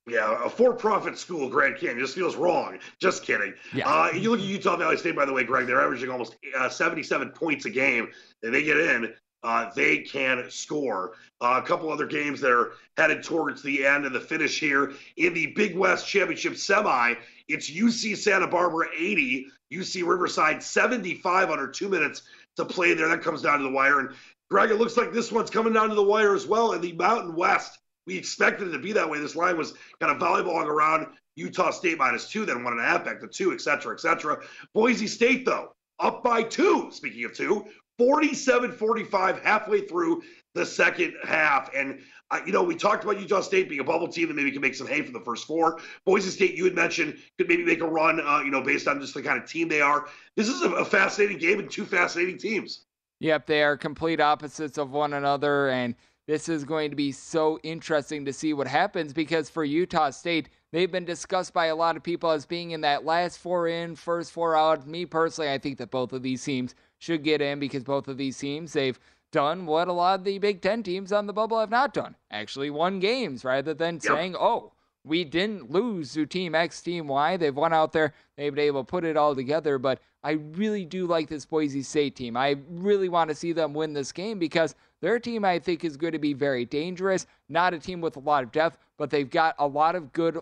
Yeah, 0.08 0.44
a 0.44 0.48
for-profit 0.48 1.18
school, 1.18 1.48
Grand 1.48 1.76
Canyon, 1.76 1.98
just 1.98 2.14
feels 2.14 2.36
wrong. 2.36 2.78
Just 3.00 3.24
kidding. 3.24 3.54
Yeah. 3.74 3.88
Uh, 3.88 4.12
you 4.12 4.30
look 4.30 4.38
at 4.38 4.46
Utah 4.46 4.76
Valley 4.76 4.96
State, 4.96 5.16
by 5.16 5.24
the 5.24 5.32
way, 5.32 5.42
Greg. 5.42 5.66
They're 5.66 5.80
averaging 5.80 6.10
almost 6.10 6.36
uh, 6.56 6.68
77 6.68 7.30
points 7.30 7.64
a 7.64 7.70
game. 7.70 8.08
And 8.44 8.54
they 8.54 8.62
get 8.62 8.76
in, 8.76 9.12
uh, 9.46 9.70
they 9.76 9.98
can 9.98 10.50
score. 10.50 11.12
Uh, 11.40 11.60
a 11.62 11.66
couple 11.66 11.88
other 11.88 12.06
games 12.06 12.40
that 12.40 12.50
are 12.50 12.72
headed 12.96 13.22
towards 13.22 13.62
the 13.62 13.86
end 13.86 14.04
of 14.04 14.12
the 14.12 14.20
finish 14.20 14.58
here 14.58 14.92
in 15.18 15.32
the 15.34 15.46
Big 15.54 15.76
West 15.76 16.08
Championship 16.08 16.56
semi. 16.56 17.14
It's 17.46 17.70
UC 17.70 18.16
Santa 18.16 18.48
Barbara 18.48 18.88
80, 18.98 19.46
UC 19.72 20.04
Riverside 20.04 20.60
75 20.60 21.50
under 21.50 21.68
two 21.68 21.88
minutes 21.88 22.22
to 22.56 22.64
play 22.64 22.94
there. 22.94 23.08
That 23.08 23.22
comes 23.22 23.40
down 23.40 23.58
to 23.58 23.64
the 23.64 23.70
wire. 23.70 24.00
And 24.00 24.16
Greg, 24.50 24.72
it 24.72 24.78
looks 24.78 24.96
like 24.96 25.12
this 25.12 25.30
one's 25.30 25.50
coming 25.50 25.72
down 25.72 25.90
to 25.90 25.94
the 25.94 26.02
wire 26.02 26.34
as 26.34 26.48
well 26.48 26.72
in 26.72 26.80
the 26.80 26.92
Mountain 26.94 27.36
West. 27.36 27.78
We 28.08 28.16
expected 28.16 28.68
it 28.68 28.72
to 28.72 28.78
be 28.80 28.92
that 28.94 29.08
way. 29.08 29.20
This 29.20 29.36
line 29.36 29.56
was 29.56 29.74
kind 30.00 30.10
of 30.10 30.20
volleyballing 30.20 30.66
around 30.66 31.06
Utah 31.36 31.70
State 31.70 31.98
minus 31.98 32.28
two, 32.28 32.46
then 32.46 32.64
one 32.64 32.72
and 32.72 32.82
a 32.82 32.84
half 32.84 33.04
back 33.04 33.20
to 33.20 33.28
two, 33.28 33.52
et 33.52 33.60
cetera, 33.60 33.94
et 33.94 34.00
cetera. 34.00 34.40
Boise 34.74 35.06
State, 35.06 35.44
though, 35.44 35.72
up 36.00 36.24
by 36.24 36.42
two, 36.42 36.88
speaking 36.90 37.24
of 37.24 37.34
two, 37.34 37.64
47 37.98 38.72
45 38.72 39.42
halfway 39.42 39.80
through 39.80 40.22
the 40.54 40.66
second 40.66 41.14
half. 41.22 41.70
And, 41.74 42.00
uh, 42.30 42.40
you 42.44 42.52
know, 42.52 42.62
we 42.62 42.74
talked 42.74 43.04
about 43.04 43.20
Utah 43.20 43.40
State 43.40 43.68
being 43.68 43.80
a 43.80 43.84
bubble 43.84 44.08
team 44.08 44.28
that 44.28 44.34
maybe 44.34 44.50
can 44.50 44.60
make 44.60 44.74
some 44.74 44.86
hay 44.86 45.02
for 45.02 45.12
the 45.12 45.20
first 45.20 45.46
four. 45.46 45.78
Boise 46.04 46.30
State, 46.30 46.54
you 46.54 46.64
had 46.64 46.74
mentioned, 46.74 47.18
could 47.38 47.48
maybe 47.48 47.64
make 47.64 47.80
a 47.80 47.86
run, 47.86 48.20
uh, 48.20 48.40
you 48.40 48.50
know, 48.50 48.62
based 48.62 48.88
on 48.88 49.00
just 49.00 49.14
the 49.14 49.22
kind 49.22 49.42
of 49.42 49.48
team 49.48 49.68
they 49.68 49.80
are. 49.80 50.08
This 50.34 50.48
is 50.48 50.62
a, 50.62 50.70
a 50.70 50.84
fascinating 50.84 51.38
game 51.38 51.58
and 51.58 51.70
two 51.70 51.84
fascinating 51.84 52.38
teams. 52.38 52.84
Yep, 53.20 53.46
they 53.46 53.62
are 53.62 53.76
complete 53.76 54.20
opposites 54.20 54.78
of 54.78 54.90
one 54.90 55.14
another. 55.14 55.68
And, 55.68 55.94
this 56.26 56.48
is 56.48 56.64
going 56.64 56.90
to 56.90 56.96
be 56.96 57.12
so 57.12 57.60
interesting 57.62 58.24
to 58.24 58.32
see 58.32 58.52
what 58.52 58.66
happens 58.66 59.12
because 59.12 59.48
for 59.48 59.64
Utah 59.64 60.10
State, 60.10 60.48
they've 60.72 60.90
been 60.90 61.04
discussed 61.04 61.52
by 61.52 61.66
a 61.66 61.76
lot 61.76 61.96
of 61.96 62.02
people 62.02 62.32
as 62.32 62.44
being 62.44 62.72
in 62.72 62.80
that 62.80 63.04
last 63.04 63.38
four 63.38 63.68
in, 63.68 63.94
first 63.94 64.32
four 64.32 64.56
out. 64.56 64.88
Me 64.88 65.06
personally, 65.06 65.52
I 65.52 65.58
think 65.58 65.78
that 65.78 65.92
both 65.92 66.12
of 66.12 66.22
these 66.22 66.42
teams 66.42 66.74
should 66.98 67.22
get 67.22 67.40
in 67.40 67.58
because 67.58 67.84
both 67.84 68.08
of 68.08 68.16
these 68.16 68.38
teams, 68.38 68.72
they've 68.72 68.98
done 69.32 69.66
what 69.66 69.88
a 69.88 69.92
lot 69.92 70.20
of 70.20 70.24
the 70.24 70.38
Big 70.38 70.60
Ten 70.62 70.82
teams 70.82 71.12
on 71.12 71.26
the 71.26 71.32
bubble 71.32 71.58
have 71.58 71.70
not 71.70 71.92
done 71.92 72.14
actually 72.30 72.70
won 72.70 73.00
games 73.00 73.44
rather 73.44 73.74
than 73.74 73.96
yep. 73.96 74.02
saying, 74.02 74.36
oh, 74.38 74.72
we 75.04 75.24
didn't 75.24 75.70
lose 75.70 76.14
to 76.14 76.26
Team 76.26 76.54
X, 76.54 76.82
Team 76.82 77.06
Y. 77.06 77.36
They've 77.36 77.54
won 77.54 77.72
out 77.72 77.92
there. 77.92 78.12
They've 78.36 78.52
been 78.52 78.64
able 78.64 78.82
to 78.82 78.86
put 78.86 79.04
it 79.04 79.16
all 79.16 79.36
together. 79.36 79.78
But 79.78 80.00
I 80.24 80.32
really 80.32 80.84
do 80.84 81.06
like 81.06 81.28
this 81.28 81.46
Boise 81.46 81.82
State 81.82 82.16
team. 82.16 82.36
I 82.36 82.56
really 82.68 83.08
want 83.08 83.30
to 83.30 83.36
see 83.36 83.52
them 83.52 83.72
win 83.72 83.92
this 83.92 84.10
game 84.10 84.40
because 84.40 84.74
their 85.00 85.20
team, 85.20 85.44
I 85.44 85.60
think, 85.60 85.84
is 85.84 85.96
going 85.96 86.14
to 86.14 86.18
be 86.18 86.32
very 86.32 86.64
dangerous. 86.64 87.26
Not 87.48 87.72
a 87.72 87.78
team 87.78 88.00
with 88.00 88.16
a 88.16 88.20
lot 88.20 88.42
of 88.42 88.50
depth, 88.50 88.78
but 88.96 89.10
they've 89.10 89.30
got 89.30 89.54
a 89.60 89.66
lot 89.66 89.94
of 89.94 90.12
good 90.12 90.40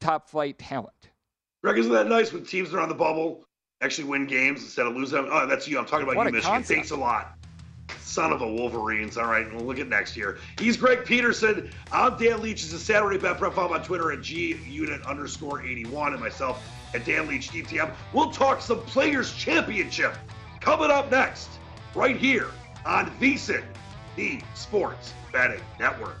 top 0.00 0.28
flight 0.28 0.58
talent. 0.58 1.08
Greg, 1.62 1.78
isn't 1.78 1.92
that 1.92 2.06
nice 2.06 2.30
when 2.30 2.44
teams 2.44 2.74
are 2.74 2.80
on 2.80 2.90
the 2.90 2.94
bubble 2.94 3.46
actually 3.84 4.04
win 4.04 4.26
games 4.26 4.62
instead 4.62 4.86
of 4.86 4.96
losing 4.96 5.22
them? 5.22 5.30
Oh, 5.30 5.46
that's 5.46 5.68
you. 5.68 5.78
I'm 5.78 5.86
talking 5.86 6.04
about 6.04 6.16
what 6.16 6.26
you, 6.26 6.32
Michigan. 6.32 6.54
Concept. 6.54 6.74
Thanks 6.74 6.90
a 6.90 6.96
lot. 6.96 7.36
Son 7.98 8.32
of 8.32 8.42
a 8.42 8.46
Wolverines. 8.46 9.16
All 9.16 9.26
right, 9.26 9.52
we'll 9.52 9.64
look 9.64 9.78
at 9.78 9.88
next 9.88 10.16
year. 10.16 10.38
He's 10.58 10.76
Greg 10.76 11.04
Peterson. 11.04 11.70
I'm 11.92 12.16
Dan 12.16 12.40
Leach. 12.40 12.62
This 12.62 12.72
is 12.72 12.82
Saturday 12.82 13.18
Bet 13.18 13.38
Prep. 13.38 13.54
Follow 13.54 13.74
on 13.74 13.82
Twitter 13.82 14.12
at 14.12 14.22
G 14.22 14.56
Unit 14.68 15.02
underscore 15.02 15.62
81 15.62 16.12
and 16.12 16.22
myself 16.22 16.64
at 16.94 17.04
Dan 17.04 17.26
Leach 17.26 17.50
DTM. 17.50 17.92
We'll 18.12 18.30
talk 18.30 18.60
some 18.60 18.80
Players 18.82 19.34
Championship 19.34 20.16
coming 20.60 20.90
up 20.90 21.10
next, 21.10 21.48
right 21.94 22.16
here 22.16 22.48
on 22.86 23.10
VSIN 23.20 23.64
the 24.16 24.40
Sports 24.54 25.12
Betting 25.32 25.60
Network. 25.78 26.20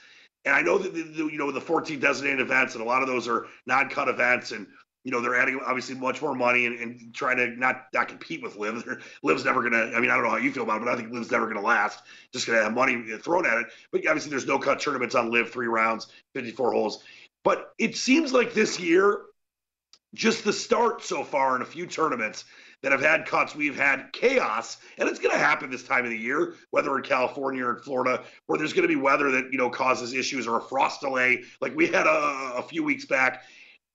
And 0.44 0.54
I 0.54 0.62
know 0.62 0.78
that 0.78 0.94
the, 0.94 1.02
the, 1.02 1.24
you 1.24 1.38
know 1.38 1.50
the 1.50 1.60
14 1.60 1.98
designated 1.98 2.40
events, 2.40 2.74
and 2.74 2.82
a 2.82 2.86
lot 2.86 3.02
of 3.02 3.08
those 3.08 3.26
are 3.28 3.46
non-cut 3.66 4.08
events, 4.08 4.52
and 4.52 4.66
you 5.04 5.12
know 5.12 5.20
they're 5.20 5.40
adding 5.40 5.60
obviously 5.64 5.94
much 5.94 6.22
more 6.22 6.34
money 6.34 6.66
and, 6.66 6.78
and 6.78 7.14
trying 7.14 7.36
to 7.38 7.48
not 7.48 7.86
not 7.92 8.08
compete 8.08 8.42
with 8.42 8.56
LIV. 8.56 9.02
LIV's 9.22 9.44
never 9.44 9.62
gonna. 9.62 9.92
I 9.94 10.00
mean, 10.00 10.10
I 10.10 10.14
don't 10.14 10.24
know 10.24 10.30
how 10.30 10.36
you 10.36 10.52
feel 10.52 10.62
about 10.62 10.80
it, 10.80 10.84
but 10.84 10.94
I 10.94 10.96
think 10.96 11.12
LIV's 11.12 11.30
never 11.30 11.48
gonna 11.48 11.66
last. 11.66 12.02
Just 12.32 12.46
gonna 12.46 12.62
have 12.62 12.72
money 12.72 13.16
thrown 13.18 13.46
at 13.46 13.58
it. 13.58 13.66
But 13.90 14.06
obviously, 14.06 14.30
there's 14.30 14.46
no 14.46 14.58
cut 14.58 14.80
tournaments 14.80 15.14
on 15.14 15.30
LIV, 15.30 15.50
three 15.50 15.66
rounds, 15.66 16.06
54 16.34 16.72
holes. 16.72 17.02
But 17.44 17.72
it 17.78 17.96
seems 17.96 18.32
like 18.32 18.54
this 18.54 18.78
year, 18.80 19.22
just 20.14 20.44
the 20.44 20.52
start 20.52 21.02
so 21.02 21.24
far 21.24 21.56
in 21.56 21.62
a 21.62 21.66
few 21.66 21.86
tournaments 21.86 22.44
that 22.82 22.92
have 22.92 23.00
had 23.00 23.26
cuts. 23.26 23.54
We've 23.54 23.76
had 23.76 24.12
chaos, 24.12 24.78
and 24.98 25.08
it's 25.08 25.18
going 25.18 25.32
to 25.32 25.38
happen 25.38 25.70
this 25.70 25.82
time 25.82 26.04
of 26.04 26.10
the 26.10 26.18
year, 26.18 26.54
whether 26.70 26.96
in 26.96 27.02
California 27.02 27.64
or 27.64 27.76
in 27.76 27.82
Florida, 27.82 28.22
where 28.46 28.58
there's 28.58 28.72
going 28.72 28.88
to 28.88 28.94
be 28.94 29.00
weather 29.00 29.30
that 29.32 29.52
you 29.52 29.58
know 29.58 29.70
causes 29.70 30.12
issues 30.12 30.46
or 30.46 30.58
a 30.58 30.62
frost 30.62 31.00
delay, 31.00 31.42
like 31.60 31.74
we 31.74 31.86
had 31.86 32.06
a, 32.06 32.52
a 32.56 32.62
few 32.62 32.84
weeks 32.84 33.04
back. 33.04 33.42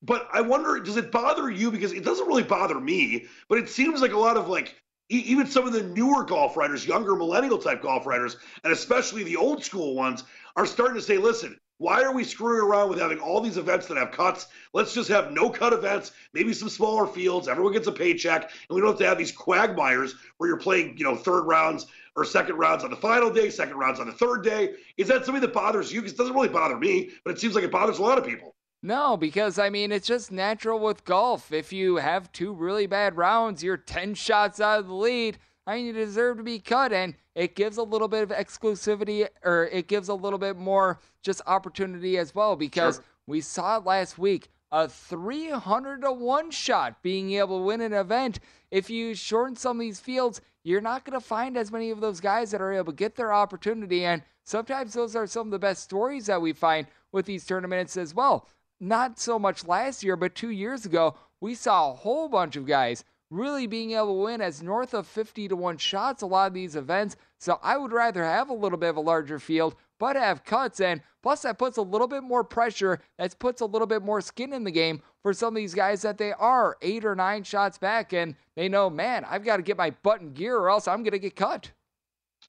But 0.01 0.27
I 0.33 0.41
wonder, 0.41 0.79
does 0.79 0.97
it 0.97 1.11
bother 1.11 1.49
you? 1.49 1.71
Because 1.71 1.93
it 1.93 2.03
doesn't 2.03 2.27
really 2.27 2.43
bother 2.43 2.79
me, 2.79 3.25
but 3.47 3.57
it 3.57 3.69
seems 3.69 4.01
like 4.01 4.11
a 4.11 4.19
lot 4.19 4.35
of 4.35 4.49
like 4.49 4.75
even 5.09 5.45
some 5.47 5.67
of 5.67 5.73
the 5.73 5.83
newer 5.83 6.23
golf 6.23 6.57
writers, 6.57 6.85
younger 6.87 7.15
millennial 7.15 7.57
type 7.57 7.81
golf 7.81 8.05
writers, 8.05 8.37
and 8.63 8.73
especially 8.73 9.23
the 9.23 9.35
old 9.35 9.63
school 9.63 9.95
ones, 9.95 10.23
are 10.55 10.65
starting 10.65 10.95
to 10.95 11.01
say, 11.01 11.17
listen, 11.17 11.57
Why 11.79 12.03
are 12.03 12.13
we 12.13 12.23
screwing 12.23 12.61
around 12.61 12.89
with 12.89 12.99
having 12.99 13.19
all 13.19 13.41
these 13.41 13.57
events 13.57 13.87
that 13.87 13.97
have 13.97 14.11
cuts? 14.11 14.47
Let's 14.73 14.93
just 14.93 15.09
have 15.09 15.31
no 15.31 15.49
cut 15.49 15.73
events, 15.73 16.11
maybe 16.33 16.53
some 16.53 16.69
smaller 16.69 17.07
fields. 17.07 17.47
Everyone 17.47 17.73
gets 17.73 17.87
a 17.87 17.91
paycheck, 17.91 18.43
and 18.43 18.75
we 18.75 18.79
don't 18.79 18.91
have 18.91 18.99
to 18.99 19.07
have 19.07 19.17
these 19.17 19.31
quagmires 19.31 20.15
where 20.37 20.49
you're 20.49 20.59
playing, 20.59 20.97
you 20.97 21.03
know, 21.03 21.15
third 21.15 21.43
rounds 21.43 21.87
or 22.15 22.25
second 22.25 22.57
rounds 22.57 22.83
on 22.83 22.91
the 22.91 22.95
final 22.95 23.31
day, 23.31 23.49
second 23.49 23.77
rounds 23.77 23.99
on 23.99 24.05
the 24.05 24.13
third 24.13 24.43
day. 24.43 24.75
Is 24.97 25.07
that 25.07 25.25
something 25.25 25.41
that 25.41 25.51
bothers 25.53 25.91
you? 25.91 26.01
Because 26.01 26.13
it 26.13 26.17
doesn't 26.17 26.35
really 26.35 26.47
bother 26.47 26.77
me, 26.77 27.11
but 27.25 27.31
it 27.31 27.39
seems 27.39 27.55
like 27.55 27.63
it 27.63 27.71
bothers 27.71 27.97
a 27.97 28.01
lot 28.03 28.17
of 28.17 28.25
people. 28.25 28.55
No, 28.83 29.17
because 29.17 29.57
I 29.57 29.69
mean, 29.69 29.91
it's 29.91 30.07
just 30.07 30.31
natural 30.31 30.79
with 30.79 31.05
golf. 31.05 31.51
If 31.51 31.73
you 31.73 31.95
have 31.95 32.31
two 32.31 32.53
really 32.53 32.85
bad 32.85 33.17
rounds, 33.17 33.63
you're 33.63 33.77
10 33.77 34.13
shots 34.13 34.59
out 34.59 34.79
of 34.79 34.87
the 34.87 34.93
lead. 34.93 35.39
I 35.65 35.75
mean, 35.75 35.85
you 35.85 35.93
deserve 35.93 36.37
to 36.37 36.43
be 36.43 36.59
cut, 36.59 36.91
and 36.91 37.15
it 37.35 37.55
gives 37.55 37.77
a 37.77 37.83
little 37.83 38.07
bit 38.07 38.23
of 38.23 38.29
exclusivity, 38.29 39.27
or 39.43 39.69
it 39.71 39.87
gives 39.87 40.09
a 40.09 40.13
little 40.13 40.39
bit 40.39 40.57
more 40.57 40.99
just 41.21 41.41
opportunity 41.47 42.17
as 42.17 42.35
well. 42.35 42.55
Because 42.55 42.95
sure. 42.95 43.03
we 43.27 43.41
saw 43.41 43.77
it 43.77 43.85
last 43.85 44.17
week, 44.17 44.49
a 44.71 44.89
300 44.89 46.01
to 46.01 46.11
one 46.11 46.51
shot 46.51 47.01
being 47.01 47.33
able 47.33 47.59
to 47.59 47.63
win 47.63 47.81
an 47.81 47.93
event. 47.93 48.39
If 48.71 48.89
you 48.89 49.15
shorten 49.15 49.55
some 49.55 49.77
of 49.77 49.81
these 49.81 49.99
fields, 49.99 50.41
you're 50.63 50.81
not 50.81 51.05
going 51.05 51.19
to 51.19 51.25
find 51.25 51.55
as 51.57 51.71
many 51.71 51.91
of 51.91 52.01
those 52.01 52.19
guys 52.19 52.51
that 52.51 52.61
are 52.61 52.73
able 52.73 52.91
to 52.91 52.97
get 52.97 53.15
their 53.15 53.31
opportunity. 53.31 54.05
And 54.05 54.21
sometimes 54.43 54.93
those 54.93 55.15
are 55.15 55.27
some 55.27 55.47
of 55.47 55.51
the 55.51 55.59
best 55.59 55.83
stories 55.83 56.25
that 56.25 56.41
we 56.41 56.53
find 56.53 56.87
with 57.11 57.25
these 57.25 57.45
tournaments 57.45 57.95
as 57.97 58.15
well. 58.15 58.47
Not 58.79 59.19
so 59.19 59.37
much 59.37 59.67
last 59.67 60.03
year, 60.03 60.15
but 60.15 60.35
two 60.35 60.49
years 60.49 60.85
ago, 60.85 61.15
we 61.39 61.55
saw 61.55 61.91
a 61.91 61.95
whole 61.95 62.27
bunch 62.27 62.55
of 62.55 62.65
guys 62.65 63.03
really 63.33 63.67
being 63.67 63.91
able 63.91 64.07
to 64.07 64.23
win 64.23 64.41
as 64.41 64.61
north 64.61 64.93
of 64.93 65.07
50 65.07 65.47
to 65.47 65.55
1 65.55 65.77
shots 65.77 66.21
a 66.21 66.25
lot 66.25 66.47
of 66.47 66.53
these 66.53 66.75
events. 66.75 67.15
So 67.39 67.59
I 67.63 67.77
would 67.77 67.91
rather 67.91 68.23
have 68.23 68.49
a 68.49 68.53
little 68.53 68.77
bit 68.77 68.89
of 68.89 68.97
a 68.97 69.01
larger 69.01 69.39
field, 69.39 69.75
but 69.99 70.15
have 70.15 70.43
cuts. 70.43 70.79
And 70.79 71.01
plus, 71.21 71.41
that 71.41 71.57
puts 71.57 71.77
a 71.77 71.81
little 71.81 72.07
bit 72.07 72.23
more 72.23 72.43
pressure. 72.43 72.99
That 73.17 73.37
puts 73.39 73.61
a 73.61 73.65
little 73.65 73.87
bit 73.87 74.03
more 74.03 74.21
skin 74.21 74.53
in 74.53 74.63
the 74.63 74.71
game 74.71 75.01
for 75.21 75.33
some 75.33 75.49
of 75.49 75.55
these 75.55 75.73
guys 75.73 76.03
that 76.03 76.17
they 76.17 76.33
are 76.33 76.77
eight 76.81 77.05
or 77.05 77.15
nine 77.15 77.43
shots 77.43 77.77
back. 77.77 78.13
And 78.13 78.35
they 78.55 78.69
know, 78.69 78.89
man, 78.89 79.25
I've 79.25 79.43
got 79.43 79.57
to 79.57 79.63
get 79.63 79.77
my 79.77 79.89
button 80.03 80.33
gear 80.33 80.57
or 80.57 80.69
else 80.69 80.87
I'm 80.87 81.03
going 81.03 81.11
to 81.11 81.19
get 81.19 81.35
cut. 81.35 81.71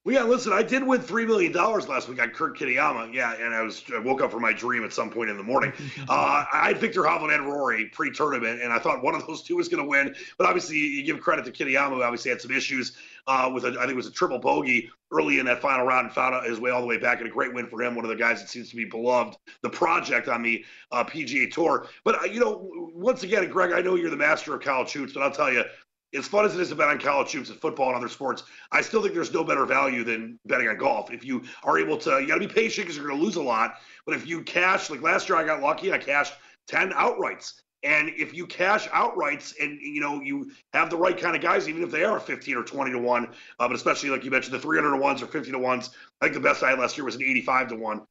Well, 0.04 0.14
yeah, 0.14 0.24
listen, 0.24 0.52
I 0.52 0.62
did 0.62 0.86
win 0.86 1.00
$3 1.00 1.26
million 1.26 1.50
last 1.54 2.10
week 2.10 2.20
on 2.20 2.28
Kurt 2.28 2.58
Kitayama. 2.58 3.14
Yeah, 3.14 3.32
and 3.40 3.54
I 3.54 3.62
was 3.62 3.82
I 3.94 4.00
woke 4.00 4.20
up 4.20 4.32
from 4.32 4.42
my 4.42 4.52
dream 4.52 4.84
at 4.84 4.92
some 4.92 5.08
point 5.08 5.30
in 5.30 5.38
the 5.38 5.42
morning. 5.42 5.72
uh, 6.10 6.44
I 6.52 6.68
had 6.68 6.78
Viktor 6.78 7.00
Hovland 7.00 7.34
and 7.34 7.46
Rory 7.46 7.86
pre 7.86 8.10
tournament, 8.10 8.60
and 8.60 8.70
I 8.70 8.78
thought 8.78 9.02
one 9.02 9.14
of 9.14 9.26
those 9.26 9.42
two 9.42 9.56
was 9.56 9.68
going 9.68 9.82
to 9.82 9.88
win. 9.88 10.14
But 10.36 10.46
obviously, 10.46 10.76
you 10.76 11.04
give 11.04 11.20
credit 11.20 11.46
to 11.46 11.52
Kitayama, 11.52 11.94
who 11.94 12.02
obviously 12.02 12.30
had 12.30 12.42
some 12.42 12.50
issues 12.50 12.92
uh, 13.26 13.50
with, 13.52 13.64
a, 13.64 13.68
I 13.68 13.80
think 13.80 13.92
it 13.92 13.96
was 13.96 14.06
a 14.06 14.12
triple 14.12 14.38
bogey 14.38 14.90
early 15.10 15.38
in 15.38 15.46
that 15.46 15.62
final 15.62 15.86
round 15.86 16.06
and 16.06 16.14
found 16.14 16.44
his 16.46 16.60
way 16.60 16.70
all 16.70 16.82
the 16.82 16.86
way 16.86 16.98
back. 16.98 17.20
And 17.20 17.28
a 17.28 17.30
great 17.30 17.54
win 17.54 17.66
for 17.66 17.82
him. 17.82 17.94
One 17.94 18.04
of 18.04 18.10
the 18.10 18.16
guys 18.16 18.42
that 18.42 18.50
seems 18.50 18.68
to 18.70 18.76
be 18.76 18.84
beloved, 18.84 19.38
the 19.62 19.70
project 19.70 20.28
on 20.28 20.42
the 20.42 20.66
uh, 20.92 21.04
PGA 21.04 21.50
Tour. 21.50 21.86
But, 22.04 22.20
uh, 22.20 22.24
you 22.24 22.40
know, 22.40 22.90
once 22.94 23.22
again, 23.22 23.48
Greg, 23.48 23.72
I 23.72 23.80
know 23.80 23.94
you're 23.94 24.10
the 24.10 24.16
master 24.18 24.54
of 24.54 24.60
college 24.60 24.92
hoops, 24.92 25.14
but 25.14 25.22
I'll 25.22 25.30
tell 25.30 25.50
you, 25.50 25.64
as 26.14 26.26
fun 26.26 26.44
as 26.44 26.54
it 26.54 26.60
is 26.60 26.68
to 26.68 26.74
bet 26.74 26.88
on 26.88 26.98
college 26.98 27.32
hoops 27.32 27.50
and 27.50 27.58
football 27.60 27.88
and 27.88 27.96
other 27.96 28.08
sports, 28.08 28.44
I 28.72 28.80
still 28.80 29.02
think 29.02 29.14
there's 29.14 29.32
no 29.32 29.44
better 29.44 29.66
value 29.66 30.04
than 30.04 30.38
betting 30.46 30.68
on 30.68 30.78
golf. 30.78 31.12
If 31.12 31.24
you 31.24 31.42
are 31.64 31.78
able 31.78 31.96
to, 31.98 32.20
you 32.20 32.26
got 32.26 32.34
to 32.34 32.46
be 32.46 32.52
patient 32.52 32.86
because 32.86 32.96
you're 32.96 33.06
going 33.06 33.18
to 33.18 33.24
lose 33.24 33.36
a 33.36 33.42
lot. 33.42 33.74
But 34.06 34.14
if 34.14 34.26
you 34.26 34.42
cash, 34.42 34.90
like 34.90 35.02
last 35.02 35.28
year, 35.28 35.36
I 35.36 35.44
got 35.44 35.60
lucky. 35.60 35.92
I 35.92 35.98
cashed 35.98 36.34
10 36.68 36.92
outrights. 36.92 37.54
And 37.82 38.10
if 38.16 38.32
you 38.32 38.46
cash 38.46 38.88
outrights 38.88 39.52
and 39.60 39.78
you 39.80 40.00
know 40.00 40.22
you 40.22 40.50
have 40.72 40.88
the 40.88 40.96
right 40.96 41.18
kind 41.18 41.36
of 41.36 41.42
guys, 41.42 41.68
even 41.68 41.82
if 41.82 41.90
they 41.90 42.02
are 42.02 42.18
15 42.18 42.56
or 42.56 42.62
20 42.62 42.92
to 42.92 42.98
one, 42.98 43.26
uh, 43.60 43.68
but 43.68 43.74
especially 43.74 44.08
like 44.08 44.24
you 44.24 44.30
mentioned 44.30 44.54
the 44.54 44.58
300 44.58 44.90
to 44.90 44.96
ones 44.96 45.22
or 45.22 45.26
50 45.26 45.50
to 45.50 45.58
ones, 45.58 45.90
I 46.20 46.26
think 46.26 46.34
the 46.34 46.40
best 46.40 46.62
I 46.62 46.70
had 46.70 46.78
last 46.78 46.96
year 46.96 47.04
was 47.04 47.16
an 47.16 47.22
85 47.22 47.68
to 47.68 47.76
one. 47.76 48.02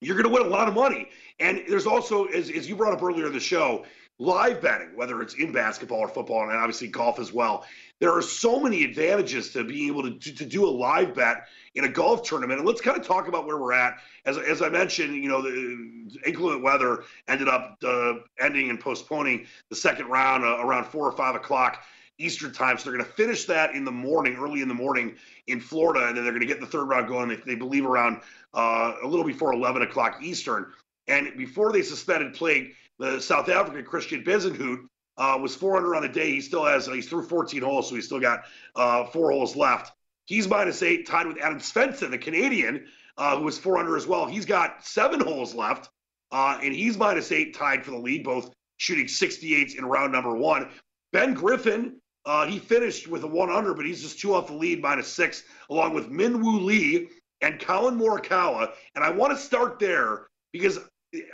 You're 0.00 0.16
going 0.16 0.28
to 0.28 0.32
win 0.32 0.46
a 0.46 0.50
lot 0.50 0.68
of 0.68 0.74
money. 0.74 1.08
And 1.38 1.62
there's 1.68 1.86
also, 1.86 2.24
as, 2.26 2.50
as 2.50 2.68
you 2.68 2.76
brought 2.76 2.92
up 2.92 3.02
earlier 3.02 3.26
in 3.26 3.32
the 3.32 3.40
show, 3.40 3.84
live 4.18 4.60
betting, 4.60 4.90
whether 4.96 5.22
it's 5.22 5.34
in 5.34 5.52
basketball 5.52 5.98
or 5.98 6.08
football, 6.08 6.42
and 6.42 6.52
obviously 6.52 6.88
golf 6.88 7.18
as 7.18 7.32
well. 7.32 7.64
There 8.00 8.12
are 8.12 8.22
so 8.22 8.60
many 8.60 8.84
advantages 8.84 9.52
to 9.52 9.64
being 9.64 9.88
able 9.88 10.02
to, 10.02 10.18
to, 10.18 10.34
to, 10.36 10.44
do 10.44 10.66
a 10.66 10.70
live 10.70 11.14
bet 11.14 11.48
in 11.74 11.84
a 11.84 11.88
golf 11.88 12.22
tournament. 12.22 12.60
And 12.60 12.66
let's 12.66 12.80
kind 12.80 12.98
of 12.98 13.06
talk 13.06 13.28
about 13.28 13.46
where 13.46 13.58
we're 13.58 13.72
at. 13.72 13.98
As, 14.24 14.36
as 14.38 14.62
I 14.62 14.68
mentioned, 14.68 15.16
you 15.16 15.28
know, 15.28 15.42
the 15.42 16.10
inclement 16.26 16.62
weather 16.62 17.04
ended 17.28 17.48
up 17.48 17.78
uh, 17.84 18.14
ending 18.40 18.70
and 18.70 18.80
postponing 18.80 19.46
the 19.70 19.76
second 19.76 20.06
round 20.06 20.44
uh, 20.44 20.58
around 20.58 20.86
four 20.86 21.06
or 21.06 21.12
five 21.12 21.34
o'clock. 21.34 21.82
Eastern 22.20 22.52
time. 22.52 22.76
So 22.76 22.90
they're 22.90 22.98
going 22.98 23.08
to 23.08 23.16
finish 23.16 23.44
that 23.44 23.76
in 23.76 23.84
the 23.84 23.92
morning, 23.92 24.34
early 24.36 24.60
in 24.60 24.66
the 24.66 24.74
morning 24.74 25.14
in 25.46 25.60
Florida, 25.60 26.08
and 26.08 26.16
then 26.16 26.24
they're 26.24 26.32
going 26.32 26.40
to 26.40 26.48
get 26.48 26.58
the 26.58 26.66
third 26.66 26.86
round 26.86 27.06
going. 27.06 27.28
They, 27.28 27.36
they 27.36 27.54
believe 27.54 27.86
around 27.86 28.22
uh, 28.54 28.94
a 29.04 29.06
little 29.06 29.24
before 29.24 29.52
11 29.52 29.82
o'clock 29.82 30.18
Eastern. 30.20 30.72
And 31.06 31.36
before 31.36 31.72
they 31.72 31.82
suspended 31.82 32.34
play, 32.34 32.72
the 32.98 33.20
South 33.20 33.48
African 33.48 33.84
Christian 33.84 34.24
Bezuidenhout 34.24 34.84
uh, 35.16 35.38
was 35.40 35.54
400 35.54 35.94
on 35.94 36.02
the 36.02 36.08
day. 36.08 36.30
He 36.30 36.40
still 36.40 36.64
has, 36.64 36.86
he's 36.86 37.08
through 37.08 37.24
14 37.24 37.62
holes, 37.62 37.88
so 37.88 37.94
he's 37.94 38.06
still 38.06 38.20
got 38.20 38.44
uh, 38.74 39.04
four 39.04 39.30
holes 39.32 39.56
left. 39.56 39.92
He's 40.24 40.46
minus 40.46 40.82
eight, 40.82 41.06
tied 41.06 41.26
with 41.26 41.38
Adam 41.38 41.58
Svensson, 41.58 42.10
the 42.10 42.18
Canadian, 42.18 42.86
uh, 43.16 43.36
who 43.38 43.44
was 43.44 43.58
400 43.58 43.96
as 43.96 44.06
well. 44.06 44.26
He's 44.26 44.44
got 44.44 44.84
seven 44.86 45.20
holes 45.20 45.54
left, 45.54 45.88
uh, 46.30 46.58
and 46.62 46.74
he's 46.74 46.96
minus 46.96 47.32
eight, 47.32 47.56
tied 47.56 47.84
for 47.84 47.92
the 47.92 47.98
lead, 47.98 48.24
both 48.24 48.52
shooting 48.76 49.06
68s 49.06 49.76
in 49.76 49.84
round 49.84 50.12
number 50.12 50.34
one. 50.34 50.68
Ben 51.12 51.34
Griffin, 51.34 52.00
uh, 52.26 52.46
he 52.46 52.58
finished 52.58 53.08
with 53.08 53.24
a 53.24 53.26
one 53.26 53.50
under, 53.50 53.74
but 53.74 53.86
he's 53.86 54.02
just 54.02 54.20
two 54.20 54.34
off 54.34 54.48
the 54.48 54.52
lead, 54.52 54.82
minus 54.82 55.08
six, 55.08 55.42
along 55.70 55.94
with 55.94 56.10
Min 56.10 56.42
Woo 56.42 56.60
Lee 56.60 57.08
and 57.40 57.58
Collin 57.58 57.98
Morikawa. 57.98 58.72
And 58.94 59.02
I 59.02 59.10
want 59.10 59.32
to 59.32 59.38
start 59.38 59.78
there 59.78 60.26
because 60.52 60.78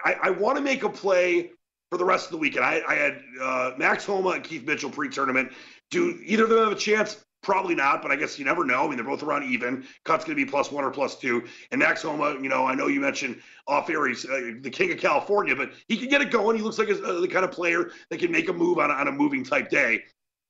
I, 0.05 0.17
I 0.25 0.31
want 0.31 0.57
to 0.57 0.63
make 0.63 0.83
a 0.83 0.89
play 0.89 1.51
for 1.91 1.99
the 1.99 2.05
rest 2.05 2.27
of 2.27 2.33
the 2.33 2.39
weekend. 2.39 2.65
I, 2.65 2.83
I 2.87 2.95
had 2.95 3.23
uh, 3.41 3.73
Max 3.77 4.05
Homa 4.05 4.31
and 4.31 4.45
Keith 4.45 4.65
Mitchell 4.65 4.91
pre-tournament. 4.91 5.53
Do 5.91 6.19
either 6.25 6.45
of 6.45 6.51
them 6.51 6.59
have 6.61 6.73
a 6.73 6.77
chance? 6.77 7.25
Probably 7.43 7.75
not, 7.75 8.01
but 8.01 8.11
I 8.11 8.17
guess 8.17 8.39
you 8.39 8.45
never 8.45 8.65
know. 8.65 8.85
I 8.85 8.89
mean, 8.89 8.97
they're 8.97 9.05
both 9.05 9.23
around 9.23 9.45
even. 9.45 9.85
Cut's 10.05 10.25
going 10.25 10.37
to 10.37 10.45
be 10.45 10.51
plus 10.51 10.73
one 10.73 10.83
or 10.83 10.91
plus 10.91 11.19
two. 11.19 11.45
And 11.71 11.79
Max 11.79 12.03
Homa, 12.03 12.33
you 12.41 12.49
know, 12.49 12.65
I 12.67 12.75
know 12.75 12.87
you 12.87 13.01
mentioned 13.01 13.41
off 13.69 13.91
air, 13.91 14.07
he's 14.07 14.25
uh, 14.25 14.53
the 14.61 14.71
king 14.71 14.91
of 14.93 14.99
California, 14.99 15.55
but 15.55 15.73
he 15.87 15.99
can 15.99 16.09
get 16.09 16.23
it 16.23 16.31
going. 16.31 16.57
He 16.57 16.63
looks 16.63 16.79
like 16.79 16.89
a, 16.89 17.03
uh, 17.05 17.21
the 17.21 17.29
kind 17.29 17.45
of 17.45 17.53
player 17.53 17.91
that 18.09 18.19
can 18.19 18.33
make 18.33 18.49
a 18.49 18.53
move 18.53 18.79
on 18.79 18.91
on 18.91 19.09
a 19.09 19.13
moving 19.13 19.45
type 19.45 19.69
day. 19.69 20.03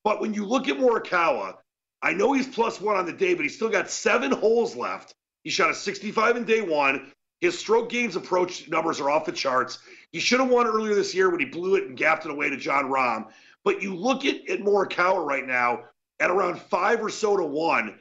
But 0.05 0.21
when 0.21 0.35
you 0.35 0.45
look 0.45 0.69
at 0.69 0.77
Morikawa, 0.77 1.57
I 2.01 2.13
know 2.13 2.33
he's 2.33 2.47
plus 2.47 2.81
one 2.81 2.97
on 2.97 3.07
the 3.07 3.13
day, 3.13 3.35
but 3.35 3.43
he's 3.43 3.57
still 3.57 3.71
got 3.71 3.91
seven 3.91 4.31
holes 4.31 4.77
left. 4.77 5.15
He 5.43 5.51
shot 5.51 5.71
a 5.71 5.75
65 5.75 6.37
in 6.37 6.45
day 6.45 6.61
one. 6.61 7.11
His 7.45 7.59
stroke 7.59 7.91
gains 7.91 8.17
approach 8.17 8.71
numbers 8.71 9.01
are 9.01 9.11
off 9.11 9.27
the 9.27 9.33
charts. 9.33 9.81
He 10.13 10.19
should 10.19 10.41
have 10.41 10.49
won 10.49 10.67
earlier 10.67 10.95
this 10.95 11.15
year 11.15 11.29
when 11.29 11.41
he 11.41 11.45
blew 11.45 11.75
it 11.75 11.85
and 11.85 11.95
gapped 11.95 12.25
it 12.25 12.31
away 12.31 12.49
to 12.49 12.57
Jon 12.57 12.87
Rahm. 12.87 13.27
But 13.65 13.83
you 13.83 13.95
look 13.95 14.25
at, 14.25 14.49
at 14.49 14.61
Morikawa 14.61 15.23
right 15.23 15.47
now 15.47 15.81
at 16.21 16.31
around 16.31 16.59
five 16.59 17.03
or 17.03 17.11
so 17.11 17.37
to 17.37 17.45
one. 17.45 18.01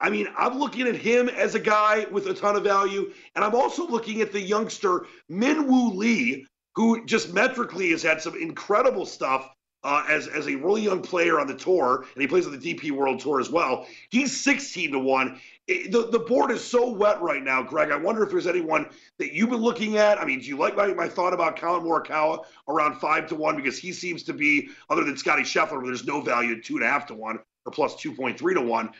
I 0.00 0.10
mean, 0.10 0.28
I'm 0.38 0.60
looking 0.60 0.86
at 0.86 0.94
him 0.94 1.28
as 1.28 1.56
a 1.56 1.58
guy 1.58 2.06
with 2.12 2.28
a 2.28 2.34
ton 2.34 2.54
of 2.54 2.62
value. 2.62 3.12
And 3.34 3.44
I'm 3.44 3.56
also 3.56 3.84
looking 3.84 4.20
at 4.20 4.30
the 4.30 4.40
youngster 4.40 5.06
Min 5.28 5.66
Woo 5.66 5.94
Lee, 5.94 6.46
who 6.76 7.04
just 7.04 7.34
metrically 7.34 7.90
has 7.90 8.04
had 8.04 8.22
some 8.22 8.40
incredible 8.40 9.06
stuff 9.06 9.50
uh, 9.82 10.04
as, 10.08 10.28
as 10.28 10.46
a 10.46 10.54
really 10.54 10.82
young 10.82 11.02
player 11.02 11.40
on 11.40 11.48
the 11.48 11.56
tour. 11.56 12.06
And 12.14 12.22
he 12.22 12.28
plays 12.28 12.46
on 12.46 12.56
the 12.56 12.74
DP 12.74 12.92
World 12.92 13.18
Tour 13.18 13.40
as 13.40 13.50
well. 13.50 13.88
He's 14.10 14.40
16 14.40 14.92
to 14.92 14.98
1 15.00 15.40
the, 15.66 16.08
the 16.10 16.18
board 16.18 16.50
is 16.50 16.62
so 16.62 16.90
wet 16.90 17.20
right 17.22 17.42
now, 17.42 17.62
Greg. 17.62 17.90
I 17.90 17.96
wonder 17.96 18.22
if 18.22 18.30
there's 18.30 18.46
anyone 18.46 18.86
that 19.18 19.32
you've 19.32 19.50
been 19.50 19.62
looking 19.62 19.96
at. 19.96 20.18
I 20.18 20.24
mean, 20.24 20.40
do 20.40 20.46
you 20.46 20.58
like 20.58 20.76
my, 20.76 20.88
my 20.88 21.08
thought 21.08 21.32
about 21.32 21.56
Collin 21.56 21.82
Morikawa 21.82 22.44
around 22.68 23.00
five 23.00 23.26
to 23.28 23.34
one 23.34 23.56
because 23.56 23.78
he 23.78 23.92
seems 23.92 24.22
to 24.24 24.32
be, 24.32 24.68
other 24.90 25.04
than 25.04 25.16
Scottie 25.16 25.42
Scheffler, 25.42 25.78
where 25.78 25.86
there's 25.86 26.04
no 26.04 26.20
value 26.20 26.56
at 26.56 26.64
two 26.64 26.76
and 26.76 26.84
a 26.84 26.88
half 26.88 27.06
to 27.06 27.14
one 27.14 27.38
or 27.64 27.72
plus 27.72 27.94
2.3 27.94 28.54
to 28.54 28.60
one. 28.60 28.90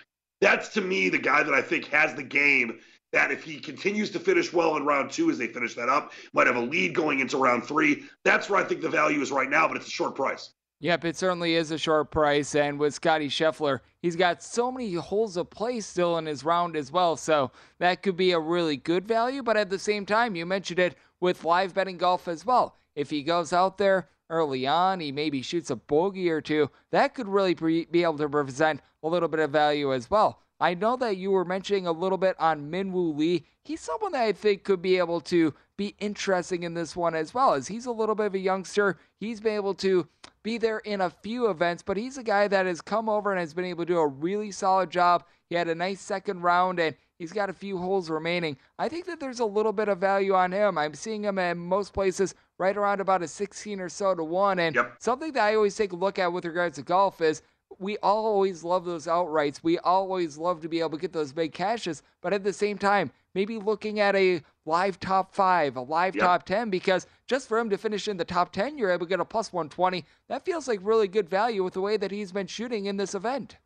That's 0.41 0.69
to 0.71 0.81
me 0.81 1.09
the 1.09 1.19
guy 1.19 1.43
that 1.43 1.55
I 1.55 1.63
think 1.63 1.87
has 1.87 2.15
the 2.15 2.23
game 2.23 2.81
that 3.13 3.31
if 3.31 3.45
he 3.45 3.61
continues 3.61 4.11
to 4.11 4.19
finish 4.19 4.53
well 4.53 4.77
in 4.77 4.85
round 4.85 5.11
two 5.11 5.31
as 5.31 5.39
they 5.39 5.47
finish 5.47 5.75
that 5.75 5.89
up, 5.89 6.13
might 6.33 6.47
have 6.47 6.57
a 6.57 6.61
lead 6.61 6.95
going 6.95 7.21
into 7.21 7.37
round 7.37 7.65
three. 7.65 8.05
That's 8.25 8.51
where 8.51 8.61
I 8.61 8.65
think 8.65 8.81
the 8.81 8.89
value 8.89 9.21
is 9.21 9.31
right 9.31 9.49
now, 9.49 9.69
but 9.69 9.77
it's 9.77 9.87
a 9.87 9.91
short 9.91 10.17
price. 10.17 10.53
Yep, 10.81 11.05
it 11.07 11.17
certainly 11.17 11.55
is 11.55 11.71
a 11.71 11.79
short 11.79 12.11
price. 12.11 12.55
And 12.55 12.79
with 12.79 12.95
Scottie 12.95 13.29
Scheffler, 13.29 13.81
he's 14.03 14.17
got 14.17 14.43
so 14.43 14.71
many 14.71 14.93
holes 14.95 15.37
of 15.37 15.49
play 15.49 15.81
still 15.81 16.19
in 16.19 16.27
his 16.27 16.45
round 16.45 16.77
as 16.77 16.93
well. 16.93 17.17
So 17.17 17.53
that 17.79 18.03
could 18.03 18.17
be 18.17 18.33
a 18.33 18.39
really 18.39 18.77
good 18.77 19.07
value. 19.07 19.43
But 19.43 19.57
at 19.57 19.71
the 19.71 19.79
same 19.79 20.05
time, 20.05 20.37
you 20.37 20.45
mentioned 20.45 20.79
it 20.79 20.97
with 21.21 21.45
live 21.45 21.75
betting 21.75 21.97
golf 21.97 22.29
as 22.29 22.45
well. 22.45 22.77
If 22.95 23.11
he 23.11 23.23
goes 23.23 23.53
out 23.53 23.79
there 23.79 24.09
early 24.31 24.67
on, 24.67 25.01
he 25.01 25.11
maybe 25.11 25.43
shoots 25.43 25.71
a 25.71 25.77
bogey 25.77 26.31
or 26.31 26.41
two, 26.41 26.71
that 26.91 27.15
could 27.15 27.29
really 27.29 27.55
be 27.55 28.03
able 28.03 28.19
to 28.19 28.27
represent 28.27 28.81
a 29.03 29.09
little 29.09 29.29
bit 29.29 29.41
of 29.41 29.51
value 29.51 29.93
as 29.93 30.11
well. 30.11 30.41
I 30.65 30.73
know 30.73 30.97
that 30.97 31.19
you 31.19 31.31
were 31.31 31.45
mentioning 31.45 31.87
a 31.87 31.93
little 31.93 32.17
bit 32.17 32.37
on 32.41 32.71
Min 32.71 32.91
Woo 32.91 33.13
Lee. 33.13 33.45
He's 33.65 33.83
someone 33.83 34.13
that 34.13 34.23
I 34.23 34.33
think 34.33 34.65
could 34.65 34.81
be 34.81 34.97
able 34.97 35.21
to 35.21 35.53
be 35.77 35.95
interesting 35.99 36.63
in 36.63 36.73
this 36.73 36.97
one 36.97 37.15
as 37.15 37.35
well, 37.35 37.53
as 37.53 37.69
he's 37.69 37.85
a 37.85 37.93
little 37.93 38.15
bit 38.15 38.25
of 38.29 38.35
a 38.35 38.39
youngster. 38.39 38.97
He's 39.21 39.43
been 39.43 39.57
able 39.57 39.75
to 39.75 40.09
be 40.43 40.57
there 40.57 40.79
in 40.79 41.03
a 41.03 41.11
few 41.11 41.51
events, 41.51 41.83
but 41.83 41.99
he's 41.99 42.17
a 42.17 42.23
guy 42.23 42.49
that 42.49 42.65
has 42.65 42.81
come 42.81 43.11
over 43.11 43.31
and 43.31 43.41
has 43.41 43.53
been 43.53 43.67
able 43.67 43.85
to 43.85 43.93
do 43.93 43.99
a 43.99 44.07
really 44.07 44.51
solid 44.51 44.89
job. 44.89 45.25
He 45.51 45.55
had 45.55 45.69
a 45.69 45.75
nice 45.75 46.01
second 46.01 46.41
round, 46.41 46.81
and 46.81 46.97
He's 47.19 47.33
got 47.33 47.49
a 47.49 47.53
few 47.53 47.79
holes 47.79 48.11
remaining. 48.11 48.57
I 48.79 48.89
think 48.89 49.07
that 49.07 49.21
there's 49.21 49.39
a 49.39 49.45
little 49.45 49.73
bit 49.73 49.89
of 49.89 49.99
value 49.99 50.35
on 50.35 50.51
him. 50.51 50.77
I'm 50.77 50.95
seeing 50.95 51.25
him 51.25 51.39
in 51.39 51.59
most 51.59 51.93
places 51.93 52.35
right 52.59 52.77
around 52.77 53.01
about 53.01 53.23
a 53.23 53.29
16 53.29 53.81
or 53.81 53.89
so 53.89 54.15
to 54.15 54.25
1. 54.25 54.59
And 54.59 54.75
yep. 54.75 54.97
something 54.99 55.33
that 55.33 55.45
I 55.45 55.55
always 55.55 55.77
take 55.77 55.93
a 55.93 55.97
look 55.97 56.19
at 56.19 56.33
with 56.33 56.45
regards 56.45 56.77
to 56.77 56.83
golf 56.83 57.21
is 57.21 57.43
we 57.79 57.97
always 57.99 58.65
love 58.65 58.85
those 58.85 59.07
outrights. 59.07 59.61
We 59.63 59.79
always 59.79 60.39
love 60.39 60.61
to 60.63 60.69
be 60.69 60.81
able 60.81 60.91
to 60.91 60.99
get 60.99 61.13
those 61.13 61.33
big 61.33 61.53
cashes. 61.53 62.03
But 62.21 62.33
at 62.33 62.45
the 62.45 62.53
same 62.53 62.79
time, 62.79 63.11
maybe 63.35 63.59
looking 63.59 64.01
at 64.01 64.17
a 64.17 64.43
live 64.67 64.99
top 65.01 65.35
five, 65.35 65.77
a 65.77 65.81
live 65.81 66.15
yep. 66.15 66.25
top 66.25 66.45
10, 66.45 66.71
because 66.71 67.07
just 67.27 67.49
for 67.49 67.59
him 67.59 67.71
to 67.71 67.79
finish 67.79 68.09
in 68.09 68.17
the 68.17 68.25
top 68.25 68.53
10, 68.53 68.79
you're 68.79 68.91
able 68.91 69.07
to 69.07 69.11
get 69.11 69.21
a 69.21 69.25
plus 69.25 69.53
120. 69.53 70.05
That 70.29 70.45
feels 70.45 70.69
like 70.69 70.81
really 70.83 71.09
good 71.09 71.29
value 71.29 71.63
with 71.63 71.75
the 71.75 71.81
way 71.81 71.97
that 71.97 72.11
he's 72.11 72.33
been 72.33 72.47
shooting 72.47 72.87
in 72.87 72.97
this 72.97 73.15
event. 73.15 73.57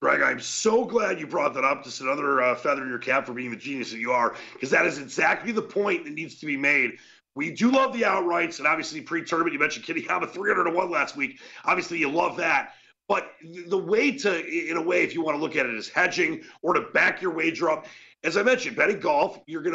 Greg, 0.00 0.20
I'm 0.20 0.40
so 0.40 0.84
glad 0.84 1.20
you 1.20 1.28
brought 1.28 1.54
that 1.54 1.64
up. 1.64 1.84
Just 1.84 2.00
another 2.00 2.42
uh, 2.42 2.56
feather 2.56 2.82
in 2.82 2.88
your 2.88 2.98
cap 2.98 3.24
for 3.24 3.34
being 3.34 3.52
the 3.52 3.56
genius 3.56 3.92
that 3.92 4.00
you 4.00 4.10
are, 4.10 4.34
because 4.52 4.70
that 4.70 4.84
is 4.84 4.98
exactly 4.98 5.52
the 5.52 5.62
point 5.62 6.04
that 6.04 6.12
needs 6.12 6.40
to 6.40 6.46
be 6.46 6.56
made. 6.56 6.98
We 7.34 7.52
do 7.52 7.70
love 7.70 7.92
the 7.92 8.02
outrights, 8.02 8.58
and 8.58 8.66
obviously 8.66 9.00
pre-tournament, 9.00 9.54
you 9.54 9.60
mentioned 9.60 9.86
Kitayama 9.86 10.28
300 10.28 10.64
to 10.64 10.70
one 10.70 10.90
last 10.90 11.16
week. 11.16 11.40
Obviously, 11.64 11.98
you 11.98 12.10
love 12.10 12.36
that. 12.38 12.74
But 13.12 13.30
the 13.66 13.76
way 13.76 14.12
to, 14.12 14.70
in 14.70 14.78
a 14.78 14.80
way, 14.80 15.02
if 15.02 15.12
you 15.12 15.20
want 15.20 15.36
to 15.36 15.42
look 15.42 15.54
at 15.54 15.66
it 15.66 15.76
as 15.76 15.86
hedging 15.86 16.44
or 16.62 16.72
to 16.72 16.80
back 16.94 17.20
your 17.20 17.30
wager 17.30 17.68
up, 17.68 17.84
as 18.24 18.38
I 18.38 18.42
mentioned, 18.42 18.74
betting 18.74 19.00
golf, 19.00 19.38
you're 19.46 19.60
going 19.60 19.74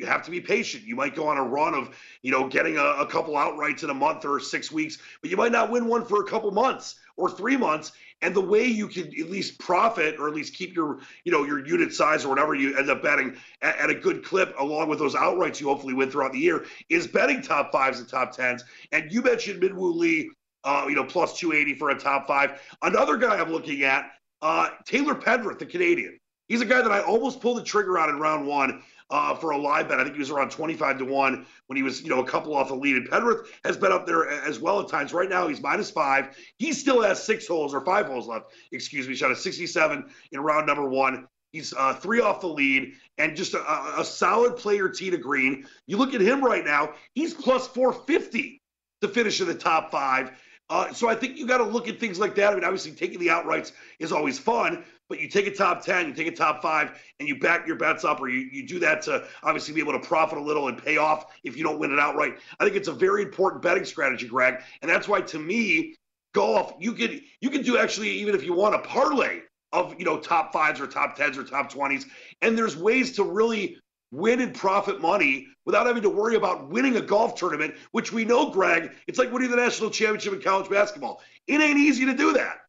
to 0.00 0.06
have 0.06 0.22
to 0.22 0.30
be 0.30 0.40
patient. 0.40 0.84
You 0.84 0.96
might 0.96 1.14
go 1.14 1.28
on 1.28 1.36
a 1.36 1.42
run 1.42 1.74
of, 1.74 1.94
you 2.22 2.32
know, 2.32 2.48
getting 2.48 2.78
a, 2.78 2.82
a, 2.82 3.06
couple 3.06 3.34
outrights 3.34 3.84
in 3.84 3.90
a 3.90 3.94
month 3.94 4.24
or 4.24 4.40
six 4.40 4.72
weeks, 4.72 4.96
but 5.20 5.30
you 5.30 5.36
might 5.36 5.52
not 5.52 5.70
win 5.70 5.86
one 5.86 6.02
for 6.02 6.22
a 6.22 6.26
couple 6.26 6.50
months 6.50 6.94
or 7.18 7.28
three 7.30 7.58
months. 7.58 7.92
And 8.22 8.34
the 8.34 8.40
way 8.40 8.64
you 8.64 8.88
can 8.88 9.08
at 9.20 9.28
least 9.28 9.58
profit 9.58 10.16
or 10.18 10.26
at 10.26 10.34
least 10.34 10.54
keep 10.54 10.74
your, 10.74 11.00
you 11.24 11.30
know, 11.30 11.44
your 11.44 11.66
unit 11.66 11.92
size 11.92 12.24
or 12.24 12.30
whatever 12.30 12.54
you 12.54 12.74
end 12.78 12.88
up 12.88 13.02
betting 13.02 13.36
at, 13.60 13.76
at 13.76 13.90
a 13.90 13.94
good 13.94 14.24
clip, 14.24 14.54
along 14.58 14.88
with 14.88 14.98
those 14.98 15.14
outrights 15.14 15.60
you 15.60 15.68
hopefully 15.68 15.92
win 15.92 16.10
throughout 16.10 16.32
the 16.32 16.38
year, 16.38 16.64
is 16.88 17.06
betting 17.06 17.42
top 17.42 17.70
fives 17.70 18.00
and 18.00 18.08
top 18.08 18.32
tens. 18.32 18.64
And 18.92 19.12
you 19.12 19.20
mentioned 19.20 19.60
Min 19.60 19.76
Woo 19.76 19.92
Lee, 19.92 20.30
uh, 20.64 20.86
you 20.88 20.94
know, 20.94 21.04
plus 21.04 21.38
280 21.38 21.78
for 21.78 21.90
a 21.90 21.98
top 21.98 22.26
five. 22.26 22.60
Another 22.82 23.16
guy 23.16 23.36
I'm 23.36 23.50
looking 23.50 23.84
at, 23.84 24.10
uh, 24.42 24.70
Taylor 24.84 25.14
Pendrith, 25.14 25.58
the 25.58 25.66
Canadian. 25.66 26.18
He's 26.48 26.60
a 26.60 26.66
guy 26.66 26.80
that 26.80 26.90
I 26.90 27.00
almost 27.00 27.40
pulled 27.40 27.58
the 27.58 27.62
trigger 27.62 27.98
on 27.98 28.08
in 28.08 28.18
round 28.18 28.46
one 28.46 28.82
uh, 29.10 29.34
for 29.34 29.50
a 29.50 29.58
live 29.58 29.88
bet. 29.88 30.00
I 30.00 30.04
think 30.04 30.14
he 30.14 30.20
was 30.20 30.30
around 30.30 30.50
25 30.50 30.98
to 30.98 31.04
1 31.04 31.46
when 31.66 31.76
he 31.76 31.82
was, 31.82 32.02
you 32.02 32.08
know, 32.08 32.20
a 32.20 32.26
couple 32.26 32.54
off 32.54 32.68
the 32.68 32.74
lead. 32.74 32.96
And 32.96 33.08
Pendrith 33.08 33.46
has 33.64 33.76
been 33.76 33.92
up 33.92 34.06
there 34.06 34.28
as 34.28 34.58
well 34.58 34.80
at 34.80 34.88
times. 34.88 35.12
Right 35.12 35.28
now, 35.28 35.46
he's 35.48 35.60
minus 35.60 35.90
five. 35.90 36.36
He 36.58 36.72
still 36.72 37.02
has 37.02 37.22
six 37.22 37.46
holes 37.46 37.74
or 37.74 37.80
five 37.82 38.06
holes 38.06 38.26
left, 38.26 38.52
excuse 38.72 39.08
me. 39.08 39.14
Shot 39.14 39.30
a 39.30 39.36
67 39.36 40.10
in 40.32 40.40
round 40.40 40.66
number 40.66 40.88
one. 40.88 41.26
He's 41.52 41.72
uh, 41.72 41.94
three 41.94 42.20
off 42.20 42.40
the 42.42 42.48
lead 42.48 42.92
and 43.16 43.34
just 43.34 43.54
a, 43.54 44.00
a 44.00 44.04
solid 44.04 44.56
player 44.56 44.88
tee 44.88 45.10
to 45.10 45.16
green. 45.16 45.66
You 45.86 45.96
look 45.96 46.14
at 46.14 46.20
him 46.20 46.44
right 46.44 46.64
now, 46.64 46.92
he's 47.14 47.32
plus 47.32 47.66
450 47.68 48.60
to 49.00 49.08
finish 49.08 49.40
in 49.40 49.46
the 49.46 49.54
top 49.54 49.90
five. 49.90 50.32
Uh, 50.70 50.92
so 50.92 51.08
I 51.08 51.14
think 51.14 51.38
you 51.38 51.46
got 51.46 51.58
to 51.58 51.64
look 51.64 51.88
at 51.88 51.98
things 51.98 52.18
like 52.18 52.34
that. 52.34 52.52
I 52.52 52.54
mean, 52.54 52.64
obviously, 52.64 52.92
taking 52.92 53.18
the 53.18 53.28
outrights 53.28 53.72
is 53.98 54.12
always 54.12 54.38
fun, 54.38 54.84
but 55.08 55.18
you 55.18 55.28
take 55.28 55.46
a 55.46 55.50
top 55.50 55.82
10, 55.82 56.08
you 56.08 56.14
take 56.14 56.26
a 56.26 56.36
top 56.36 56.60
five, 56.60 57.00
and 57.18 57.28
you 57.28 57.38
back 57.38 57.66
your 57.66 57.76
bets 57.76 58.04
up, 58.04 58.20
or 58.20 58.28
you, 58.28 58.48
you 58.52 58.66
do 58.66 58.78
that 58.80 59.00
to 59.02 59.26
obviously 59.42 59.72
be 59.72 59.80
able 59.80 59.92
to 59.92 60.00
profit 60.00 60.36
a 60.36 60.42
little 60.42 60.68
and 60.68 60.82
pay 60.82 60.98
off 60.98 61.32
if 61.42 61.56
you 61.56 61.64
don't 61.64 61.78
win 61.78 61.92
it 61.92 61.98
outright. 61.98 62.38
I 62.60 62.64
think 62.64 62.76
it's 62.76 62.88
a 62.88 62.92
very 62.92 63.22
important 63.22 63.62
betting 63.62 63.86
strategy, 63.86 64.28
Greg. 64.28 64.62
And 64.82 64.90
that's 64.90 65.08
why, 65.08 65.22
to 65.22 65.38
me, 65.38 65.96
golf, 66.34 66.74
you 66.78 66.92
could 66.92 67.22
you 67.40 67.48
could 67.48 67.64
do 67.64 67.78
actually, 67.78 68.10
even 68.10 68.34
if 68.34 68.44
you 68.44 68.52
want 68.52 68.74
a 68.74 68.80
parlay 68.80 69.40
of 69.72 69.94
you 69.98 70.04
know 70.04 70.18
top 70.18 70.52
fives 70.52 70.80
or 70.80 70.86
top 70.86 71.16
tens 71.16 71.38
or 71.38 71.44
top 71.44 71.72
20s. 71.72 72.04
And 72.42 72.56
there's 72.56 72.76
ways 72.76 73.12
to 73.16 73.24
really 73.24 73.78
win 74.10 74.40
and 74.40 74.54
profit 74.54 75.00
money 75.00 75.46
without 75.64 75.86
having 75.86 76.02
to 76.02 76.10
worry 76.10 76.36
about 76.36 76.68
winning 76.68 76.96
a 76.96 77.00
golf 77.00 77.34
tournament, 77.34 77.74
which 77.92 78.12
we 78.12 78.24
know, 78.24 78.50
Greg, 78.50 78.92
it's 79.06 79.18
like 79.18 79.32
winning 79.32 79.50
the 79.50 79.56
national 79.56 79.90
championship 79.90 80.32
in 80.32 80.40
college 80.40 80.70
basketball. 80.70 81.20
It 81.46 81.60
ain't 81.60 81.78
easy 81.78 82.04
to 82.06 82.14
do 82.14 82.32
that. 82.32 82.60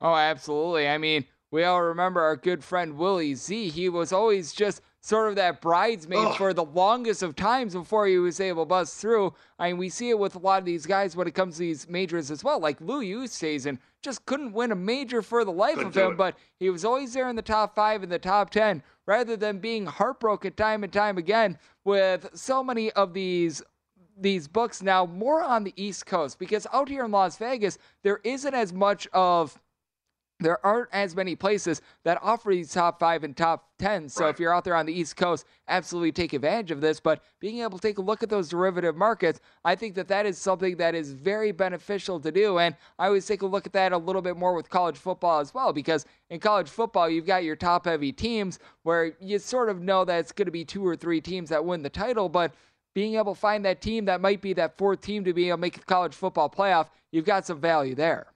Oh, 0.00 0.14
absolutely. 0.14 0.88
I 0.88 0.98
mean, 0.98 1.24
we 1.50 1.64
all 1.64 1.82
remember 1.82 2.20
our 2.20 2.36
good 2.36 2.62
friend 2.62 2.96
Willie 2.96 3.34
Z. 3.34 3.70
He 3.70 3.88
was 3.88 4.12
always 4.12 4.52
just 4.52 4.82
sort 5.00 5.28
of 5.28 5.36
that 5.36 5.60
bridesmaid 5.60 6.26
Ugh. 6.26 6.36
for 6.36 6.52
the 6.52 6.64
longest 6.64 7.22
of 7.22 7.36
times 7.36 7.74
before 7.74 8.06
he 8.06 8.18
was 8.18 8.40
able 8.40 8.64
to 8.64 8.68
bust 8.68 9.00
through. 9.00 9.32
I 9.58 9.68
mean, 9.68 9.78
we 9.78 9.88
see 9.88 10.10
it 10.10 10.18
with 10.18 10.34
a 10.34 10.40
lot 10.40 10.58
of 10.58 10.64
these 10.64 10.86
guys 10.86 11.16
when 11.16 11.26
it 11.26 11.34
comes 11.34 11.54
to 11.54 11.60
these 11.60 11.88
majors 11.88 12.30
as 12.30 12.44
well. 12.44 12.58
Like 12.58 12.80
Lou 12.80 13.02
Oosthuizen 13.02 13.78
just 14.02 14.24
couldn't 14.26 14.52
win 14.52 14.72
a 14.72 14.76
major 14.76 15.22
for 15.22 15.44
the 15.44 15.52
life 15.52 15.74
couldn't 15.74 15.96
of 15.96 16.10
him, 16.10 16.16
but 16.16 16.36
he 16.58 16.70
was 16.70 16.84
always 16.84 17.12
there 17.12 17.28
in 17.28 17.36
the 17.36 17.42
top 17.42 17.74
five 17.74 18.02
and 18.02 18.12
the 18.12 18.18
top 18.18 18.50
ten, 18.50 18.82
rather 19.06 19.36
than 19.36 19.58
being 19.58 19.86
heartbroken 19.86 20.52
time 20.52 20.84
and 20.84 20.92
time 20.92 21.18
again 21.18 21.58
with 21.84 22.28
so 22.34 22.62
many 22.62 22.90
of 22.92 23.14
these 23.14 23.62
these 24.20 24.48
books. 24.48 24.82
Now 24.82 25.06
more 25.06 25.42
on 25.42 25.64
the 25.64 25.74
East 25.76 26.06
Coast 26.06 26.38
because 26.38 26.66
out 26.72 26.88
here 26.88 27.04
in 27.04 27.10
Las 27.10 27.36
Vegas 27.36 27.78
there 28.02 28.20
isn't 28.24 28.54
as 28.54 28.72
much 28.72 29.06
of 29.12 29.60
there 30.40 30.64
aren't 30.64 30.88
as 30.92 31.16
many 31.16 31.34
places 31.34 31.82
that 32.04 32.18
offer 32.22 32.50
these 32.50 32.72
top 32.72 33.00
five 33.00 33.24
and 33.24 33.36
top 33.36 33.68
10. 33.78 34.08
So 34.08 34.24
right. 34.24 34.30
if 34.30 34.38
you're 34.38 34.54
out 34.54 34.64
there 34.64 34.76
on 34.76 34.86
the 34.86 34.92
East 34.92 35.16
Coast, 35.16 35.44
absolutely 35.66 36.12
take 36.12 36.32
advantage 36.32 36.70
of 36.70 36.80
this. 36.80 37.00
But 37.00 37.22
being 37.40 37.60
able 37.60 37.78
to 37.78 37.82
take 37.88 37.98
a 37.98 38.02
look 38.02 38.22
at 38.22 38.28
those 38.28 38.48
derivative 38.48 38.96
markets, 38.96 39.40
I 39.64 39.74
think 39.74 39.94
that 39.96 40.08
that 40.08 40.26
is 40.26 40.38
something 40.38 40.76
that 40.76 40.94
is 40.94 41.12
very 41.12 41.50
beneficial 41.50 42.20
to 42.20 42.30
do. 42.30 42.58
And 42.58 42.76
I 42.98 43.06
always 43.06 43.26
take 43.26 43.42
a 43.42 43.46
look 43.46 43.66
at 43.66 43.72
that 43.72 43.92
a 43.92 43.98
little 43.98 44.22
bit 44.22 44.36
more 44.36 44.54
with 44.54 44.70
college 44.70 44.96
football 44.96 45.40
as 45.40 45.52
well, 45.52 45.72
because 45.72 46.06
in 46.30 46.38
college 46.38 46.68
football, 46.68 47.08
you've 47.08 47.26
got 47.26 47.44
your 47.44 47.56
top 47.56 47.86
heavy 47.86 48.12
teams 48.12 48.58
where 48.84 49.16
you 49.20 49.38
sort 49.38 49.68
of 49.68 49.82
know 49.82 50.04
that 50.04 50.20
it's 50.20 50.32
going 50.32 50.46
to 50.46 50.52
be 50.52 50.64
two 50.64 50.86
or 50.86 50.96
three 50.96 51.20
teams 51.20 51.48
that 51.50 51.64
win 51.64 51.82
the 51.82 51.90
title. 51.90 52.28
But 52.28 52.54
being 52.94 53.16
able 53.16 53.34
to 53.34 53.40
find 53.40 53.64
that 53.64 53.80
team 53.80 54.04
that 54.06 54.20
might 54.20 54.40
be 54.40 54.52
that 54.54 54.78
fourth 54.78 55.00
team 55.00 55.24
to 55.24 55.32
be 55.32 55.48
able 55.48 55.58
to 55.58 55.60
make 55.60 55.74
the 55.74 55.84
college 55.84 56.14
football 56.14 56.48
playoff, 56.48 56.88
you've 57.12 57.24
got 57.24 57.46
some 57.46 57.60
value 57.60 57.94
there. 57.94 58.26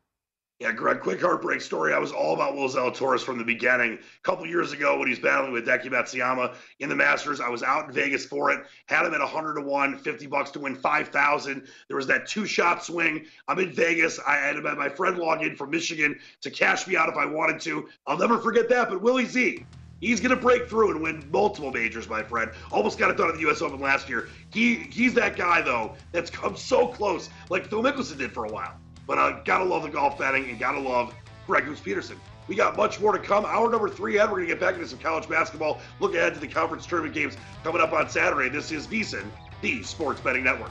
Yeah, 0.62 0.70
Greg, 0.70 1.00
quick 1.00 1.20
heartbreak 1.20 1.60
story. 1.60 1.92
I 1.92 1.98
was 1.98 2.12
all 2.12 2.34
about 2.34 2.54
Will 2.54 2.68
Zalatoris 2.68 3.24
from 3.24 3.36
the 3.36 3.42
beginning. 3.42 3.94
A 3.94 4.22
couple 4.22 4.46
years 4.46 4.72
ago 4.72 4.96
when 4.96 5.08
he 5.08 5.10
was 5.10 5.18
battling 5.18 5.50
with 5.50 5.66
Hideki 5.66 5.86
Matsuyama 5.86 6.54
in 6.78 6.88
the 6.88 6.94
Masters, 6.94 7.40
I 7.40 7.48
was 7.48 7.64
out 7.64 7.88
in 7.88 7.92
Vegas 7.92 8.24
for 8.24 8.52
it. 8.52 8.64
Had 8.86 9.04
him 9.04 9.12
at 9.12 9.18
100 9.18 9.54
to 9.54 9.60
1, 9.60 9.98
50 9.98 10.26
bucks 10.28 10.52
to 10.52 10.60
win 10.60 10.76
5,000. 10.76 11.66
There 11.88 11.96
was 11.96 12.06
that 12.06 12.28
two 12.28 12.46
shot 12.46 12.84
swing. 12.84 13.26
I'm 13.48 13.58
in 13.58 13.72
Vegas. 13.72 14.20
I 14.24 14.36
had 14.36 14.62
my 14.62 14.88
friend 14.88 15.18
log 15.18 15.42
in 15.42 15.56
from 15.56 15.70
Michigan 15.70 16.16
to 16.42 16.50
cash 16.52 16.86
me 16.86 16.94
out 16.94 17.08
if 17.08 17.16
I 17.16 17.26
wanted 17.26 17.60
to. 17.62 17.88
I'll 18.06 18.16
never 18.16 18.38
forget 18.38 18.68
that. 18.68 18.88
But 18.88 19.02
Willie 19.02 19.26
Z, 19.26 19.66
He's 20.00 20.20
going 20.20 20.34
to 20.34 20.40
break 20.40 20.68
through 20.68 20.92
and 20.92 21.02
win 21.02 21.28
multiple 21.32 21.72
majors, 21.72 22.08
my 22.08 22.22
friend. 22.24 22.50
Almost 22.70 22.98
got 22.98 23.10
it 23.10 23.16
done 23.16 23.28
at 23.28 23.34
the 23.34 23.40
U.S. 23.42 23.62
Open 23.62 23.80
last 23.80 24.08
year. 24.08 24.28
He 24.52 24.74
he's 24.74 25.14
that 25.14 25.36
guy 25.36 25.62
though 25.62 25.94
that's 26.10 26.28
come 26.28 26.56
so 26.56 26.88
close, 26.88 27.30
like 27.50 27.68
Phil 27.68 27.82
Mickelson 27.82 28.18
did 28.18 28.32
for 28.32 28.44
a 28.44 28.48
while. 28.48 28.81
But 29.06 29.18
uh, 29.18 29.40
gotta 29.44 29.64
love 29.64 29.82
the 29.82 29.88
golf 29.88 30.18
betting 30.18 30.48
and 30.48 30.58
gotta 30.58 30.80
love 30.80 31.14
Greg 31.46 31.64
Peterson. 31.82 32.18
We 32.48 32.56
got 32.56 32.76
much 32.76 33.00
more 33.00 33.12
to 33.12 33.18
come. 33.18 33.44
Hour 33.46 33.70
number 33.70 33.88
three 33.88 34.16
ahead. 34.16 34.30
We're 34.30 34.40
to 34.40 34.46
get 34.46 34.60
back 34.60 34.74
into 34.74 34.88
some 34.88 34.98
college 34.98 35.28
basketball. 35.28 35.80
Look 36.00 36.14
ahead 36.14 36.34
to 36.34 36.40
the 36.40 36.48
conference 36.48 36.86
tournament 36.86 37.14
games 37.14 37.36
coming 37.62 37.80
up 37.80 37.92
on 37.92 38.08
Saturday. 38.08 38.48
This 38.48 38.72
is 38.72 38.86
VSIN, 38.86 39.24
the 39.60 39.82
Sports 39.82 40.20
Betting 40.20 40.44
Network. 40.44 40.70